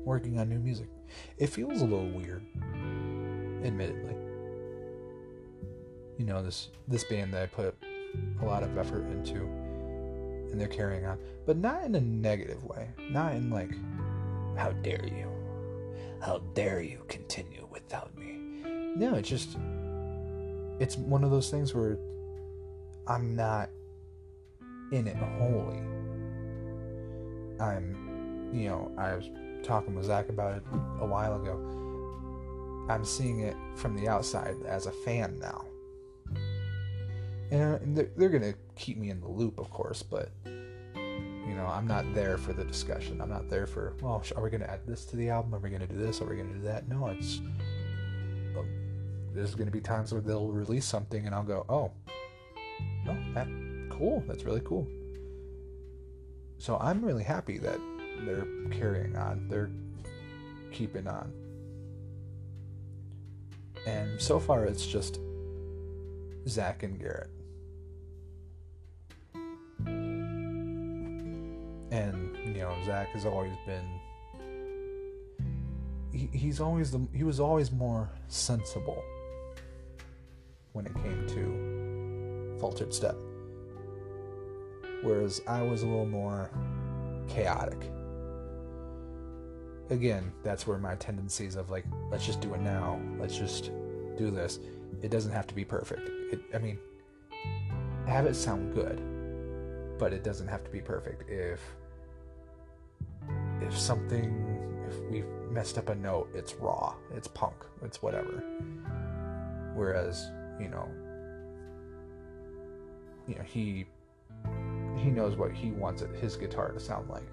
working 0.04 0.38
on 0.38 0.48
new 0.48 0.58
music. 0.58 0.88
It 1.38 1.48
feels 1.48 1.80
a 1.80 1.84
little 1.84 2.08
weird, 2.10 2.44
admittedly. 3.64 4.14
You 6.18 6.24
know 6.24 6.42
this 6.42 6.68
this 6.88 7.04
band 7.04 7.32
that 7.34 7.42
I 7.42 7.46
put 7.46 7.74
a 8.42 8.44
lot 8.44 8.62
of 8.62 8.76
effort 8.76 9.06
into, 9.10 9.42
and 10.50 10.60
they're 10.60 10.68
carrying 10.68 11.04
on, 11.04 11.18
but 11.46 11.56
not 11.56 11.84
in 11.84 11.94
a 11.94 12.00
negative 12.00 12.64
way. 12.64 12.88
Not 13.10 13.34
in 13.34 13.50
like, 13.50 13.70
how 14.56 14.72
dare 14.72 15.06
you, 15.06 15.30
how 16.20 16.38
dare 16.54 16.82
you 16.82 17.02
continue 17.08 17.66
without 17.70 18.16
me. 18.16 18.38
No, 18.96 19.14
it's 19.14 19.28
just 19.28 19.56
it's 20.80 20.96
one 20.96 21.24
of 21.24 21.30
those 21.30 21.50
things 21.50 21.74
where 21.74 21.98
I'm 23.06 23.34
not 23.34 23.70
in 24.92 25.06
it 25.06 25.16
wholly. 25.16 25.80
I'm, 27.60 28.50
you 28.52 28.68
know, 28.68 28.92
I 28.96 29.14
was 29.14 29.30
talking 29.62 29.94
with 29.94 30.06
Zach 30.06 30.28
about 30.28 30.56
it 30.56 30.62
a 31.00 31.06
while 31.06 31.36
ago. 31.40 31.58
I'm 32.88 33.04
seeing 33.04 33.40
it 33.40 33.56
from 33.74 33.96
the 33.96 34.08
outside 34.08 34.54
as 34.66 34.86
a 34.86 34.92
fan 34.92 35.38
now. 35.38 35.64
And 37.50 37.74
uh, 37.74 37.78
they're, 37.82 38.10
they're 38.16 38.28
going 38.28 38.52
to 38.52 38.54
keep 38.76 38.98
me 38.98 39.10
in 39.10 39.20
the 39.20 39.28
loop, 39.28 39.58
of 39.58 39.70
course, 39.70 40.02
but, 40.02 40.30
you 40.44 41.54
know, 41.54 41.66
I'm 41.66 41.86
not 41.86 42.14
there 42.14 42.36
for 42.38 42.52
the 42.52 42.64
discussion. 42.64 43.20
I'm 43.20 43.30
not 43.30 43.48
there 43.48 43.66
for, 43.66 43.94
oh, 44.02 44.06
well, 44.06 44.22
are 44.36 44.42
we 44.42 44.50
going 44.50 44.60
to 44.60 44.70
add 44.70 44.86
this 44.86 45.04
to 45.06 45.16
the 45.16 45.30
album? 45.30 45.54
Are 45.54 45.58
we 45.58 45.70
going 45.70 45.80
to 45.80 45.86
do 45.86 45.96
this? 45.96 46.20
Are 46.20 46.26
we 46.26 46.36
going 46.36 46.48
to 46.48 46.58
do 46.58 46.64
that? 46.64 46.88
No, 46.88 47.06
it's, 47.08 47.40
oh, 48.56 48.64
there's 49.34 49.54
going 49.54 49.66
to 49.66 49.72
be 49.72 49.80
times 49.80 50.12
where 50.12 50.20
they'll 50.20 50.48
release 50.48 50.84
something 50.84 51.26
and 51.26 51.34
I'll 51.34 51.42
go, 51.42 51.64
oh, 51.68 51.90
no, 53.04 53.16
that, 53.34 53.48
cool. 53.90 54.22
That's 54.26 54.44
really 54.44 54.62
cool. 54.64 54.86
So 56.58 56.76
I'm 56.78 57.04
really 57.04 57.22
happy 57.22 57.58
that 57.58 57.78
they're 58.24 58.46
carrying 58.70 59.16
on. 59.16 59.48
They're 59.48 59.70
keeping 60.72 61.06
on. 61.06 61.32
And 63.86 64.20
so 64.20 64.40
far, 64.40 64.64
it's 64.64 64.84
just 64.84 65.20
Zach 66.48 66.82
and 66.82 66.98
Garrett. 66.98 67.30
And, 71.90 72.36
you 72.44 72.60
know, 72.60 72.74
Zach 72.84 73.08
has 73.10 73.24
always 73.24 73.54
been. 73.64 73.86
He, 76.12 76.28
he's 76.36 76.60
always 76.60 76.90
the. 76.90 77.06
He 77.14 77.22
was 77.22 77.38
always 77.38 77.70
more 77.70 78.10
sensible 78.26 79.02
when 80.72 80.86
it 80.86 80.94
came 80.96 81.26
to 81.28 82.58
Faultered 82.60 82.92
Step 82.92 83.16
whereas 85.02 85.40
I 85.46 85.62
was 85.62 85.82
a 85.82 85.86
little 85.86 86.06
more 86.06 86.50
chaotic. 87.28 87.90
Again, 89.90 90.32
that's 90.42 90.66
where 90.66 90.78
my 90.78 90.96
tendencies 90.96 91.56
of 91.56 91.70
like, 91.70 91.84
let's 92.10 92.26
just 92.26 92.40
do 92.40 92.52
it 92.54 92.60
now, 92.60 93.00
let's 93.18 93.36
just 93.36 93.70
do 94.16 94.30
this. 94.30 94.58
It 95.02 95.10
doesn't 95.10 95.32
have 95.32 95.46
to 95.46 95.54
be 95.54 95.64
perfect. 95.64 96.08
It, 96.32 96.40
I 96.54 96.58
mean, 96.58 96.78
have 98.06 98.26
it 98.26 98.34
sound 98.34 98.74
good, 98.74 99.00
but 99.98 100.12
it 100.12 100.24
doesn't 100.24 100.48
have 100.48 100.64
to 100.64 100.70
be 100.70 100.80
perfect. 100.80 101.28
If 101.30 101.60
if 103.60 103.76
something, 103.76 104.84
if 104.88 104.98
we've 105.10 105.26
messed 105.50 105.78
up 105.78 105.88
a 105.88 105.94
note, 105.94 106.30
it's 106.34 106.54
raw, 106.54 106.94
it's 107.14 107.28
punk, 107.28 107.56
it's 107.82 108.02
whatever. 108.02 108.42
Whereas, 109.74 110.30
you 110.60 110.68
know, 110.68 110.88
you 113.26 113.34
know, 113.34 113.42
he 113.42 113.86
he 114.98 115.10
knows 115.10 115.36
what 115.36 115.52
he 115.52 115.70
wants 115.70 116.02
his 116.20 116.36
guitar 116.36 116.72
to 116.72 116.80
sound 116.80 117.08
like. 117.08 117.28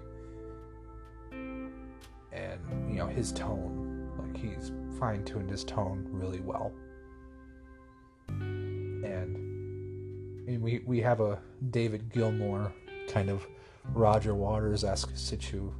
And, 1.32 2.60
you 2.88 2.96
know, 2.98 3.06
his 3.06 3.32
tone, 3.32 4.10
like 4.18 4.36
he's 4.36 4.72
fine 4.98 5.24
tuned 5.24 5.50
his 5.50 5.64
tone 5.64 6.06
really 6.10 6.40
well. 6.40 6.72
And, 8.28 9.36
and 10.48 10.62
we, 10.62 10.82
we 10.86 11.00
have 11.00 11.20
a 11.20 11.38
David 11.70 12.10
Gilmour 12.12 12.72
kind 13.08 13.30
of 13.30 13.46
Roger 13.92 14.34
Waters 14.34 14.84
esque 14.84 15.12
situ, 15.14 15.72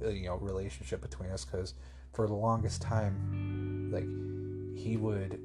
you 0.00 0.26
know, 0.26 0.36
relationship 0.36 1.02
between 1.02 1.30
us 1.30 1.44
because 1.44 1.74
for 2.12 2.26
the 2.26 2.34
longest 2.34 2.80
time, 2.80 3.90
like, 3.92 4.06
he 4.76 4.96
would 4.96 5.40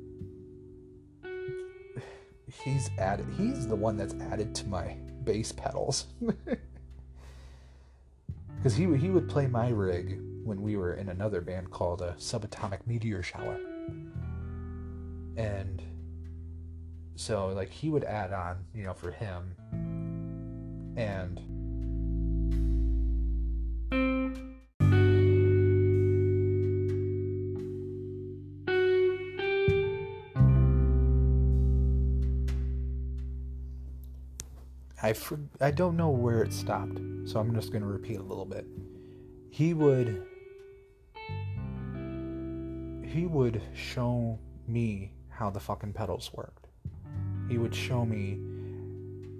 he's 2.64 2.90
added 2.98 3.26
he's 3.38 3.68
the 3.68 3.76
one 3.76 3.98
that's 3.98 4.14
added 4.32 4.54
to 4.54 4.68
my 4.68 4.96
bass 5.24 5.52
pedals. 5.52 6.08
Because 8.62 8.76
he, 8.76 8.84
he 8.96 9.10
would 9.10 9.28
play 9.28 9.48
my 9.48 9.70
rig 9.70 10.22
when 10.44 10.62
we 10.62 10.78
were 10.78 10.94
in 10.94 11.10
another 11.10 11.42
band 11.42 11.72
called 11.72 12.04
a 12.04 12.10
uh, 12.10 12.14
Subatomic 12.18 12.86
Meteor 12.86 13.24
Shower. 13.24 13.60
And 15.36 15.82
so, 17.16 17.48
like, 17.48 17.72
he 17.72 17.90
would 17.90 18.04
add 18.04 18.34
on, 18.34 18.58
you 18.76 18.84
know, 18.84 18.94
for 18.94 19.10
him. 19.10 19.56
And 20.96 21.42
I 35.12 35.14
for, 35.14 35.40
I 35.60 35.72
don't 35.72 35.98
know 35.98 36.10
where 36.10 36.42
it 36.42 36.54
stopped, 36.54 36.98
so 37.26 37.38
I'm 37.38 37.54
just 37.54 37.74
going 37.74 37.82
to 37.82 37.88
repeat 37.90 38.16
a 38.16 38.24
little 38.24 38.46
bit. 38.46 38.66
He 39.50 39.74
would 39.74 40.26
he 43.04 43.26
would 43.26 43.62
show 43.74 44.40
me 44.70 45.12
how 45.28 45.50
the 45.50 45.60
fucking 45.60 45.92
pedals 45.92 46.32
worked. 46.32 46.68
He 47.50 47.58
would 47.58 47.76
show 47.76 48.06
me 48.06 48.40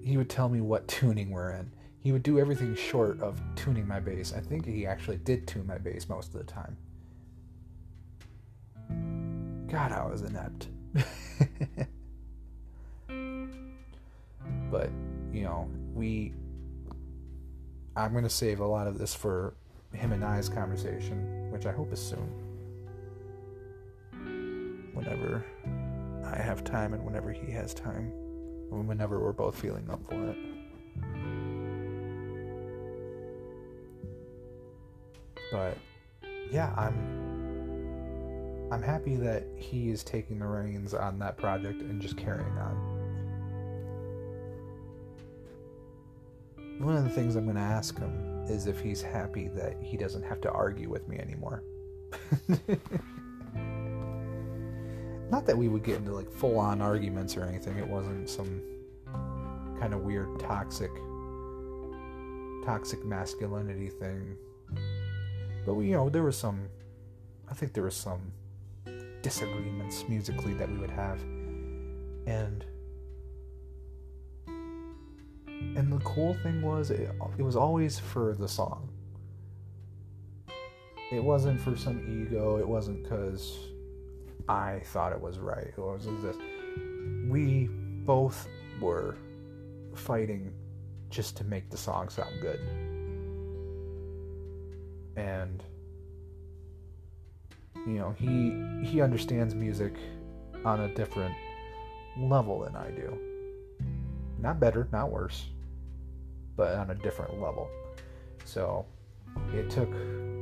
he 0.06 0.18
would 0.18 0.28
tell 0.28 0.50
me 0.50 0.60
what 0.60 0.86
tuning 0.88 1.30
we're 1.30 1.52
in. 1.52 1.72
He 2.00 2.12
would 2.12 2.22
do 2.22 2.38
everything 2.38 2.74
short 2.74 3.22
of 3.22 3.40
tuning 3.56 3.88
my 3.88 3.98
bass. 3.98 4.34
I 4.36 4.40
think 4.40 4.66
he 4.66 4.86
actually 4.86 5.16
did 5.16 5.48
tune 5.48 5.66
my 5.66 5.78
bass 5.78 6.06
most 6.06 6.34
of 6.34 6.36
the 6.38 6.44
time. 6.44 6.76
God, 9.70 9.90
I 9.90 10.04
was 10.04 10.20
inept. 10.20 10.68
but, 14.70 14.90
you 15.32 15.42
know, 15.44 15.70
we. 15.94 16.34
I'm 17.94 18.12
going 18.12 18.24
to 18.24 18.30
save 18.30 18.60
a 18.60 18.66
lot 18.66 18.86
of 18.86 18.98
this 18.98 19.14
for 19.14 19.54
him 19.92 20.12
and 20.12 20.24
I's 20.24 20.48
conversation, 20.48 21.50
which 21.50 21.66
I 21.66 21.72
hope 21.72 21.92
is 21.92 22.00
soon. 22.00 22.32
Whenever 24.94 25.44
I 26.24 26.40
have 26.40 26.64
time 26.64 26.94
and 26.94 27.04
whenever 27.04 27.30
he 27.32 27.52
has 27.52 27.74
time. 27.74 28.12
Whenever 28.70 29.20
we're 29.20 29.32
both 29.32 29.58
feeling 29.58 29.88
up 29.90 30.00
for 30.08 30.28
it. 30.28 30.36
But 35.50 35.76
yeah, 36.50 36.72
I'm 36.76 38.68
I'm 38.72 38.82
happy 38.82 39.16
that 39.16 39.44
he 39.56 39.90
is 39.90 40.02
taking 40.02 40.38
the 40.38 40.46
reins 40.46 40.94
on 40.94 41.18
that 41.18 41.36
project 41.36 41.82
and 41.82 42.00
just 42.00 42.16
carrying 42.16 42.56
on. 42.56 42.91
One 46.82 46.96
of 46.96 47.04
the 47.04 47.10
things 47.10 47.36
I'm 47.36 47.44
going 47.44 47.56
to 47.56 47.62
ask 47.62 47.98
him 47.98 48.44
is 48.48 48.66
if 48.66 48.80
he's 48.80 49.00
happy 49.00 49.48
that 49.48 49.76
he 49.80 49.96
doesn't 49.96 50.24
have 50.24 50.40
to 50.42 50.50
argue 50.50 50.90
with 50.90 51.06
me 51.08 51.18
anymore. 51.18 51.62
Not 55.30 55.46
that 55.46 55.56
we 55.56 55.68
would 55.68 55.84
get 55.84 55.96
into 55.96 56.12
like 56.12 56.30
full 56.30 56.58
on 56.58 56.82
arguments 56.82 57.36
or 57.36 57.44
anything. 57.44 57.78
It 57.78 57.86
wasn't 57.86 58.28
some 58.28 58.60
kind 59.80 59.94
of 59.94 60.00
weird 60.00 60.38
toxic 60.40 60.90
toxic 62.64 63.04
masculinity 63.04 63.88
thing 63.88 64.36
but 65.64 65.74
we, 65.74 65.86
you 65.86 65.92
know, 65.92 66.08
there 66.08 66.22
was 66.22 66.36
some, 66.36 66.68
I 67.48 67.54
think 67.54 67.72
there 67.72 67.84
was 67.84 67.94
some 67.94 68.32
disagreements 69.22 70.04
musically 70.08 70.54
that 70.54 70.68
we 70.68 70.78
would 70.78 70.90
have, 70.90 71.20
and 72.26 72.64
and 75.76 75.92
the 75.92 75.98
cool 76.04 76.34
thing 76.42 76.62
was 76.62 76.90
it, 76.90 77.10
it 77.38 77.42
was 77.42 77.56
always 77.56 77.98
for 77.98 78.34
the 78.34 78.48
song. 78.48 78.88
It 81.10 81.22
wasn't 81.22 81.60
for 81.60 81.76
some 81.76 82.00
ego. 82.08 82.56
It 82.56 82.66
wasn't 82.66 83.02
because 83.02 83.58
I 84.48 84.80
thought 84.86 85.12
it 85.12 85.20
was 85.20 85.38
right. 85.38 85.66
It 85.66 85.78
was 85.78 86.06
this. 86.22 86.36
We 87.28 87.68
both 88.04 88.48
were 88.80 89.16
fighting 89.94 90.52
just 91.10 91.36
to 91.36 91.44
make 91.44 91.68
the 91.68 91.76
song 91.76 92.08
sound 92.08 92.40
good 92.40 92.58
and 95.16 95.62
you 97.86 97.94
know 97.94 98.14
he 98.18 98.86
he 98.86 99.00
understands 99.00 99.54
music 99.54 99.94
on 100.64 100.80
a 100.80 100.94
different 100.94 101.34
level 102.18 102.60
than 102.60 102.76
I 102.76 102.90
do. 102.90 103.18
Not 104.38 104.60
better, 104.60 104.88
not 104.92 105.10
worse, 105.10 105.46
but 106.56 106.74
on 106.74 106.90
a 106.90 106.94
different 106.94 107.40
level. 107.40 107.68
So 108.44 108.84
it 109.52 109.70
took 109.70 109.92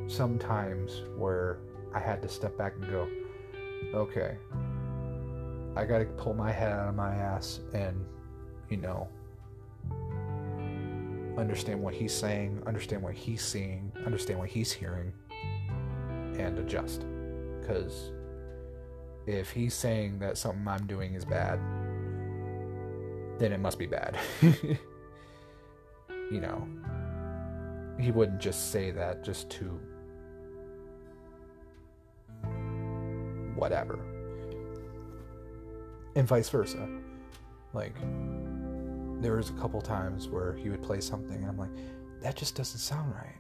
some 0.08 0.38
times 0.38 1.02
where 1.16 1.58
I 1.94 2.00
had 2.00 2.22
to 2.22 2.28
step 2.28 2.56
back 2.56 2.74
and 2.80 2.90
go, 2.90 3.08
okay, 3.94 4.36
I 5.76 5.84
got 5.84 5.98
to 5.98 6.04
pull 6.04 6.34
my 6.34 6.50
head 6.50 6.72
out 6.72 6.88
of 6.88 6.94
my 6.94 7.14
ass 7.14 7.60
and, 7.72 8.04
you 8.68 8.76
know, 8.76 9.08
understand 11.38 11.80
what 11.80 11.94
he's 11.94 12.12
saying, 12.12 12.62
understand 12.66 13.02
what 13.02 13.14
he's 13.14 13.42
seeing, 13.42 13.92
understand 14.04 14.38
what 14.38 14.48
he's 14.48 14.72
hearing, 14.72 15.12
and 16.38 16.58
adjust. 16.58 17.04
Because 17.60 18.12
if 19.26 19.50
he's 19.50 19.74
saying 19.74 20.18
that 20.18 20.36
something 20.36 20.66
I'm 20.66 20.86
doing 20.86 21.14
is 21.14 21.24
bad, 21.24 21.60
then 23.38 23.52
it 23.52 23.60
must 23.60 23.78
be 23.78 23.86
bad. 23.86 24.16
you 26.30 26.40
know, 26.40 26.66
he 27.98 28.10
wouldn't 28.10 28.40
just 28.40 28.70
say 28.70 28.90
that 28.90 29.24
just 29.24 29.50
to 29.50 29.80
whatever. 33.54 33.98
And 36.16 36.26
vice 36.26 36.48
versa. 36.48 36.88
Like, 37.72 37.94
there 39.20 39.36
was 39.36 39.50
a 39.50 39.54
couple 39.54 39.80
times 39.82 40.28
where 40.28 40.54
he 40.54 40.70
would 40.70 40.82
play 40.82 41.00
something 41.00 41.36
and 41.36 41.46
I'm 41.46 41.58
like, 41.58 41.70
that 42.22 42.36
just 42.36 42.54
doesn't 42.54 42.78
sound 42.78 43.12
right. 43.14 43.36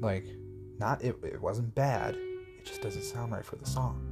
Like, 0.00 0.26
not 0.78 1.02
it, 1.02 1.16
it 1.22 1.40
wasn't 1.40 1.74
bad, 1.74 2.14
it 2.14 2.64
just 2.64 2.82
doesn't 2.82 3.02
sound 3.02 3.32
right 3.32 3.44
for 3.44 3.56
the 3.56 3.66
song. 3.66 4.04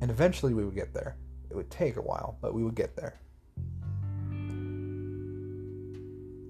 And 0.00 0.10
eventually 0.10 0.54
we 0.54 0.64
would 0.64 0.74
get 0.74 0.92
there. 0.94 1.16
It 1.50 1.56
would 1.56 1.70
take 1.70 1.96
a 1.96 2.02
while, 2.02 2.38
but 2.40 2.54
we 2.54 2.62
would 2.62 2.74
get 2.74 2.94
there. 2.96 3.18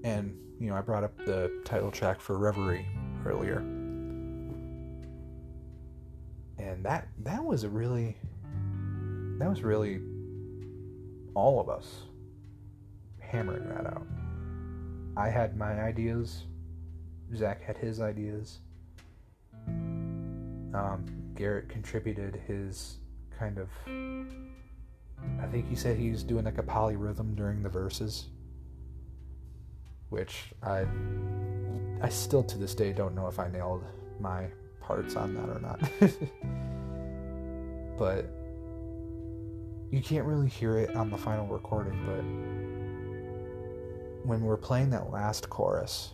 And, 0.03 0.37
you 0.59 0.67
know, 0.67 0.75
I 0.75 0.81
brought 0.81 1.03
up 1.03 1.17
the 1.25 1.51
title 1.65 1.91
track 1.91 2.21
for 2.21 2.37
Reverie 2.37 2.85
earlier. 3.25 3.59
And 6.57 6.83
that 6.83 7.07
that 7.23 7.43
was 7.43 7.63
a 7.63 7.69
really 7.69 8.17
that 9.39 9.49
was 9.49 9.63
really 9.63 10.01
all 11.33 11.61
of 11.61 11.69
us 11.69 12.03
hammering 13.19 13.67
that 13.69 13.85
out. 13.85 14.05
I 15.15 15.29
had 15.29 15.57
my 15.57 15.81
ideas, 15.81 16.45
Zach 17.35 17.61
had 17.63 17.77
his 17.77 18.01
ideas. 18.01 18.59
Um, 19.67 21.05
Garrett 21.35 21.69
contributed 21.69 22.41
his 22.47 22.97
kind 23.37 23.57
of. 23.57 23.69
I 25.41 25.47
think 25.47 25.67
he 25.67 25.75
said 25.75 25.97
he 25.97 26.09
was 26.11 26.23
doing 26.23 26.45
like 26.45 26.57
a 26.57 26.63
polyrhythm 26.63 27.35
during 27.35 27.61
the 27.61 27.69
verses, 27.69 28.27
which 30.09 30.51
I, 30.63 30.85
I 32.01 32.09
still 32.09 32.43
to 32.43 32.57
this 32.57 32.75
day 32.75 32.93
don't 32.93 33.15
know 33.15 33.27
if 33.27 33.39
I 33.39 33.49
nailed 33.49 33.83
my 34.19 34.47
parts 34.81 35.15
on 35.15 35.33
that 35.35 35.49
or 35.49 35.59
not. 35.59 35.79
but 37.97 38.25
you 39.91 40.01
can't 40.01 40.25
really 40.25 40.49
hear 40.49 40.77
it 40.77 40.95
on 40.95 41.09
the 41.09 41.17
final 41.17 41.47
recording, 41.47 41.99
but 42.05 42.23
when 44.27 44.41
we're 44.41 44.57
playing 44.57 44.89
that 44.91 45.11
last 45.11 45.49
chorus, 45.49 46.11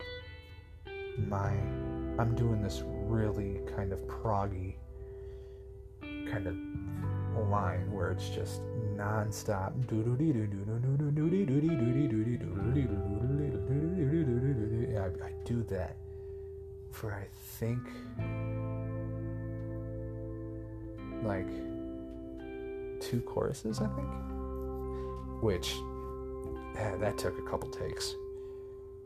my 1.17 1.49
I'm 2.17 2.33
doing 2.35 2.61
this 2.61 2.83
really 2.85 3.59
kind 3.75 3.91
of 3.91 3.99
proggy 4.07 4.75
kind 6.01 6.47
of 6.47 6.55
line 7.49 7.91
where 7.91 8.11
it's 8.11 8.29
just 8.29 8.61
nonstop. 8.95 9.73
I, 15.21 15.31
do 15.43 15.63
that 15.63 15.95
for 16.91 17.13
I 17.13 17.27
think 17.59 17.79
like 21.23 21.47
two 22.99 23.21
choruses, 23.21 23.79
I 23.79 23.87
think. 23.87 24.07
Which, 25.41 25.75
eh, 26.77 26.95
that 26.97 27.17
took 27.17 27.37
a 27.37 27.49
couple 27.49 27.69
takes. 27.69 28.15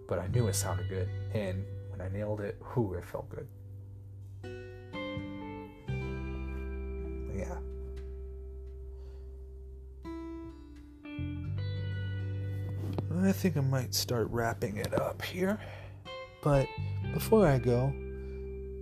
But 0.07 0.20
I 0.20 0.28
knew 0.28 0.47
it 0.47 0.55
sounded 0.55 0.88
good. 0.89 1.10
And 1.34 1.66
when 1.89 2.01
I 2.01 2.10
nailed 2.10 2.41
it, 2.41 2.57
whoo, 2.76 2.93
it 2.93 3.05
felt 3.05 3.30
good. 3.30 3.47
Yeah. 7.36 7.57
I 13.22 13.32
think 13.32 13.57
I 13.57 13.62
might 13.62 13.93
start 13.93 14.30
wrapping 14.32 14.78
it 14.78 14.93
up 14.93 15.22
here. 15.22 15.60
But 16.41 16.67
before 17.13 17.45
I 17.47 17.57
go, 17.57 17.93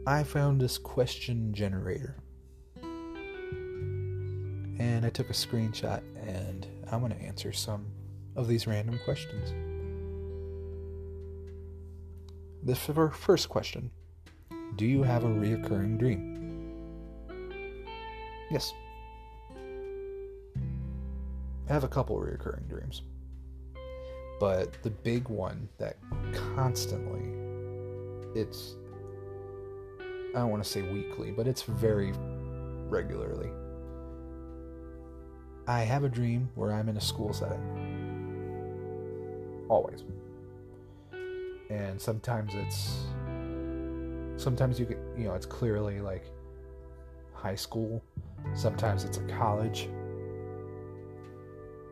I 0.05 0.23
found 0.23 0.61
this 0.61 0.77
question 0.77 1.53
generator 1.53 2.15
and 4.79 5.05
I 5.05 5.09
took 5.09 5.29
a 5.29 5.33
screenshot 5.33 6.01
and 6.27 6.67
I'm 6.91 6.99
going 6.99 7.11
to 7.11 7.21
answer 7.21 7.51
some 7.51 7.85
of 8.35 8.47
these 8.47 8.67
random 8.67 8.99
questions. 9.03 9.53
The 12.63 12.75
first 12.75 13.49
question 13.49 13.91
Do 14.75 14.85
you 14.85 15.03
have 15.03 15.23
a 15.23 15.27
reoccurring 15.27 15.97
dream? 15.97 16.35
Yes. 18.51 18.71
I 21.69 21.73
have 21.73 21.83
a 21.83 21.89
couple 21.89 22.17
reoccurring 22.17 22.69
dreams. 22.69 23.01
But 24.39 24.81
the 24.83 24.89
big 24.91 25.27
one 25.29 25.67
that 25.79 25.97
constantly, 26.55 27.26
it's, 28.35 28.75
I 30.35 30.39
don't 30.39 30.49
want 30.49 30.63
to 30.63 30.69
say 30.69 30.81
weekly, 30.81 31.31
but 31.31 31.47
it's 31.47 31.63
very 31.63 32.13
regularly. 32.89 33.49
I 35.67 35.81
have 35.81 36.03
a 36.03 36.09
dream 36.09 36.49
where 36.55 36.71
I'm 36.71 36.87
in 36.87 36.97
a 36.97 37.01
school 37.01 37.33
setting. 37.33 37.61
Always. 39.69 40.03
And 41.69 41.99
sometimes 41.99 42.53
it's, 42.55 42.95
sometimes 44.41 44.79
you 44.79 44.85
get, 44.85 44.97
you 45.17 45.25
know, 45.25 45.33
it's 45.33 45.45
clearly 45.45 45.99
like 45.99 46.25
high 47.33 47.55
school. 47.55 48.01
Sometimes 48.53 49.03
it's 49.03 49.17
a 49.17 49.23
college. 49.23 49.89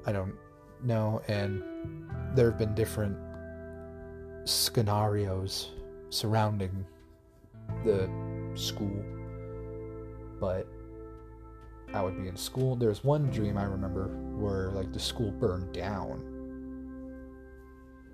I 0.05 0.13
don't 0.13 0.35
know. 0.81 1.21
And 1.27 1.61
there 2.33 2.49
have 2.49 2.57
been 2.57 2.75
different 2.75 3.17
scenarios 4.45 5.71
surrounding 6.09 6.85
the 7.83 8.09
school. 8.55 9.03
But 10.39 10.67
I 11.93 12.01
would 12.01 12.21
be 12.21 12.27
in 12.27 12.35
school. 12.35 12.75
There's 12.75 13.03
one 13.03 13.29
dream 13.29 13.57
I 13.57 13.63
remember 13.63 14.07
where 14.37 14.69
like 14.71 14.91
the 14.91 14.99
school 14.99 15.31
burned 15.31 15.73
down. 15.73 16.31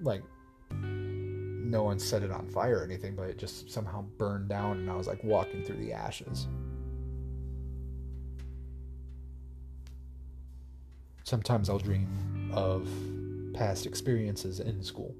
Like 0.01 0.23
no 0.71 1.83
one 1.83 1.99
set 1.99 2.21
it 2.21 2.31
on 2.31 2.47
fire 2.49 2.79
or 2.79 2.83
anything, 2.83 3.15
but 3.15 3.23
it 3.23 3.37
just 3.37 3.71
somehow 3.71 4.03
burned 4.17 4.49
down 4.49 4.77
and 4.77 4.89
I 4.89 4.95
was 4.95 5.07
like 5.07 5.23
walking 5.23 5.63
through 5.63 5.77
the 5.77 5.93
ashes. 5.93 6.47
Sometimes 11.23 11.69
I'll 11.69 11.79
dream 11.79 12.51
of 12.53 12.89
past 13.53 13.85
experiences 13.85 14.59
in 14.59 14.83
school. 14.83 15.15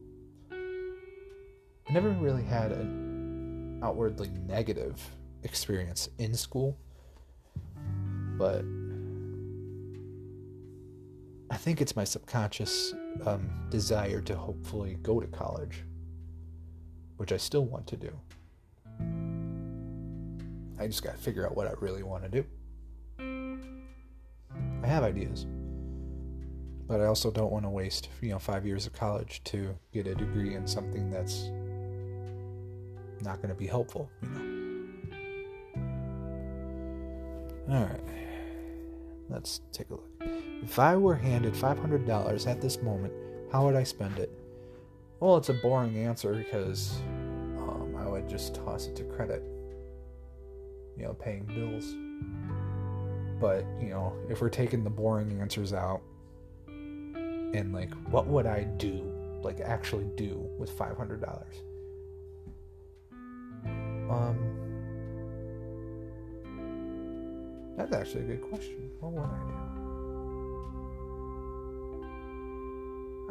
I 1.92 1.94
never 1.94 2.12
really 2.12 2.44
had 2.44 2.72
an 2.72 3.82
outwardly 3.84 4.30
negative 4.48 4.96
experience 5.44 6.08
in 6.20 6.34
school, 6.34 6.78
but 8.38 8.64
I 11.54 11.58
think 11.58 11.82
it's 11.82 11.94
my 11.94 12.06
subconscious 12.06 12.94
um, 13.26 13.50
desire 13.70 14.22
to 14.22 14.38
hopefully 14.38 15.00
go 15.04 15.20
to 15.20 15.28
college, 15.28 15.84
which 17.18 17.34
I 17.34 17.38
still 17.38 17.66
want 17.66 17.88
to 17.88 17.98
do. 17.98 18.18
I 20.80 20.88
just 20.88 21.04
got 21.04 21.18
to 21.18 21.22
figure 21.22 21.46
out 21.46 21.58
what 21.58 21.68
I 21.68 21.74
really 21.82 22.04
want 22.04 22.24
to 22.24 22.30
do. 22.30 22.46
I 24.82 24.88
have 24.88 25.04
ideas 25.04 25.46
but 26.92 27.00
I 27.00 27.06
also 27.06 27.32
don't 27.32 27.54
want 27.54 27.64
to 27.64 27.70
waste, 27.70 28.10
you 28.20 28.32
know, 28.32 28.40
five 28.40 28.66
years 28.66 28.86
of 28.86 28.92
college 28.92 29.42
to 29.46 29.74
get 29.94 30.08
a 30.08 30.14
degree 30.14 30.56
in 30.56 30.68
something 30.68 31.10
that's 31.10 31.50
not 33.22 33.38
going 33.38 33.50
to 33.50 33.56
be 33.56 33.68
helpful, 33.68 34.10
you 34.22 34.30
know. 34.30 34.42
All 37.70 37.84
right, 37.84 38.02
let's 39.30 39.62
take 39.72 39.90
a 39.90 39.94
look. 39.94 40.10
If 40.64 40.78
I 40.78 40.96
were 40.96 41.16
handed 41.16 41.54
$500 41.54 42.48
at 42.48 42.62
this 42.62 42.82
moment, 42.82 43.14
how 43.52 43.66
would 43.66 43.76
I 43.76 43.84
spend 43.84 44.20
it? 44.20 44.32
Well, 45.20 45.38
it's 45.38 45.50
a 45.50 45.54
boring 45.54 45.98
answer 45.98 46.34
because 46.34 47.00
um, 47.58 47.96
I 47.98 48.08
would 48.08 48.28
just 48.28 48.56
toss 48.56 48.88
it 48.88 48.96
to 48.98 49.04
credit, 49.04 49.44
you 50.98 51.04
know, 51.04 51.14
paying 51.14 51.46
bills. 51.46 51.86
But, 53.40 53.66
you 53.82 53.90
know, 53.90 54.14
if 54.30 54.42
we're 54.42 54.50
taking 54.50 54.84
the 54.84 54.90
boring 54.90 55.40
answers 55.40 55.74
out, 55.74 56.02
and 57.54 57.74
like 57.74 57.94
what 58.10 58.28
would 58.28 58.46
I 58.46 58.64
do, 58.64 59.04
like 59.44 59.60
actually 59.60 60.10
do 60.16 60.48
with 60.58 60.70
five 60.72 60.98
hundred 60.98 61.22
dollars? 61.22 61.56
Um, 64.12 64.38
that's 67.78 67.94
actually 67.94 68.24
a 68.24 68.28
good 68.28 68.42
question. 68.50 68.92
What 69.00 69.14
would 69.14 69.24
I 69.24 69.38
do? 69.48 69.54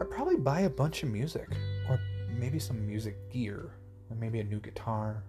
I'd 0.01 0.11
probably 0.11 0.37
buy 0.37 0.61
a 0.61 0.71
bunch 0.71 1.03
of 1.03 1.11
music, 1.11 1.49
or 1.89 2.01
maybe 2.39 2.59
some 2.59 2.87
music 2.87 3.17
gear, 3.31 3.71
or 4.09 4.17
maybe 4.17 4.41
a 4.41 4.45
new 4.45 4.61
guitar. 4.61 5.23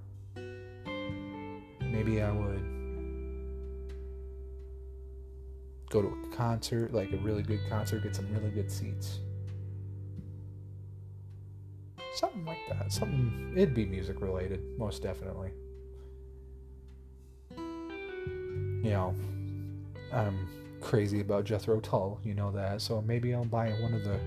Maybe 1.82 2.22
I 2.22 2.32
would 2.32 2.64
go 5.90 6.02
to 6.02 6.08
a 6.08 6.36
concert, 6.36 6.94
like 6.94 7.12
a 7.12 7.18
really 7.18 7.44
good 7.44 7.60
concert, 7.70 8.04
get 8.04 8.16
some 8.16 8.34
really 8.34 8.52
good 8.52 8.72
seats. 8.72 9.20
Something 12.22 12.46
like 12.46 12.60
that. 12.70 12.94
Something, 12.94 13.52
it'd 13.56 13.74
be 13.74 13.88
music 13.88 14.22
related, 14.22 14.62
most 14.78 15.02
definitely. 15.02 15.50
You 17.58 18.92
know, 18.92 19.16
I'm 20.14 20.48
crazy 20.82 21.22
about 21.22 21.46
Jethro 21.46 21.80
Tull, 21.80 22.20
you 22.24 22.36
know 22.36 22.52
that, 22.52 22.82
so 22.82 23.02
maybe 23.02 23.34
I'll 23.34 23.44
buy 23.44 23.72
one 23.72 23.96
of 23.96 24.04
the 24.04 24.20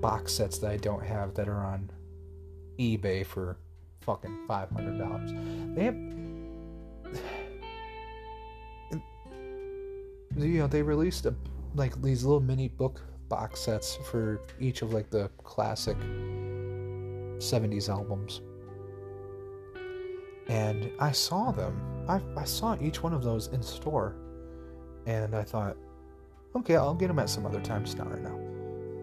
box 0.00 0.32
sets 0.32 0.58
that 0.58 0.72
I 0.72 0.78
don't 0.78 1.04
have 1.04 1.32
that 1.34 1.48
are 1.48 1.64
on 1.64 1.88
eBay 2.80 3.24
for 3.24 3.56
fucking 4.00 4.46
$500. 4.48 5.76
They 5.76 5.84
have 5.84 5.94
you 10.44 10.58
know 10.58 10.66
they 10.66 10.82
released 10.82 11.24
a 11.26 11.34
like 11.76 12.02
these 12.02 12.24
little 12.24 12.40
mini 12.40 12.66
book 12.66 13.00
box 13.28 13.60
sets 13.60 13.96
for 14.10 14.40
each 14.58 14.82
of 14.82 14.92
like 14.92 15.08
the 15.10 15.30
classic 15.44 15.96
70s 17.42 17.88
albums. 17.88 18.40
And 20.48 20.90
i 20.98 21.12
saw 21.12 21.50
them. 21.50 21.80
I, 22.08 22.20
I 22.36 22.44
saw 22.44 22.76
each 22.80 23.02
one 23.02 23.12
of 23.12 23.22
those 23.22 23.48
in 23.48 23.62
store. 23.62 24.16
And 25.06 25.34
i 25.34 25.42
thought 25.42 25.76
okay 26.54 26.76
i'll 26.76 26.94
get 26.94 27.08
them 27.08 27.18
at 27.18 27.28
some 27.28 27.44
other 27.44 27.60
time. 27.60 27.82
It's 27.82 27.94
not 27.94 28.10
right 28.10 28.22
now. 28.22 28.38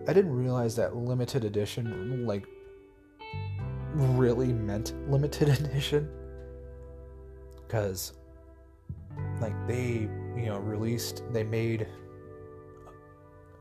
I 0.08 0.14
didn't 0.14 0.34
realize 0.34 0.76
that 0.78 0.96
limited 0.96 1.44
edition 1.44 2.26
like 2.26 2.46
really 3.94 4.54
meant 4.54 4.94
limited 5.10 5.50
edition. 5.60 6.10
Because 7.68 8.14
like 9.42 9.56
they 9.68 10.10
you 10.36 10.46
know 10.46 10.60
released 10.60 11.24
they 11.32 11.44
made 11.44 11.88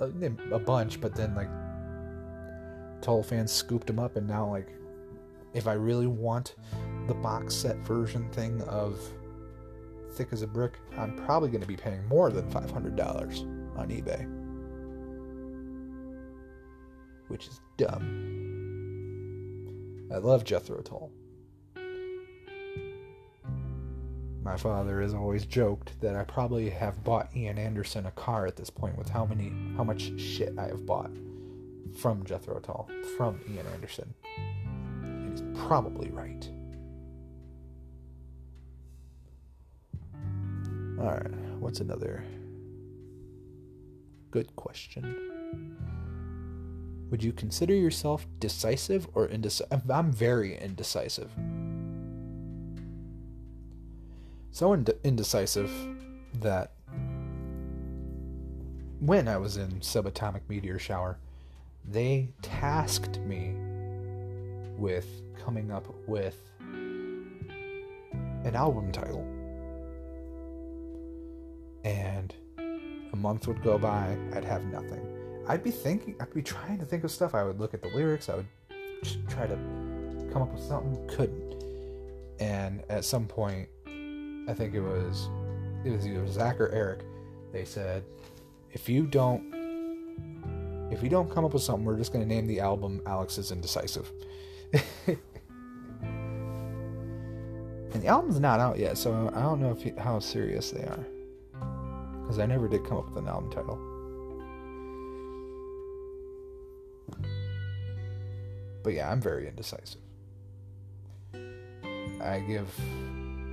a, 0.00 0.05
a 0.52 0.59
bunch 0.59 1.00
but 1.00 1.14
then 1.14 1.34
like 1.34 1.48
Tull 3.01 3.23
fans 3.23 3.53
scooped 3.53 3.87
them 3.87 3.99
up 3.99 4.16
and 4.16 4.27
now 4.27 4.49
like 4.49 4.69
if 5.55 5.66
I 5.66 5.73
really 5.75 6.07
want 6.07 6.55
the 7.07 7.15
box 7.15 7.55
set 7.55 7.77
version 7.79 8.29
thing 8.31 8.62
of 8.62 9.01
thick 10.12 10.29
as 10.33 10.43
a 10.43 10.47
brick 10.47 10.75
I'm 10.97 11.16
probably 11.25 11.49
going 11.49 11.62
to 11.62 11.66
be 11.66 11.77
paying 11.77 12.07
more 12.09 12.31
than 12.31 12.51
$500 12.51 13.79
on 13.79 13.89
eBay. 13.89 14.27
Which 17.29 17.47
is 17.47 17.61
dumb. 17.77 18.37
I 20.12 20.16
love 20.16 20.45
Jethro 20.45 20.81
Tull. 20.81 21.12
My 24.43 24.57
father 24.57 25.03
has 25.03 25.12
always 25.12 25.45
joked 25.45 26.01
that 26.01 26.16
I 26.16 26.25
probably 26.25 26.70
have 26.70 27.05
bought 27.05 27.37
Ian 27.37 27.59
Anderson 27.59 28.07
a 28.07 28.11
car 28.12 28.47
at 28.47 28.57
this 28.57 28.70
point 28.70 28.97
with 28.97 29.11
how 29.11 29.27
many 29.27 29.53
how 29.77 29.85
much 29.85 30.19
shit 30.19 30.55
I 30.59 30.69
have 30.69 30.87
bought 30.87 31.11
from 31.97 32.24
Jethro 32.24 32.60
Tull, 32.60 32.89
from 33.16 33.40
Ian 33.51 33.66
Anderson. 33.74 34.15
And 35.02 35.31
he's 35.31 35.43
probably 35.66 36.10
right. 36.10 36.48
Alright, 40.98 41.35
what's 41.60 41.81
another 41.81 42.24
good 44.31 44.55
question? 44.56 45.77
Would 47.10 47.23
you 47.23 47.32
consider 47.32 47.74
yourself 47.74 48.27
decisive 48.39 49.09
or 49.15 49.28
indecisive? 49.28 49.90
I'm 49.90 50.12
very 50.12 50.59
indecisive 50.59 51.31
so 54.59 54.73
ind- 54.73 54.90
indecisive 55.05 55.70
that 56.40 56.73
when 58.98 59.28
I 59.28 59.36
was 59.36 59.56
in 59.56 59.78
subatomic 59.78 60.40
meteor 60.48 60.81
shower, 60.81 61.20
they 61.90 62.28
tasked 62.43 63.19
me 63.20 63.55
with 64.77 65.06
coming 65.43 65.70
up 65.70 65.86
with 66.06 66.39
an 68.44 68.55
album 68.55 68.93
title. 68.93 69.27
And 71.85 72.35
a 73.12 73.16
month 73.16 73.47
would 73.48 73.62
go 73.62 73.78
by, 73.78 74.16
I'd 74.35 74.44
have 74.44 74.65
nothing. 74.65 75.01
I'd 75.47 75.65
be 75.65 75.70
thinking, 75.70 76.15
I'd 76.20 76.35
be 76.35 76.43
trying 76.43 76.78
to 76.78 76.85
think 76.85 77.05
of 77.05 77.10
stuff. 77.10 77.35
I 77.35 77.43
would 77.43 77.59
look 77.59 77.73
at 77.73 77.82
the 77.82 77.89
lyrics, 77.89 78.28
I 78.28 78.36
would 78.36 78.47
just 79.02 79.19
try 79.28 79.47
to 79.47 79.56
come 80.32 80.43
up 80.43 80.52
with 80.52 80.62
something, 80.62 81.09
couldn't. 81.09 81.65
And 82.39 82.82
at 82.90 83.05
some 83.05 83.27
point, 83.27 83.69
I 83.86 84.55
think 84.55 84.74
it 84.74 84.81
was 84.81 85.28
it 85.85 85.90
was 85.90 86.06
either 86.06 86.27
Zach 86.27 86.60
or 86.60 86.70
Eric. 86.70 87.01
They 87.52 87.65
said, 87.65 88.05
if 88.73 88.89
you 88.89 89.06
don't 89.06 89.57
If 90.90 91.02
we 91.02 91.09
don't 91.09 91.31
come 91.31 91.44
up 91.44 91.52
with 91.52 91.62
something, 91.62 91.85
we're 91.85 91.98
just 91.98 92.12
going 92.12 92.27
to 92.27 92.35
name 92.35 92.47
the 92.47 92.60
album 92.60 93.02
Alex 93.05 93.36
is 93.36 93.52
Indecisive. 93.52 94.10
and 95.06 95.19
the 97.93 98.06
album's 98.06 98.40
not 98.40 98.59
out 98.59 98.78
yet, 98.78 98.97
so 98.97 99.31
I 99.35 99.43
don't 99.43 99.60
know 99.60 99.77
if 99.78 99.97
how 99.98 100.19
serious 100.19 100.70
they 100.70 100.85
are. 100.85 101.06
Because 102.23 102.39
I 102.39 102.47
never 102.47 102.69
did 102.69 102.85
come 102.85 102.97
up 102.98 103.09
with 103.10 103.19
an 103.19 103.28
album 103.28 103.51
title. 103.51 103.78
But 108.82 108.94
yeah, 108.94 109.10
I'm 109.10 109.20
very 109.20 109.47
indecisive. 109.48 110.01
I 112.20 112.40
give, 112.40 112.69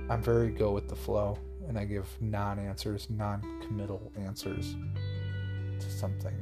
I'm 0.08 0.22
very 0.22 0.50
go 0.50 0.70
with 0.72 0.88
the 0.88 0.96
flow, 0.96 1.38
and 1.68 1.78
I 1.78 1.84
give 1.84 2.08
non 2.20 2.58
answers, 2.58 3.08
non 3.10 3.42
committal 3.60 4.10
answers 4.16 4.74
to 5.80 5.90
something. 5.90 6.34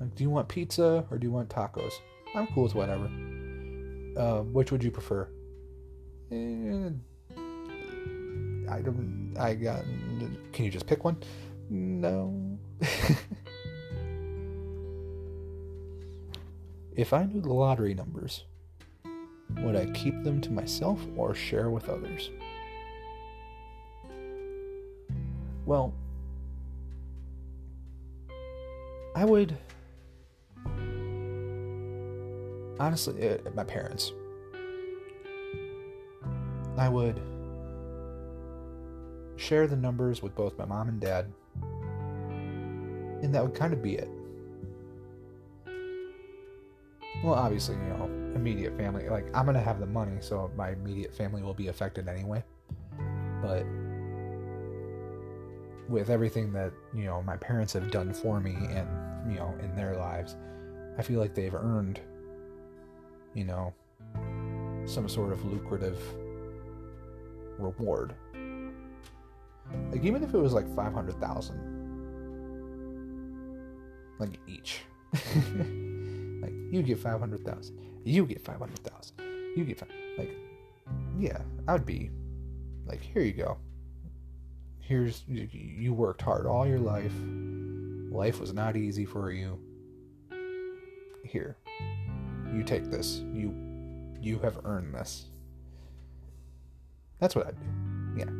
Like, 0.00 0.14
do 0.14 0.24
you 0.24 0.30
want 0.30 0.48
pizza 0.48 1.06
or 1.10 1.18
do 1.18 1.26
you 1.26 1.30
want 1.30 1.50
tacos? 1.50 1.92
I'm 2.34 2.46
cool 2.48 2.62
with 2.64 2.74
whatever. 2.74 3.10
Uh, 4.16 4.40
which 4.44 4.72
would 4.72 4.82
you 4.82 4.90
prefer? 4.90 5.28
Eh, 6.32 6.88
I 8.68 8.80
don't. 8.80 9.34
I 9.38 9.54
got. 9.54 9.84
Can 10.52 10.64
you 10.64 10.70
just 10.70 10.86
pick 10.86 11.04
one? 11.04 11.18
No. 11.68 12.58
if 16.96 17.12
I 17.12 17.24
knew 17.24 17.42
the 17.42 17.52
lottery 17.52 17.94
numbers, 17.94 18.44
would 19.58 19.76
I 19.76 19.86
keep 19.90 20.22
them 20.24 20.40
to 20.40 20.50
myself 20.50 20.98
or 21.16 21.34
share 21.34 21.68
with 21.70 21.88
others? 21.88 22.30
Well, 25.66 25.92
I 29.14 29.24
would 29.24 29.58
honestly, 32.80 33.28
uh, 33.28 33.38
my 33.54 33.62
parents. 33.62 34.12
I 36.76 36.88
would 36.88 37.20
share 39.36 39.66
the 39.66 39.76
numbers 39.76 40.22
with 40.22 40.34
both 40.34 40.56
my 40.58 40.64
mom 40.64 40.88
and 40.88 41.00
dad, 41.00 41.30
and 43.22 43.34
that 43.34 43.42
would 43.42 43.54
kind 43.54 43.72
of 43.72 43.82
be 43.82 43.94
it. 43.94 44.08
Well, 47.22 47.34
obviously, 47.34 47.76
you 47.76 47.82
know, 47.82 48.04
immediate 48.34 48.76
family. 48.78 49.08
Like, 49.08 49.26
I'm 49.34 49.44
gonna 49.44 49.60
have 49.60 49.78
the 49.78 49.86
money, 49.86 50.16
so 50.20 50.50
my 50.56 50.70
immediate 50.70 51.14
family 51.14 51.42
will 51.42 51.54
be 51.54 51.68
affected 51.68 52.08
anyway. 52.08 52.42
But 53.42 53.66
with 55.88 56.08
everything 56.08 56.52
that 56.52 56.72
you 56.94 57.04
know 57.04 57.20
my 57.22 57.36
parents 57.36 57.72
have 57.72 57.90
done 57.90 58.14
for 58.14 58.40
me 58.40 58.54
and 58.54 58.88
you 59.30 59.36
know 59.36 59.54
in 59.60 59.74
their 59.76 59.96
lives, 59.96 60.36
I 60.96 61.02
feel 61.02 61.20
like 61.20 61.34
they've 61.34 61.54
earned 61.54 62.00
you 63.34 63.44
know, 63.44 63.72
some 64.86 65.08
sort 65.08 65.32
of 65.32 65.44
lucrative 65.44 65.98
reward. 67.58 68.14
Like 69.90 70.04
even 70.04 70.22
if 70.22 70.34
it 70.34 70.38
was 70.38 70.52
like 70.52 70.66
500,000 70.74 71.80
like 74.18 74.38
each. 74.46 74.82
like 75.12 76.52
you 76.70 76.82
get 76.82 76.98
500,000. 76.98 77.78
You 78.04 78.26
get 78.26 78.40
500,000. 78.40 79.14
You 79.56 79.64
get 79.64 79.78
five, 79.78 79.88
like 80.16 80.36
yeah, 81.18 81.38
I 81.66 81.72
would 81.72 81.84
be 81.84 82.10
like 82.86 83.00
here 83.00 83.22
you 83.22 83.32
go. 83.32 83.58
Here's 84.78 85.24
you 85.26 85.92
worked 85.92 86.22
hard 86.22 86.46
all 86.46 86.66
your 86.66 86.78
life. 86.78 87.12
Life 88.10 88.40
was 88.40 88.52
not 88.52 88.76
easy 88.76 89.04
for 89.04 89.32
you. 89.32 89.58
Here, 91.24 91.56
you 92.54 92.62
take 92.62 92.90
this. 92.90 93.22
You 93.32 93.54
you 94.20 94.38
have 94.40 94.58
earned 94.64 94.94
this. 94.94 95.26
That's 97.18 97.34
what 97.34 97.46
I'd 97.46 97.58
do. 97.58 97.66
Yeah. 98.18 98.30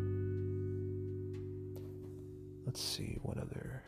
Let's 2.66 2.80
see 2.80 3.18
what 3.22 3.38
other 3.38 3.82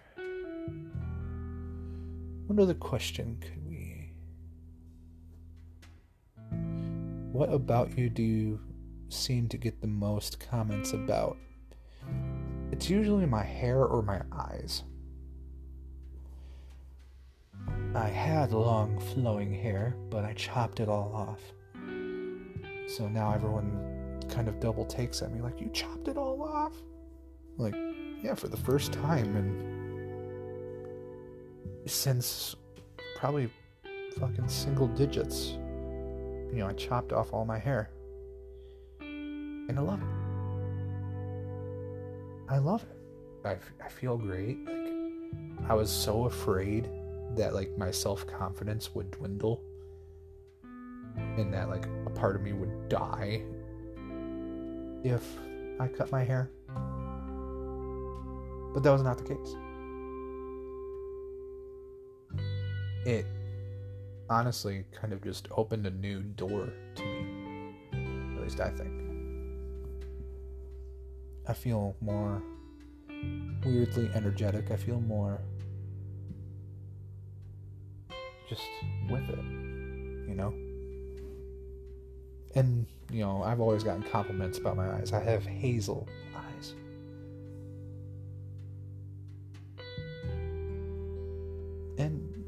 what 2.46 2.58
other 2.58 2.74
question 2.74 3.38
could 3.40 3.66
we 3.66 3.82
What 7.32 7.50
about 7.50 7.96
you 7.96 8.10
do 8.10 8.22
you 8.22 8.60
seem 9.08 9.48
to 9.48 9.56
get 9.56 9.80
the 9.80 9.86
most 9.86 10.38
comments 10.38 10.92
about? 10.92 11.38
It's 12.70 12.90
usually 12.90 13.24
my 13.24 13.42
hair 13.42 13.82
or 13.86 14.02
my 14.02 14.20
eyes. 14.30 14.82
I 17.94 18.08
had 18.08 18.52
long 18.52 18.98
flowing 18.98 19.52
hair, 19.52 19.94
but 20.08 20.24
I 20.24 20.32
chopped 20.32 20.80
it 20.80 20.88
all 20.88 21.12
off. 21.14 21.40
So 22.88 23.06
now 23.08 23.34
everyone 23.34 24.20
kind 24.30 24.48
of 24.48 24.60
double 24.60 24.86
takes 24.86 25.20
at 25.20 25.30
me, 25.32 25.42
like, 25.42 25.60
You 25.60 25.68
chopped 25.72 26.08
it 26.08 26.16
all 26.16 26.42
off? 26.42 26.72
Like, 27.58 27.74
yeah, 28.22 28.34
for 28.34 28.48
the 28.48 28.56
first 28.56 28.94
time 28.94 29.36
and 29.36 29.82
since 31.90 32.56
probably 33.16 33.50
fucking 34.18 34.48
single 34.48 34.86
digits. 34.88 35.58
You 36.50 36.58
know, 36.58 36.68
I 36.68 36.72
chopped 36.72 37.12
off 37.12 37.32
all 37.32 37.44
my 37.44 37.58
hair. 37.58 37.90
And 39.00 39.78
I 39.78 39.82
love 39.82 40.00
it. 40.00 40.08
I 42.48 42.58
love 42.58 42.84
it. 42.84 42.96
I, 43.46 43.56
I 43.84 43.88
feel 43.88 44.16
great. 44.16 44.64
Like, 44.64 45.70
I 45.70 45.74
was 45.74 45.90
so 45.90 46.24
afraid 46.24 46.88
that 47.36 47.54
like 47.54 47.76
my 47.78 47.90
self 47.90 48.26
confidence 48.26 48.94
would 48.94 49.10
dwindle 49.10 49.62
and 51.16 51.52
that 51.52 51.68
like 51.68 51.86
a 52.06 52.10
part 52.10 52.36
of 52.36 52.42
me 52.42 52.52
would 52.52 52.88
die 52.88 53.42
if 55.04 55.24
I 55.80 55.88
cut 55.88 56.10
my 56.12 56.24
hair. 56.24 56.50
But 58.74 58.82
that 58.82 58.90
was 58.90 59.02
not 59.02 59.18
the 59.18 59.24
case. 59.24 59.56
It 63.04 63.26
honestly 64.30 64.84
kind 64.92 65.12
of 65.12 65.22
just 65.22 65.48
opened 65.50 65.86
a 65.86 65.90
new 65.90 66.22
door 66.22 66.72
to 66.94 67.04
me. 67.04 67.74
At 68.36 68.42
least 68.42 68.60
I 68.60 68.70
think. 68.70 68.92
I 71.46 71.52
feel 71.52 71.96
more 72.00 72.42
weirdly 73.64 74.08
energetic. 74.14 74.70
I 74.70 74.76
feel 74.76 75.00
more 75.00 75.40
just 78.52 78.68
with 79.08 79.26
it, 79.30 79.38
you 80.28 80.34
know? 80.34 80.52
And, 82.54 82.86
you 83.10 83.24
know, 83.24 83.42
I've 83.42 83.60
always 83.60 83.82
gotten 83.82 84.02
compliments 84.02 84.58
about 84.58 84.76
my 84.76 84.90
eyes. 84.90 85.14
I 85.14 85.20
have 85.20 85.46
hazel 85.46 86.06
eyes. 86.36 86.74
And, 91.98 92.44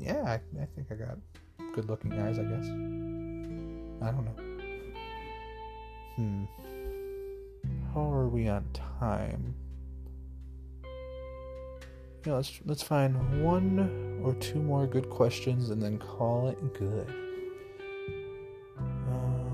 yeah, 0.00 0.22
I, 0.24 0.40
I 0.60 0.66
think 0.74 0.88
I 0.90 0.94
got 0.94 1.18
good 1.72 1.88
looking 1.88 2.12
eyes, 2.14 2.40
I 2.40 2.42
guess. 2.42 2.66
I 4.02 4.10
don't 4.10 4.24
know. 4.24 4.36
Hmm. 6.16 6.44
How 7.92 8.10
are 8.10 8.28
we 8.28 8.48
on 8.48 8.64
time? 8.72 9.54
Yeah, 12.24 12.34
let's 12.36 12.60
let's 12.64 12.82
find 12.82 13.44
one 13.44 14.22
or 14.24 14.34
two 14.36 14.58
more 14.58 14.86
good 14.86 15.10
questions 15.10 15.68
and 15.68 15.82
then 15.82 15.98
call 15.98 16.48
it 16.48 16.72
good. 16.72 17.06
Um, 18.78 19.50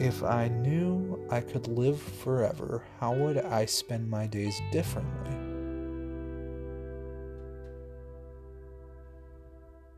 if 0.00 0.24
I 0.24 0.48
knew 0.48 1.24
I 1.30 1.40
could 1.40 1.68
live 1.68 2.02
forever, 2.02 2.82
how 2.98 3.14
would 3.14 3.38
I 3.38 3.66
spend 3.66 4.10
my 4.10 4.26
days 4.26 4.60
differently? 4.72 5.36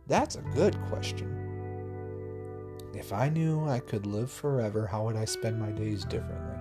That's 0.07 0.37
a 0.37 0.43
good 0.55 0.79
question. 0.89 1.33
If 2.95 3.11
I 3.11 3.31
knew 3.31 3.67
I 3.67 3.79
could 3.79 4.07
live 4.07 4.31
forever, 4.31 4.87
how 4.87 5.05
would 5.05 5.17
I 5.17 5.25
spend 5.25 5.59
my 5.59 5.71
days 5.71 6.05
differently? 6.05 6.56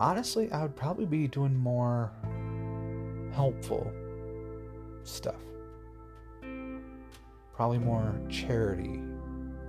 Honestly, 0.00 0.50
I 0.52 0.62
would 0.62 0.76
probably 0.76 1.06
be 1.06 1.28
doing 1.28 1.54
more 1.54 2.12
helpful 3.32 3.92
stuff. 5.04 5.40
Probably 7.54 7.78
more 7.78 8.14
charity 8.28 9.00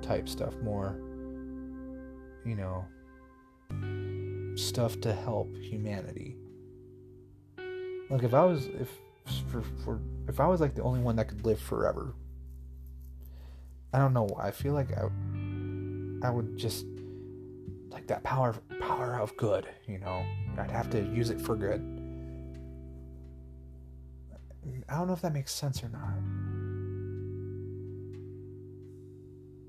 type 0.02 0.30
stuff, 0.30 0.56
more, 0.58 1.00
you 2.46 2.56
know, 2.56 2.86
stuff 4.56 5.00
to 5.02 5.14
help 5.14 5.56
humanity. 5.58 6.38
Like 8.10 8.24
if 8.24 8.34
I 8.34 8.44
was 8.44 8.68
if 8.68 8.90
for, 9.52 9.62
for 9.84 10.00
if 10.28 10.40
I 10.40 10.48
was 10.48 10.62
like 10.62 10.76
the 10.76 10.84
only 10.84 11.00
one 11.00 11.16
that 11.18 11.28
could 11.28 11.46
live 11.46 11.60
forever, 11.60 12.14
I 13.94 14.00
don't 14.00 14.14
know. 14.14 14.30
I 14.40 14.52
feel 14.52 14.74
like 14.74 14.92
I 14.92 15.10
I 16.26 16.30
would 16.30 16.58
just 16.58 16.86
like 17.90 18.08
that 18.08 18.24
power 18.24 18.56
power 18.80 19.20
of 19.20 19.36
good, 19.38 19.68
you 19.88 20.00
know. 20.00 20.24
I'd 20.58 20.72
have 20.72 20.90
to 20.92 21.02
use 21.02 21.30
it 21.30 21.40
for 21.40 21.56
good. 21.56 21.82
I 24.88 24.98
don't 24.98 25.08
know 25.08 25.14
if 25.14 25.22
that 25.22 25.34
makes 25.34 25.54
sense 25.54 25.84
or 25.84 25.90
not. 25.90 26.18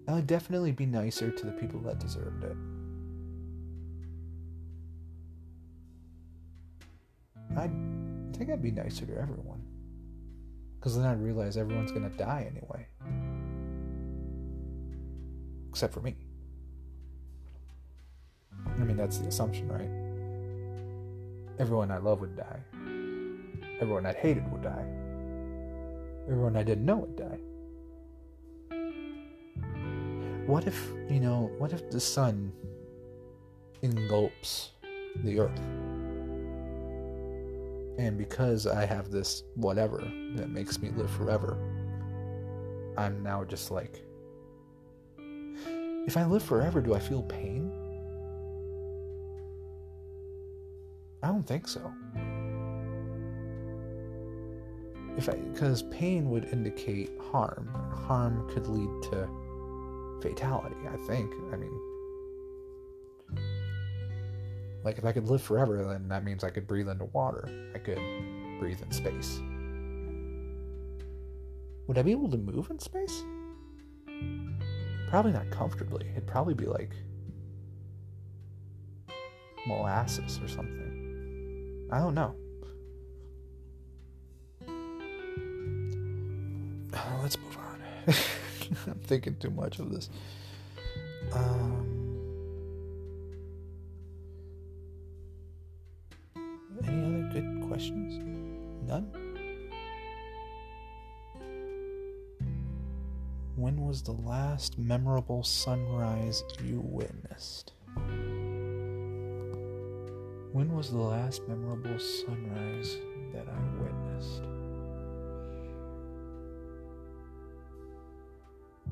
I 0.08 0.14
would 0.14 0.26
definitely 0.26 0.72
be 0.72 0.86
nicer 0.86 1.30
to 1.30 1.46
the 1.46 1.52
people 1.52 1.80
that 1.80 2.00
deserved 2.00 2.42
it. 2.42 2.56
I 7.56 7.68
think 8.36 8.50
I'd 8.50 8.62
be 8.62 8.70
nicer 8.70 9.06
to 9.06 9.16
everyone. 9.16 9.62
Because 10.78 10.96
then 10.96 11.06
I'd 11.06 11.20
realize 11.20 11.56
everyone's 11.56 11.92
going 11.92 12.10
to 12.10 12.16
die 12.16 12.50
anyway. 12.50 12.86
Except 15.68 15.92
for 15.92 16.00
me. 16.00 16.16
That's 19.00 19.16
the 19.16 19.28
assumption, 19.28 19.66
right? 19.66 19.88
Everyone 21.58 21.90
I 21.90 21.96
love 21.96 22.20
would 22.20 22.36
die. 22.36 22.60
Everyone 23.80 24.04
I 24.04 24.12
hated 24.12 24.52
would 24.52 24.62
die. 24.62 24.84
Everyone 26.28 26.54
I 26.54 26.62
didn't 26.62 26.84
know 26.84 26.98
would 26.98 27.16
die. 27.16 27.38
What 30.46 30.66
if, 30.66 30.92
you 31.08 31.18
know, 31.18 31.50
what 31.56 31.72
if 31.72 31.90
the 31.90 31.98
sun 31.98 32.52
engulfs 33.80 34.72
the 35.24 35.40
earth? 35.40 35.58
And 37.98 38.18
because 38.18 38.66
I 38.66 38.84
have 38.84 39.10
this 39.10 39.44
whatever 39.54 40.06
that 40.34 40.50
makes 40.50 40.78
me 40.78 40.90
live 40.90 41.10
forever, 41.10 41.56
I'm 42.98 43.22
now 43.22 43.44
just 43.44 43.70
like, 43.70 44.04
if 46.06 46.18
I 46.18 46.26
live 46.26 46.42
forever, 46.42 46.82
do 46.82 46.92
I 46.92 46.98
feel 46.98 47.22
pain? 47.22 47.79
I 51.22 51.28
don't 51.28 51.46
think 51.46 51.68
so. 51.68 51.92
If 55.16 55.28
I, 55.28 55.32
because 55.34 55.82
pain 55.84 56.30
would 56.30 56.46
indicate 56.46 57.10
harm, 57.30 57.68
and 57.74 57.92
harm 57.92 58.48
could 58.48 58.66
lead 58.66 59.02
to 59.10 59.28
fatality. 60.22 60.76
I 60.88 60.96
think. 61.06 61.32
I 61.52 61.56
mean, 61.56 61.80
like 64.82 64.98
if 64.98 65.04
I 65.04 65.12
could 65.12 65.28
live 65.28 65.42
forever, 65.42 65.84
then 65.84 66.08
that 66.08 66.24
means 66.24 66.42
I 66.42 66.50
could 66.50 66.66
breathe 66.66 66.88
into 66.88 67.04
water. 67.06 67.48
I 67.74 67.78
could 67.78 68.00
breathe 68.58 68.80
in 68.82 68.90
space. 68.90 69.40
Would 71.86 71.98
I 71.98 72.02
be 72.02 72.12
able 72.12 72.30
to 72.30 72.38
move 72.38 72.70
in 72.70 72.78
space? 72.78 73.24
Probably 75.08 75.32
not 75.32 75.50
comfortably. 75.50 76.06
It'd 76.12 76.26
probably 76.26 76.54
be 76.54 76.66
like 76.66 76.92
molasses 79.66 80.40
or 80.42 80.48
something. 80.48 80.99
I 81.90 81.98
don't 81.98 82.14
know. 82.14 82.34
let's 87.22 87.38
move 87.38 87.56
on. 87.58 87.82
I'm 88.86 89.00
thinking 89.00 89.36
too 89.36 89.50
much 89.50 89.78
of 89.78 89.90
this. 89.90 90.08
Um, 91.32 91.86
any 96.84 97.04
other 97.04 97.28
good 97.32 97.68
questions? 97.68 98.18
None? 98.86 99.10
When 103.56 103.86
was 103.86 104.02
the 104.02 104.12
last 104.12 104.78
memorable 104.78 105.42
sunrise 105.42 106.42
you 106.64 106.80
witnessed? 106.82 107.72
When 110.52 110.74
was 110.74 110.90
the 110.90 110.98
last 110.98 111.46
memorable 111.48 111.98
sunrise 111.98 112.96
that 113.32 113.46
I 113.48 113.82
witnessed? 113.82 114.42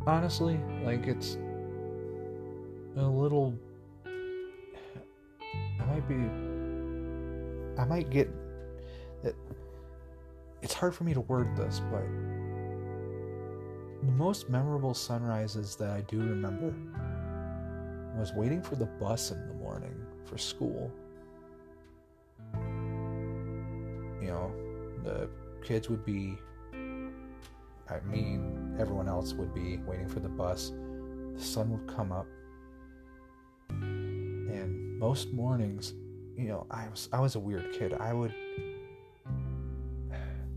honestly, 0.08 0.58
like 0.84 1.06
it's 1.06 1.36
a 2.96 3.02
little. 3.02 3.54
I 4.06 5.84
might 5.86 6.08
be. 6.08 6.14
I 7.80 7.84
might 7.84 8.10
get. 8.10 8.28
It, 9.22 9.36
it's 10.62 10.74
hard 10.74 10.94
for 10.94 11.04
me 11.04 11.14
to 11.14 11.20
word 11.20 11.56
this, 11.56 11.80
but 11.90 12.02
the 14.02 14.12
most 14.12 14.48
memorable 14.48 14.94
sunrises 14.94 15.76
that 15.76 15.90
I 15.90 16.00
do 16.02 16.18
remember 16.18 16.74
was 18.16 18.32
waiting 18.32 18.62
for 18.62 18.74
the 18.74 18.86
bus 18.86 19.30
in 19.30 19.46
the 19.46 19.54
morning 19.54 19.94
for 20.24 20.38
school. 20.38 20.90
You 24.20 24.28
know, 24.28 24.52
the 25.04 25.28
kids 25.62 25.88
would 25.88 26.04
be 26.04 26.38
I 27.90 28.00
mean, 28.00 28.76
everyone 28.78 29.08
else 29.08 29.32
would 29.32 29.54
be 29.54 29.78
waiting 29.78 30.08
for 30.08 30.20
the 30.20 30.28
bus. 30.28 30.72
The 31.34 31.42
sun 31.42 31.70
would 31.70 31.86
come 31.86 32.12
up, 32.12 32.26
and 33.70 34.98
most 34.98 35.32
mornings, 35.32 35.94
you 36.36 36.48
know, 36.48 36.66
I 36.70 36.88
was 36.88 37.08
I 37.12 37.20
was 37.20 37.34
a 37.36 37.38
weird 37.40 37.72
kid. 37.72 37.94
I 37.94 38.12
would 38.12 38.34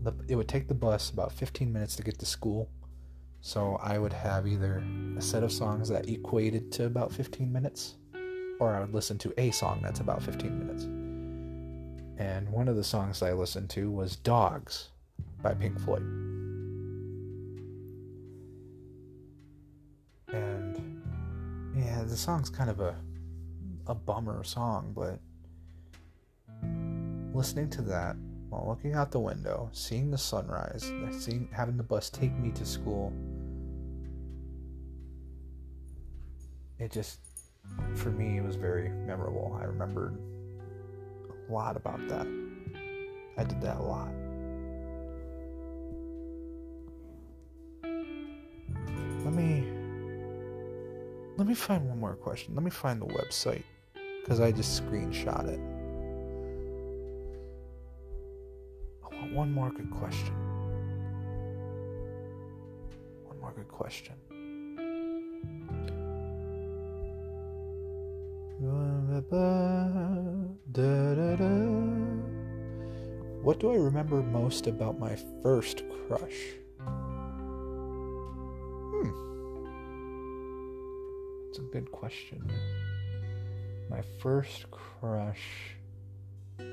the, 0.02 0.12
it 0.28 0.36
would 0.36 0.48
take 0.48 0.68
the 0.68 0.74
bus 0.74 1.10
about 1.10 1.32
15 1.32 1.72
minutes 1.72 1.96
to 1.96 2.02
get 2.02 2.18
to 2.18 2.26
school. 2.26 2.68
So 3.40 3.76
I 3.82 3.98
would 3.98 4.12
have 4.12 4.46
either 4.46 4.82
a 5.16 5.22
set 5.22 5.42
of 5.42 5.50
songs 5.52 5.88
that 5.88 6.08
equated 6.08 6.70
to 6.72 6.86
about 6.86 7.12
15 7.12 7.52
minutes, 7.52 7.96
or 8.60 8.74
I 8.74 8.80
would 8.80 8.94
listen 8.94 9.18
to 9.18 9.32
a 9.38 9.50
song 9.52 9.80
that's 9.82 10.00
about 10.00 10.22
15 10.22 10.58
minutes. 10.58 10.86
And 12.18 12.48
one 12.50 12.68
of 12.68 12.76
the 12.76 12.84
songs 12.84 13.22
I 13.22 13.32
listened 13.32 13.70
to 13.70 13.90
was 13.90 14.16
Dogs 14.16 14.90
by 15.42 15.54
Pink 15.54 15.78
Floyd. 15.80 16.02
And 20.28 21.02
yeah, 21.76 22.04
the 22.04 22.16
song's 22.16 22.48
kind 22.48 22.70
of 22.70 22.80
a 22.80 22.96
a 23.86 23.94
bummer 23.94 24.44
song, 24.44 24.92
but 24.94 25.18
listening 27.34 27.68
to 27.70 27.82
that 27.82 28.16
while 28.48 28.66
looking 28.68 28.94
out 28.94 29.10
the 29.10 29.18
window, 29.18 29.68
seeing 29.72 30.10
the 30.10 30.18
sunrise, 30.18 30.92
seeing 31.18 31.48
having 31.52 31.76
the 31.76 31.82
bus 31.82 32.10
take 32.10 32.32
me 32.38 32.50
to 32.52 32.64
school, 32.64 33.12
it 36.78 36.92
just 36.92 37.20
for 37.94 38.10
me 38.10 38.38
it 38.38 38.44
was 38.44 38.56
very 38.56 38.88
memorable. 38.90 39.58
I 39.60 39.64
remembered 39.64 40.18
lot 41.52 41.76
about 41.76 42.00
that. 42.08 42.26
I 43.36 43.44
did 43.44 43.60
that 43.60 43.76
a 43.76 43.82
lot. 43.82 44.12
Let 49.24 49.34
me 49.34 49.64
let 51.36 51.46
me 51.46 51.54
find 51.54 51.88
one 51.88 52.00
more 52.00 52.14
question. 52.14 52.54
Let 52.54 52.64
me 52.64 52.70
find 52.70 53.00
the 53.00 53.06
website 53.06 53.64
because 54.20 54.40
I 54.40 54.52
just 54.52 54.82
screenshot 54.82 55.48
it. 55.48 55.60
I 59.04 59.14
want 59.16 59.34
one 59.34 59.52
more 59.52 59.70
good 59.70 59.90
question. 59.90 60.34
One 63.26 63.40
more 63.40 63.52
good 63.52 63.68
question. 63.68 64.14
What 73.42 73.58
do 73.58 73.70
I 73.70 73.74
remember 73.74 74.22
most 74.22 74.66
about 74.66 74.98
my 74.98 75.14
first 75.42 75.82
crush? 76.06 76.54
Hmm. 78.90 79.10
It's 81.50 81.58
a 81.58 81.62
good 81.72 81.92
question. 81.92 82.50
My 83.90 84.00
first 84.20 84.70
crush. 84.70 85.76
Would 86.58 86.70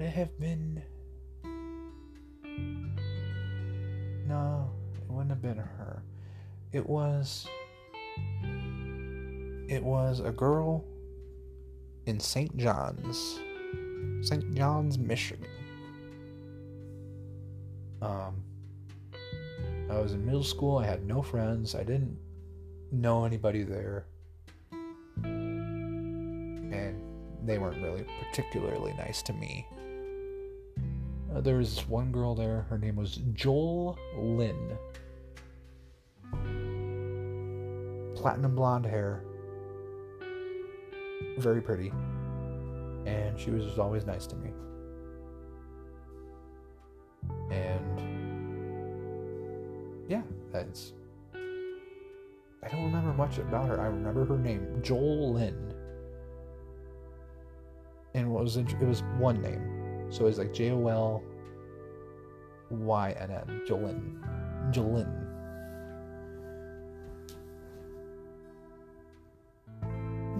it 0.00 0.10
have 0.10 0.38
been. 0.38 0.82
No, 4.28 4.70
it 4.94 5.10
wouldn't 5.10 5.30
have 5.30 5.40
been 5.40 5.56
her. 5.56 6.02
It 6.72 6.86
was. 6.86 7.48
It 9.68 9.82
was 9.82 10.20
a 10.20 10.30
girl 10.30 10.84
in 12.06 12.20
St. 12.20 12.56
John's. 12.56 13.40
St. 14.22 14.54
John's, 14.54 14.98
Michigan. 14.98 15.48
Um, 18.00 18.42
I 19.90 19.98
was 19.98 20.12
in 20.12 20.24
middle 20.24 20.44
school. 20.44 20.78
I 20.78 20.86
had 20.86 21.04
no 21.04 21.20
friends. 21.22 21.74
I 21.74 21.82
didn't 21.82 22.16
know 22.92 23.24
anybody 23.24 23.64
there. 23.64 24.06
And 25.24 27.02
they 27.44 27.58
weren't 27.58 27.82
really 27.82 28.06
particularly 28.28 28.92
nice 28.94 29.22
to 29.22 29.32
me. 29.32 29.66
Uh, 31.34 31.40
there 31.40 31.56
was 31.56 31.86
one 31.88 32.12
girl 32.12 32.34
there. 32.34 32.66
Her 32.70 32.78
name 32.78 32.96
was 32.96 33.20
Joel 33.34 33.98
Lynn. 34.16 34.78
platinum 38.26 38.56
blonde 38.56 38.84
hair, 38.84 39.22
very 41.38 41.60
pretty, 41.60 41.92
and 43.06 43.38
she 43.38 43.50
was 43.50 43.64
just 43.64 43.78
always 43.78 44.04
nice 44.06 44.26
to 44.26 44.36
me. 44.36 44.50
And 47.50 48.00
yeah, 50.08 50.22
that's. 50.52 50.92
I 51.34 52.68
don't 52.68 52.84
remember 52.84 53.12
much 53.12 53.38
about 53.38 53.68
her. 53.68 53.80
I 53.80 53.86
remember 53.86 54.24
her 54.24 54.38
name, 54.38 54.66
Jolynn. 54.82 55.72
And 58.14 58.30
what 58.32 58.42
was 58.42 58.56
it 58.56 58.78
was 58.80 59.02
one 59.18 59.40
name, 59.42 60.06
so 60.10 60.22
it 60.22 60.28
was 60.28 60.38
like 60.38 60.52
J 60.52 60.70
O 60.72 60.88
L 60.88 61.22
Y 62.70 63.14
N 63.20 63.30
N, 63.30 63.62
Jolynn, 63.68 64.72
Jolynn. 64.72 65.15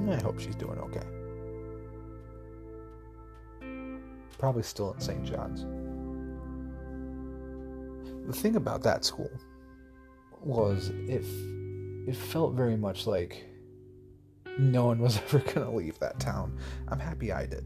I 0.09 0.17
hope 0.23 0.39
she's 0.39 0.55
doing 0.55 0.79
okay. 0.79 1.07
Probably 4.39 4.63
still 4.63 4.95
at 4.95 5.03
St. 5.03 5.25
John's. 5.25 5.65
The 8.27 8.33
thing 8.33 8.57
about 8.57 8.83
that 8.83 9.05
school 9.05 9.31
was 10.41 10.91
if 11.09 11.27
it 12.09 12.17
felt 12.17 12.55
very 12.55 12.77
much 12.77 13.07
like 13.07 13.45
no 14.59 14.87
one 14.87 14.99
was 15.01 15.19
ever 15.27 15.39
going 15.39 15.67
to 15.67 15.71
leave 15.71 15.99
that 16.01 16.19
town. 16.21 16.59
I'm 16.89 16.99
happy 16.99 17.33
I 17.33 17.47
did. 17.47 17.65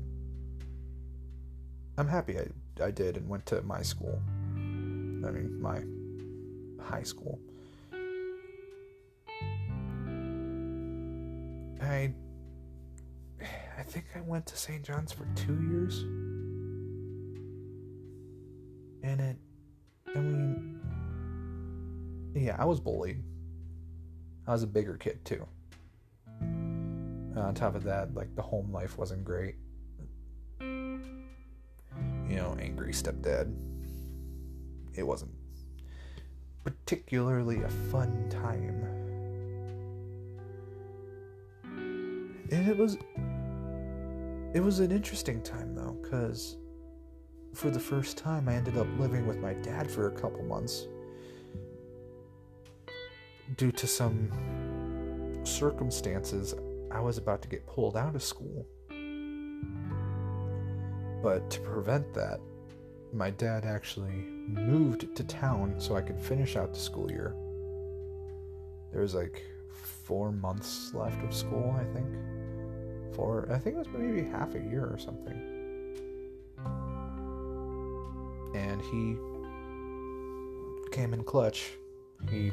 I'm 1.98 2.08
happy 2.08 2.38
I, 2.38 2.46
I 2.82 2.90
did 2.90 3.16
and 3.16 3.28
went 3.28 3.44
to 3.46 3.60
my 3.62 3.82
school. 3.82 4.20
I 4.54 5.30
mean, 5.30 5.60
my 5.60 5.82
high 6.82 7.02
school. 7.02 7.38
I 11.80 12.12
I 13.78 13.82
think 13.82 14.06
I 14.14 14.20
went 14.20 14.46
to 14.46 14.56
St. 14.56 14.82
John's 14.82 15.12
for 15.12 15.26
2 15.34 15.62
years. 15.70 16.02
And 19.02 19.20
it 19.20 19.36
I 20.14 20.18
mean 20.18 20.80
yeah, 22.34 22.56
I 22.58 22.64
was 22.64 22.80
bullied. 22.80 23.22
I 24.46 24.52
was 24.52 24.62
a 24.62 24.66
bigger 24.66 24.96
kid 24.96 25.24
too. 25.24 25.46
On 27.36 27.54
top 27.54 27.74
of 27.74 27.84
that, 27.84 28.14
like 28.14 28.34
the 28.36 28.42
home 28.42 28.70
life 28.72 28.98
wasn't 28.98 29.24
great. 29.24 29.56
You 30.60 32.36
know, 32.36 32.56
angry 32.60 32.92
stepdad. 32.92 33.52
It 34.94 35.02
wasn't 35.04 35.32
particularly 36.64 37.62
a 37.62 37.68
fun 37.90 38.28
time. 38.28 38.99
And 42.52 42.68
it 42.68 42.76
was 42.76 42.98
it 44.52 44.60
was 44.60 44.80
an 44.80 44.90
interesting 44.90 45.42
time 45.42 45.74
though 45.74 45.96
cuz 46.02 46.56
for 47.54 47.70
the 47.70 47.80
first 47.80 48.16
time 48.18 48.48
I 48.48 48.54
ended 48.54 48.76
up 48.76 48.86
living 48.98 49.26
with 49.26 49.38
my 49.38 49.54
dad 49.54 49.90
for 49.90 50.08
a 50.08 50.10
couple 50.10 50.42
months 50.44 50.86
due 53.56 53.72
to 53.72 53.86
some 53.86 54.30
circumstances 55.44 56.54
I 56.90 57.00
was 57.00 57.18
about 57.18 57.42
to 57.42 57.48
get 57.48 57.66
pulled 57.66 57.96
out 57.96 58.14
of 58.14 58.22
school. 58.22 58.66
But 61.22 61.50
to 61.50 61.60
prevent 61.60 62.12
that, 62.14 62.40
my 63.12 63.30
dad 63.30 63.64
actually 63.64 64.24
moved 64.48 65.14
to 65.14 65.24
town 65.24 65.74
so 65.78 65.96
I 65.96 66.00
could 66.00 66.18
finish 66.18 66.56
out 66.56 66.72
the 66.72 66.80
school 66.80 67.10
year. 67.10 67.34
There 68.92 69.02
was 69.02 69.14
like 69.14 69.44
four 70.04 70.32
months 70.32 70.92
left 70.94 71.22
of 71.22 71.34
school, 71.34 71.76
I 71.78 71.84
think. 71.94 72.08
Four, 73.14 73.48
I 73.50 73.58
think 73.58 73.76
it 73.76 73.78
was 73.78 73.88
maybe 73.88 74.28
half 74.28 74.54
a 74.54 74.60
year 74.60 74.84
or 74.84 74.98
something. 74.98 75.38
And 78.54 78.80
he 78.82 79.16
came 80.94 81.14
in 81.14 81.24
clutch. 81.24 81.72
He, 82.28 82.50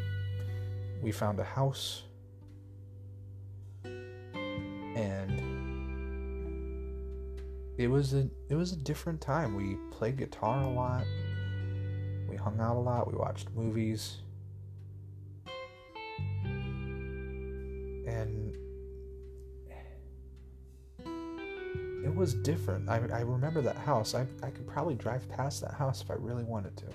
we 1.02 1.12
found 1.12 1.40
a 1.40 1.44
house 1.44 2.04
and 4.98 5.42
it 7.78 7.88
was 7.88 8.16
a 8.16 8.28
it 8.50 8.56
was 8.56 8.74
a 8.74 8.76
different 8.78 9.22
time. 9.22 9.56
We 9.56 9.78
played 9.92 10.18
guitar 10.18 10.64
a 10.64 10.70
lot. 10.70 11.06
We 12.28 12.36
hung 12.36 12.60
out 12.60 12.76
a 12.76 12.80
lot. 12.80 13.12
We 13.12 13.18
watched 13.18 13.50
movies. 13.56 14.18
Was 22.18 22.34
different. 22.34 22.90
I, 22.90 22.96
I 23.14 23.22
remember 23.22 23.62
that 23.62 23.78
house. 23.78 24.16
I, 24.16 24.26
I 24.44 24.50
could 24.50 24.68
probably 24.68 24.96
drive 24.96 25.30
past 25.30 25.62
that 25.62 25.74
house 25.74 26.02
if 26.02 26.12
I 26.12 26.16
really 26.16 26.44
wanted 26.44 26.76
to. 26.78 26.86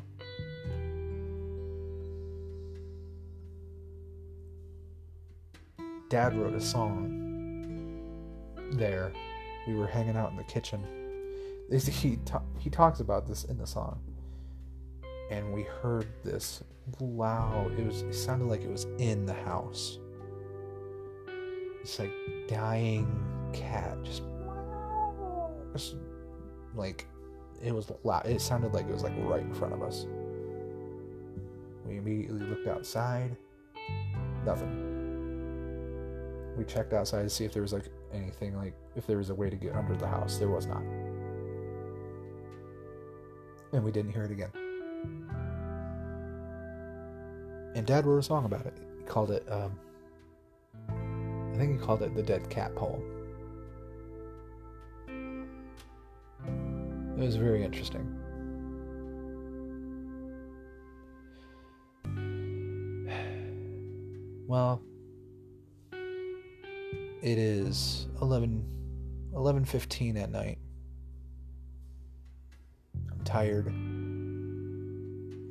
Dad 6.08 6.36
wrote 6.36 6.54
a 6.54 6.60
song 6.60 7.30
there. 8.72 9.12
We 9.66 9.74
were 9.74 9.86
hanging 9.86 10.16
out 10.16 10.30
in 10.30 10.36
the 10.36 10.44
kitchen. 10.44 10.84
He 11.72 12.18
he 12.58 12.68
talks 12.68 13.00
about 13.00 13.26
this 13.26 13.44
in 13.44 13.56
the 13.56 13.66
song, 13.66 13.98
and 15.30 15.54
we 15.54 15.62
heard 15.62 16.06
this 16.22 16.62
loud. 17.00 17.72
It 17.78 17.86
was 17.86 18.02
it 18.02 18.12
sounded 18.12 18.44
like 18.44 18.60
it 18.60 18.70
was 18.70 18.84
in 18.98 19.24
the 19.24 19.32
house. 19.32 19.98
It's 21.80 21.98
like 21.98 22.12
dying 22.46 23.08
cat, 23.54 23.96
just 24.02 24.22
like 26.74 27.06
it 27.62 27.72
was 27.74 27.90
loud. 28.04 28.26
It 28.26 28.40
sounded 28.40 28.72
like 28.72 28.88
it 28.88 28.92
was 28.92 29.02
like 29.02 29.12
right 29.18 29.42
in 29.42 29.54
front 29.54 29.74
of 29.74 29.82
us. 29.82 30.06
We 31.86 31.98
immediately 31.98 32.46
looked 32.46 32.66
outside. 32.68 33.36
Nothing. 34.44 34.88
We 36.56 36.64
checked 36.64 36.92
outside 36.92 37.22
to 37.22 37.30
see 37.30 37.44
if 37.44 37.52
there 37.52 37.62
was 37.62 37.72
like 37.72 37.88
anything 38.12 38.56
like 38.56 38.74
if 38.96 39.06
there 39.06 39.18
was 39.18 39.30
a 39.30 39.34
way 39.34 39.48
to 39.48 39.56
get 39.56 39.74
under 39.74 39.96
the 39.96 40.06
house. 40.06 40.38
There 40.38 40.48
was 40.48 40.66
not. 40.66 40.82
And 43.72 43.84
we 43.84 43.90
didn't 43.90 44.12
hear 44.12 44.24
it 44.24 44.30
again. 44.30 44.50
And 47.74 47.86
Dad 47.86 48.04
wrote 48.04 48.18
a 48.18 48.22
song 48.22 48.44
about 48.44 48.66
it. 48.66 48.76
He 48.98 49.04
called 49.04 49.30
it, 49.30 49.50
um, 49.50 49.78
I 50.90 51.56
think 51.56 51.72
he 51.72 51.78
called 51.78 52.02
it 52.02 52.14
the 52.14 52.22
Dead 52.22 52.50
Cat 52.50 52.74
Poem. 52.76 53.21
It 57.16 57.18
was 57.18 57.36
very 57.36 57.62
interesting. 57.62 58.18
Well, 64.48 64.82
it 67.22 67.38
is 67.38 68.08
11 68.20 68.66
11:15 69.32 70.16
at 70.16 70.30
night. 70.30 70.58
I'm 73.10 73.24
tired. 73.24 73.68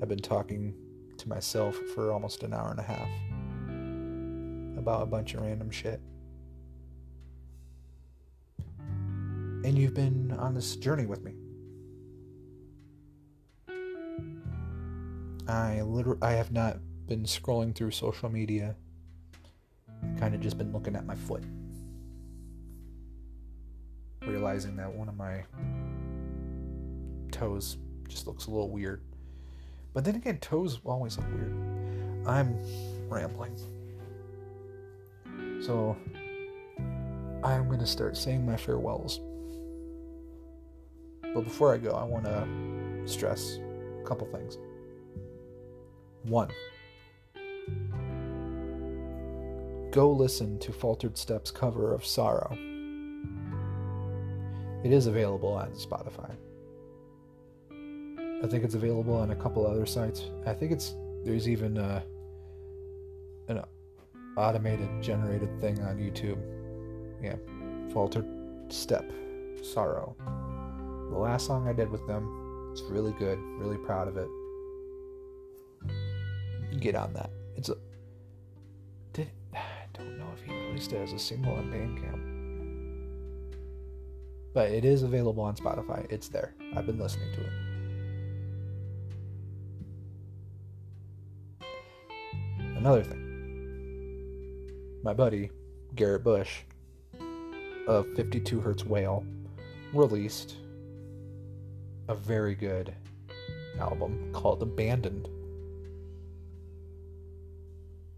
I've 0.01 0.09
been 0.09 0.19
talking 0.21 0.75
to 1.17 1.29
myself 1.29 1.75
for 1.95 2.11
almost 2.11 2.43
an 2.43 2.53
hour 2.53 2.69
and 2.69 2.79
a 2.79 2.83
half 2.83 3.09
about 4.77 5.03
a 5.03 5.05
bunch 5.05 5.33
of 5.33 5.41
random 5.41 5.71
shit. 5.71 6.01
And 9.63 9.77
you've 9.77 9.93
been 9.93 10.31
on 10.31 10.53
this 10.53 10.75
journey 10.75 11.05
with 11.05 11.23
me. 11.23 11.40
I 15.47 15.81
literally 15.81 16.21
I 16.21 16.33
have 16.33 16.51
not 16.51 16.77
been 17.07 17.23
scrolling 17.23 17.75
through 17.75 17.91
social 17.91 18.29
media. 18.29 18.75
Kind 20.17 20.33
of 20.33 20.41
just 20.41 20.57
been 20.57 20.71
looking 20.71 20.95
at 20.95 21.05
my 21.05 21.15
foot 21.15 21.43
realizing 24.25 24.75
that 24.75 24.91
one 24.91 25.09
of 25.09 25.17
my 25.17 25.43
toes 27.31 27.77
just 28.07 28.27
looks 28.27 28.47
a 28.47 28.51
little 28.51 28.69
weird. 28.69 29.01
But 29.93 30.05
then 30.05 30.15
again, 30.15 30.37
toes 30.39 30.79
always 30.85 31.17
look 31.17 31.27
weird. 31.33 31.53
I'm 32.25 32.57
rambling. 33.09 33.57
So 35.61 35.97
I'm 37.43 37.67
going 37.67 37.79
to 37.79 37.87
start 37.87 38.15
saying 38.15 38.45
my 38.45 38.55
farewells. 38.55 39.19
But 41.33 41.43
before 41.43 41.73
I 41.73 41.77
go, 41.77 41.91
I 41.91 42.03
want 42.03 42.25
to 42.25 42.47
stress 43.05 43.57
a 44.01 44.05
couple 44.05 44.27
things. 44.27 44.57
One, 46.23 46.49
go 49.91 50.11
listen 50.11 50.59
to 50.59 50.71
Faultered 50.71 51.17
Steps 51.17 51.49
cover 51.49 51.93
of 51.93 52.05
Sorrow. 52.05 52.55
It 54.83 54.91
is 54.91 55.07
available 55.07 55.53
on 55.53 55.71
Spotify. 55.71 56.35
I 58.43 58.47
think 58.47 58.63
it's 58.63 58.75
available 58.75 59.15
on 59.15 59.31
a 59.31 59.35
couple 59.35 59.65
other 59.65 59.85
sites. 59.85 60.25
I 60.45 60.53
think 60.53 60.71
it's 60.71 60.95
there's 61.23 61.47
even 61.47 61.77
a, 61.77 62.03
an 63.47 63.63
automated 64.37 64.89
generated 65.01 65.59
thing 65.59 65.79
on 65.81 65.97
YouTube. 65.97 66.39
Yeah, 67.21 67.35
Faultered 67.93 68.25
Step, 68.69 69.11
Sorrow. 69.61 70.15
The 71.11 71.17
last 71.17 71.45
song 71.45 71.67
I 71.67 71.73
did 71.73 71.91
with 71.91 72.05
them, 72.07 72.69
it's 72.71 72.81
really 72.83 73.13
good. 73.13 73.37
Really 73.59 73.77
proud 73.77 74.07
of 74.07 74.17
it. 74.17 74.27
Get 76.79 76.95
on 76.95 77.13
that. 77.13 77.29
It's 77.55 77.69
a. 77.69 77.75
Did 79.13 79.29
I 79.53 79.59
don't 79.93 80.17
know 80.17 80.27
if 80.35 80.43
he 80.43 80.53
released 80.53 80.93
it 80.93 80.97
as 80.97 81.13
a 81.13 81.19
single 81.19 81.53
on 81.53 81.71
Bandcamp. 81.71 82.31
But 84.53 84.71
it 84.71 84.83
is 84.83 85.03
available 85.03 85.43
on 85.43 85.55
Spotify. 85.55 86.05
It's 86.11 86.27
there. 86.27 86.53
I've 86.75 86.85
been 86.85 86.99
listening 86.99 87.31
to 87.33 87.41
it. 87.41 87.51
Another 92.77 93.03
thing. 93.03 93.21
My 95.03 95.13
buddy, 95.13 95.51
Garrett 95.95 96.23
Bush, 96.23 96.61
of 97.87 98.07
52 98.15 98.59
Hertz 98.59 98.85
Whale, 98.85 99.25
released 99.93 100.55
a 102.07 102.15
very 102.15 102.55
good 102.55 102.93
album 103.79 104.31
called 104.33 104.61
Abandoned. 104.61 105.27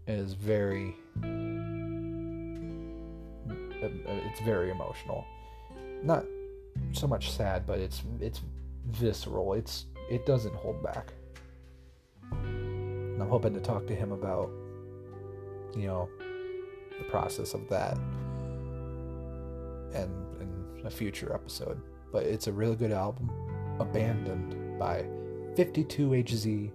Is 0.06 0.34
very 0.34 0.94
uh, 3.84 3.88
it's 4.06 4.40
very 4.40 4.70
emotional. 4.70 5.24
Not 6.02 6.24
so 6.92 7.06
much 7.06 7.30
sad, 7.32 7.66
but 7.66 7.78
it's 7.78 8.02
it's 8.20 8.40
visceral. 8.86 9.54
It's 9.54 9.86
it 10.10 10.26
doesn't 10.26 10.54
hold 10.54 10.82
back. 10.82 11.12
And 12.32 13.22
I'm 13.22 13.28
hoping 13.28 13.54
to 13.54 13.60
talk 13.60 13.86
to 13.86 13.94
him 13.94 14.12
about, 14.12 14.50
you 15.76 15.86
know, 15.86 16.08
the 16.98 17.04
process 17.04 17.54
of 17.54 17.68
that 17.68 17.96
and 19.94 20.10
in 20.40 20.82
a 20.84 20.90
future 20.90 21.32
episode. 21.32 21.80
But 22.12 22.24
it's 22.24 22.46
a 22.46 22.52
really 22.52 22.76
good 22.76 22.92
album, 22.92 23.30
Abandoned 23.80 24.78
by 24.78 25.04
52HZ 25.56 26.70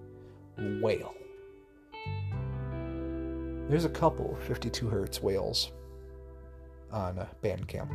Whale. 0.81 1.14
There's 3.70 3.86
a 3.86 3.90
couple 3.90 4.36
52 4.48 4.90
hertz 4.90 5.22
whales 5.22 5.72
on 6.91 7.24
Bandcamp, 7.44 7.88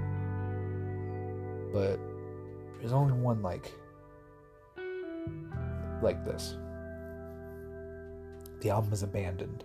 but 1.73 1.99
there's 2.79 2.93
only 2.93 3.13
one 3.15 3.43
like 3.43 3.73
like 6.01 6.25
this. 6.25 6.57
The 8.61 8.71
album 8.71 8.93
is 8.93 9.03
abandoned. 9.03 9.65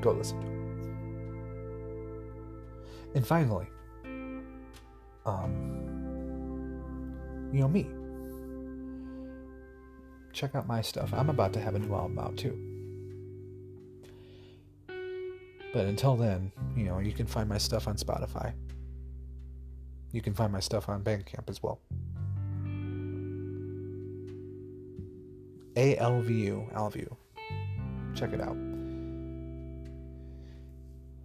Go 0.00 0.12
listen 0.12 0.40
to 0.40 0.46
it. 0.46 0.52
And 3.16 3.26
finally, 3.26 3.66
um, 5.26 5.52
you 7.52 7.60
know 7.60 7.68
me. 7.68 7.86
Check 10.32 10.54
out 10.54 10.66
my 10.66 10.80
stuff. 10.80 11.12
I'm 11.12 11.28
about 11.28 11.52
to 11.52 11.60
have 11.60 11.74
a 11.74 11.78
new 11.78 11.94
album 11.94 12.18
out 12.18 12.38
too. 12.38 12.67
But 15.78 15.86
until 15.86 16.16
then, 16.16 16.50
you 16.74 16.86
know, 16.86 16.98
you 16.98 17.12
can 17.12 17.24
find 17.24 17.48
my 17.48 17.56
stuff 17.56 17.86
on 17.86 17.94
Spotify. 17.94 18.52
You 20.10 20.20
can 20.20 20.34
find 20.34 20.52
my 20.52 20.58
stuff 20.58 20.88
on 20.88 21.04
Bandcamp 21.04 21.48
as 21.48 21.62
well. 21.62 21.78
ALVU, 25.76 26.74
Alvu 26.74 27.16
check 28.16 28.32
it 28.32 28.40
out. 28.40 28.56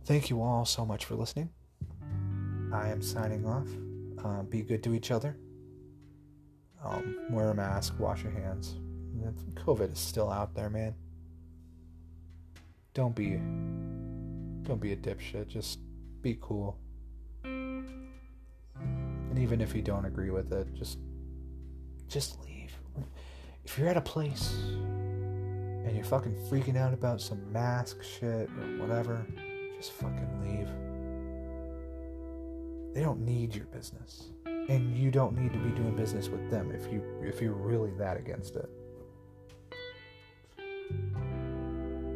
Thank 0.05 0.29
you 0.29 0.43
all 0.43 0.65
so 0.65 0.85
much 0.85 1.05
for 1.05 1.15
listening. 1.15 1.49
I 2.71 2.89
am 2.89 3.01
signing 3.01 3.47
off. 3.47 3.67
Uh, 4.23 4.43
be 4.43 4.61
good 4.61 4.83
to 4.83 4.93
each 4.93 5.09
other. 5.09 5.35
Um, 6.85 7.17
wear 7.31 7.49
a 7.49 7.55
mask, 7.55 7.95
wash 7.97 8.21
your 8.21 8.33
hands. 8.33 8.75
COVID 9.55 9.93
is 9.93 9.99
still 9.99 10.29
out 10.29 10.53
there, 10.53 10.69
man. 10.69 10.93
Don't 12.93 13.15
be 13.15 13.39
don't 14.63 14.81
be 14.81 14.93
a 14.93 14.97
dipshit. 14.97 15.47
Just 15.47 15.79
be 16.21 16.37
cool. 16.41 16.77
And 17.43 19.37
even 19.37 19.61
if 19.61 19.75
you 19.75 19.81
don't 19.81 20.05
agree 20.05 20.29
with 20.29 20.51
it, 20.53 20.73
just 20.73 20.99
just 22.07 22.39
leave. 22.45 22.71
If 23.65 23.77
you're 23.77 23.87
at 23.87 23.97
a 23.97 24.01
place 24.01 24.53
and 24.53 25.95
you're 25.95 26.05
fucking 26.05 26.35
freaking 26.49 26.77
out 26.77 26.93
about 26.93 27.21
some 27.21 27.51
mask 27.51 28.03
shit 28.03 28.49
or 28.49 28.77
whatever, 28.79 29.25
just 29.75 29.91
fucking 29.93 30.41
leave. 30.41 30.69
They 32.93 33.01
don't 33.01 33.21
need 33.21 33.55
your 33.55 33.65
business. 33.65 34.29
And 34.45 34.95
you 34.97 35.11
don't 35.11 35.35
need 35.37 35.51
to 35.51 35.59
be 35.59 35.71
doing 35.71 35.95
business 35.95 36.29
with 36.29 36.49
them 36.49 36.71
if 36.71 36.91
you 36.91 37.03
if 37.21 37.41
you're 37.41 37.53
really 37.53 37.91
that 37.97 38.17
against 38.17 38.55
it. 38.55 38.69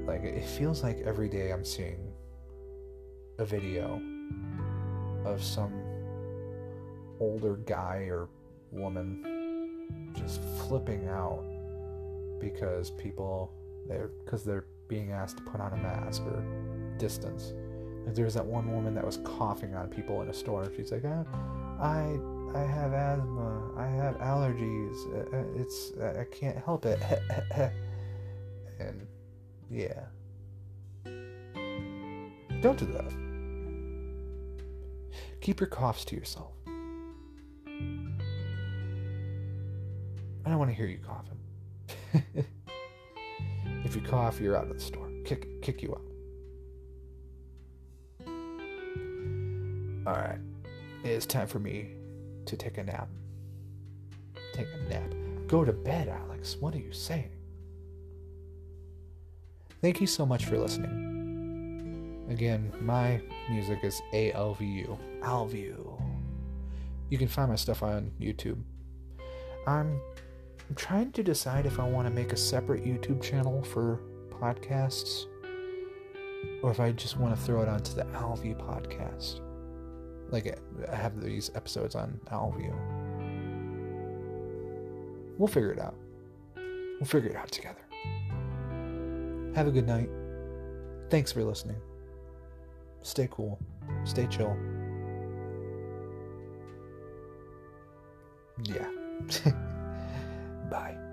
Like 0.06 0.24
it 0.24 0.46
feels 0.46 0.84
like 0.84 1.02
every 1.04 1.28
day 1.28 1.52
I'm 1.52 1.66
seeing 1.66 2.07
a 3.38 3.46
video 3.46 4.02
of 5.26 5.44
some 5.44 5.74
older 7.20 7.58
guy 7.66 8.08
or 8.10 8.28
woman 8.72 10.12
just 10.16 10.42
flipping 10.60 11.08
out 11.08 11.44
because 12.40 12.92
people 12.92 13.52
they're 13.88 14.10
because 14.24 14.44
they're 14.44 14.66
being 14.88 15.12
asked 15.12 15.38
to 15.38 15.44
put 15.44 15.60
on 15.60 15.74
a 15.74 15.78
mask 15.78 16.24
or 16.24 16.44
distance. 16.98 17.54
Like 18.06 18.16
there 18.16 18.26
was 18.26 18.34
that 18.36 18.46
one 18.46 18.72
woman 18.72 18.94
that 18.96 19.06
was 19.06 19.18
coughing 19.18 19.76
on 19.76 19.88
people 19.90 20.22
in 20.22 20.30
a 20.30 20.34
store, 20.34 20.64
and 20.64 20.76
she's 20.76 20.92
like, 20.92 21.06
oh, 21.06 21.26
"I 21.80 22.18
I 22.58 22.64
have 22.64 22.94
asthma. 22.94 23.72
I 23.78 23.88
have 23.88 24.18
allergies. 24.18 24.96
Uh, 25.14 25.38
uh, 25.38 25.62
it's 25.62 25.92
I 26.00 26.24
can't 26.26 26.58
help 26.58 26.86
it." 26.86 27.00
and 28.80 29.06
yeah, 29.70 30.06
don't 32.62 32.78
do 32.78 32.86
that. 32.86 33.27
Keep 35.48 35.62
your 35.62 35.70
coughs 35.70 36.04
to 36.04 36.14
yourself. 36.14 36.52
I 37.66 37.70
don't 40.50 40.60
want 40.60 40.70
to 40.70 40.76
hear 40.76 40.88
you 40.88 40.98
coughing. 40.98 41.40
if 43.86 43.96
you 43.96 44.02
cough, 44.02 44.42
you're 44.42 44.58
out 44.58 44.68
of 44.68 44.74
the 44.74 44.80
store. 44.82 45.10
Kick 45.24 45.62
kick 45.62 45.82
you 45.82 45.96
out. 45.96 46.02
All 50.06 50.22
right. 50.22 50.40
It's 51.06 51.26
time 51.26 51.48
for 51.48 51.60
me 51.60 51.92
to 52.46 52.58
take 52.58 52.78
a 52.78 52.84
nap. 52.84 53.08
Take 54.52 54.68
a 54.68 54.90
nap. 54.90 55.14
Go 55.48 55.64
to 55.64 55.72
bed, 55.72 56.10
Alex. 56.10 56.58
What 56.60 56.76
are 56.76 56.80
you 56.80 56.92
saying? 56.92 57.32
Thank 59.82 60.02
you 60.02 60.08
so 60.08 60.26
much 60.26 60.44
for 60.44 60.58
listening. 60.58 61.17
Again, 62.30 62.74
my 62.82 63.22
music 63.50 63.80
is 63.84 64.02
ALVU. 64.14 64.98
Alvu. 65.22 66.02
You 67.10 67.18
can 67.18 67.28
find 67.28 67.50
my 67.50 67.56
stuff 67.56 67.84
on 67.84 68.12
YouTube. 68.20 68.62
I'm, 69.66 70.00
I'm 70.70 70.76
trying 70.76 71.12
to 71.14 71.24
decide 71.24 71.66
if 71.66 71.80
I 71.80 71.88
want 71.88 72.08
to 72.08 72.14
make 72.14 72.34
a 72.34 72.38
separate 72.38 72.84
YouTube 72.84 73.22
channel 73.22 73.64
for 73.64 74.02
podcasts 74.30 75.26
or 76.62 76.72
if 76.72 76.80
I 76.80 76.92
just 76.92 77.18
want 77.18 77.36
to 77.36 77.42
throw 77.42 77.62
it 77.62 77.70
onto 77.70 77.94
the 77.94 78.04
Alvu 78.04 78.56
podcast. 78.58 79.42
Like, 80.30 80.60
I 80.92 80.96
have 80.96 81.22
these 81.22 81.50
episodes 81.56 81.96
on 81.96 82.20
Alvu. 82.32 82.74
We'll 85.38 85.48
figure 85.48 85.72
it 85.72 85.80
out. 85.80 85.96
We'll 86.56 87.06
figure 87.06 87.30
it 87.30 87.36
out 87.38 87.52
together. 87.52 87.80
Have 89.56 89.68
a 89.68 89.72
good 89.72 89.88
night. 89.88 90.10
Thanks 91.10 91.32
for 91.32 91.44
listening. 91.44 91.78
Stay 93.02 93.28
cool. 93.32 93.60
Stay 94.04 94.28
chill. 94.28 94.56
Yeah. 98.64 98.90
Bye. 100.70 101.07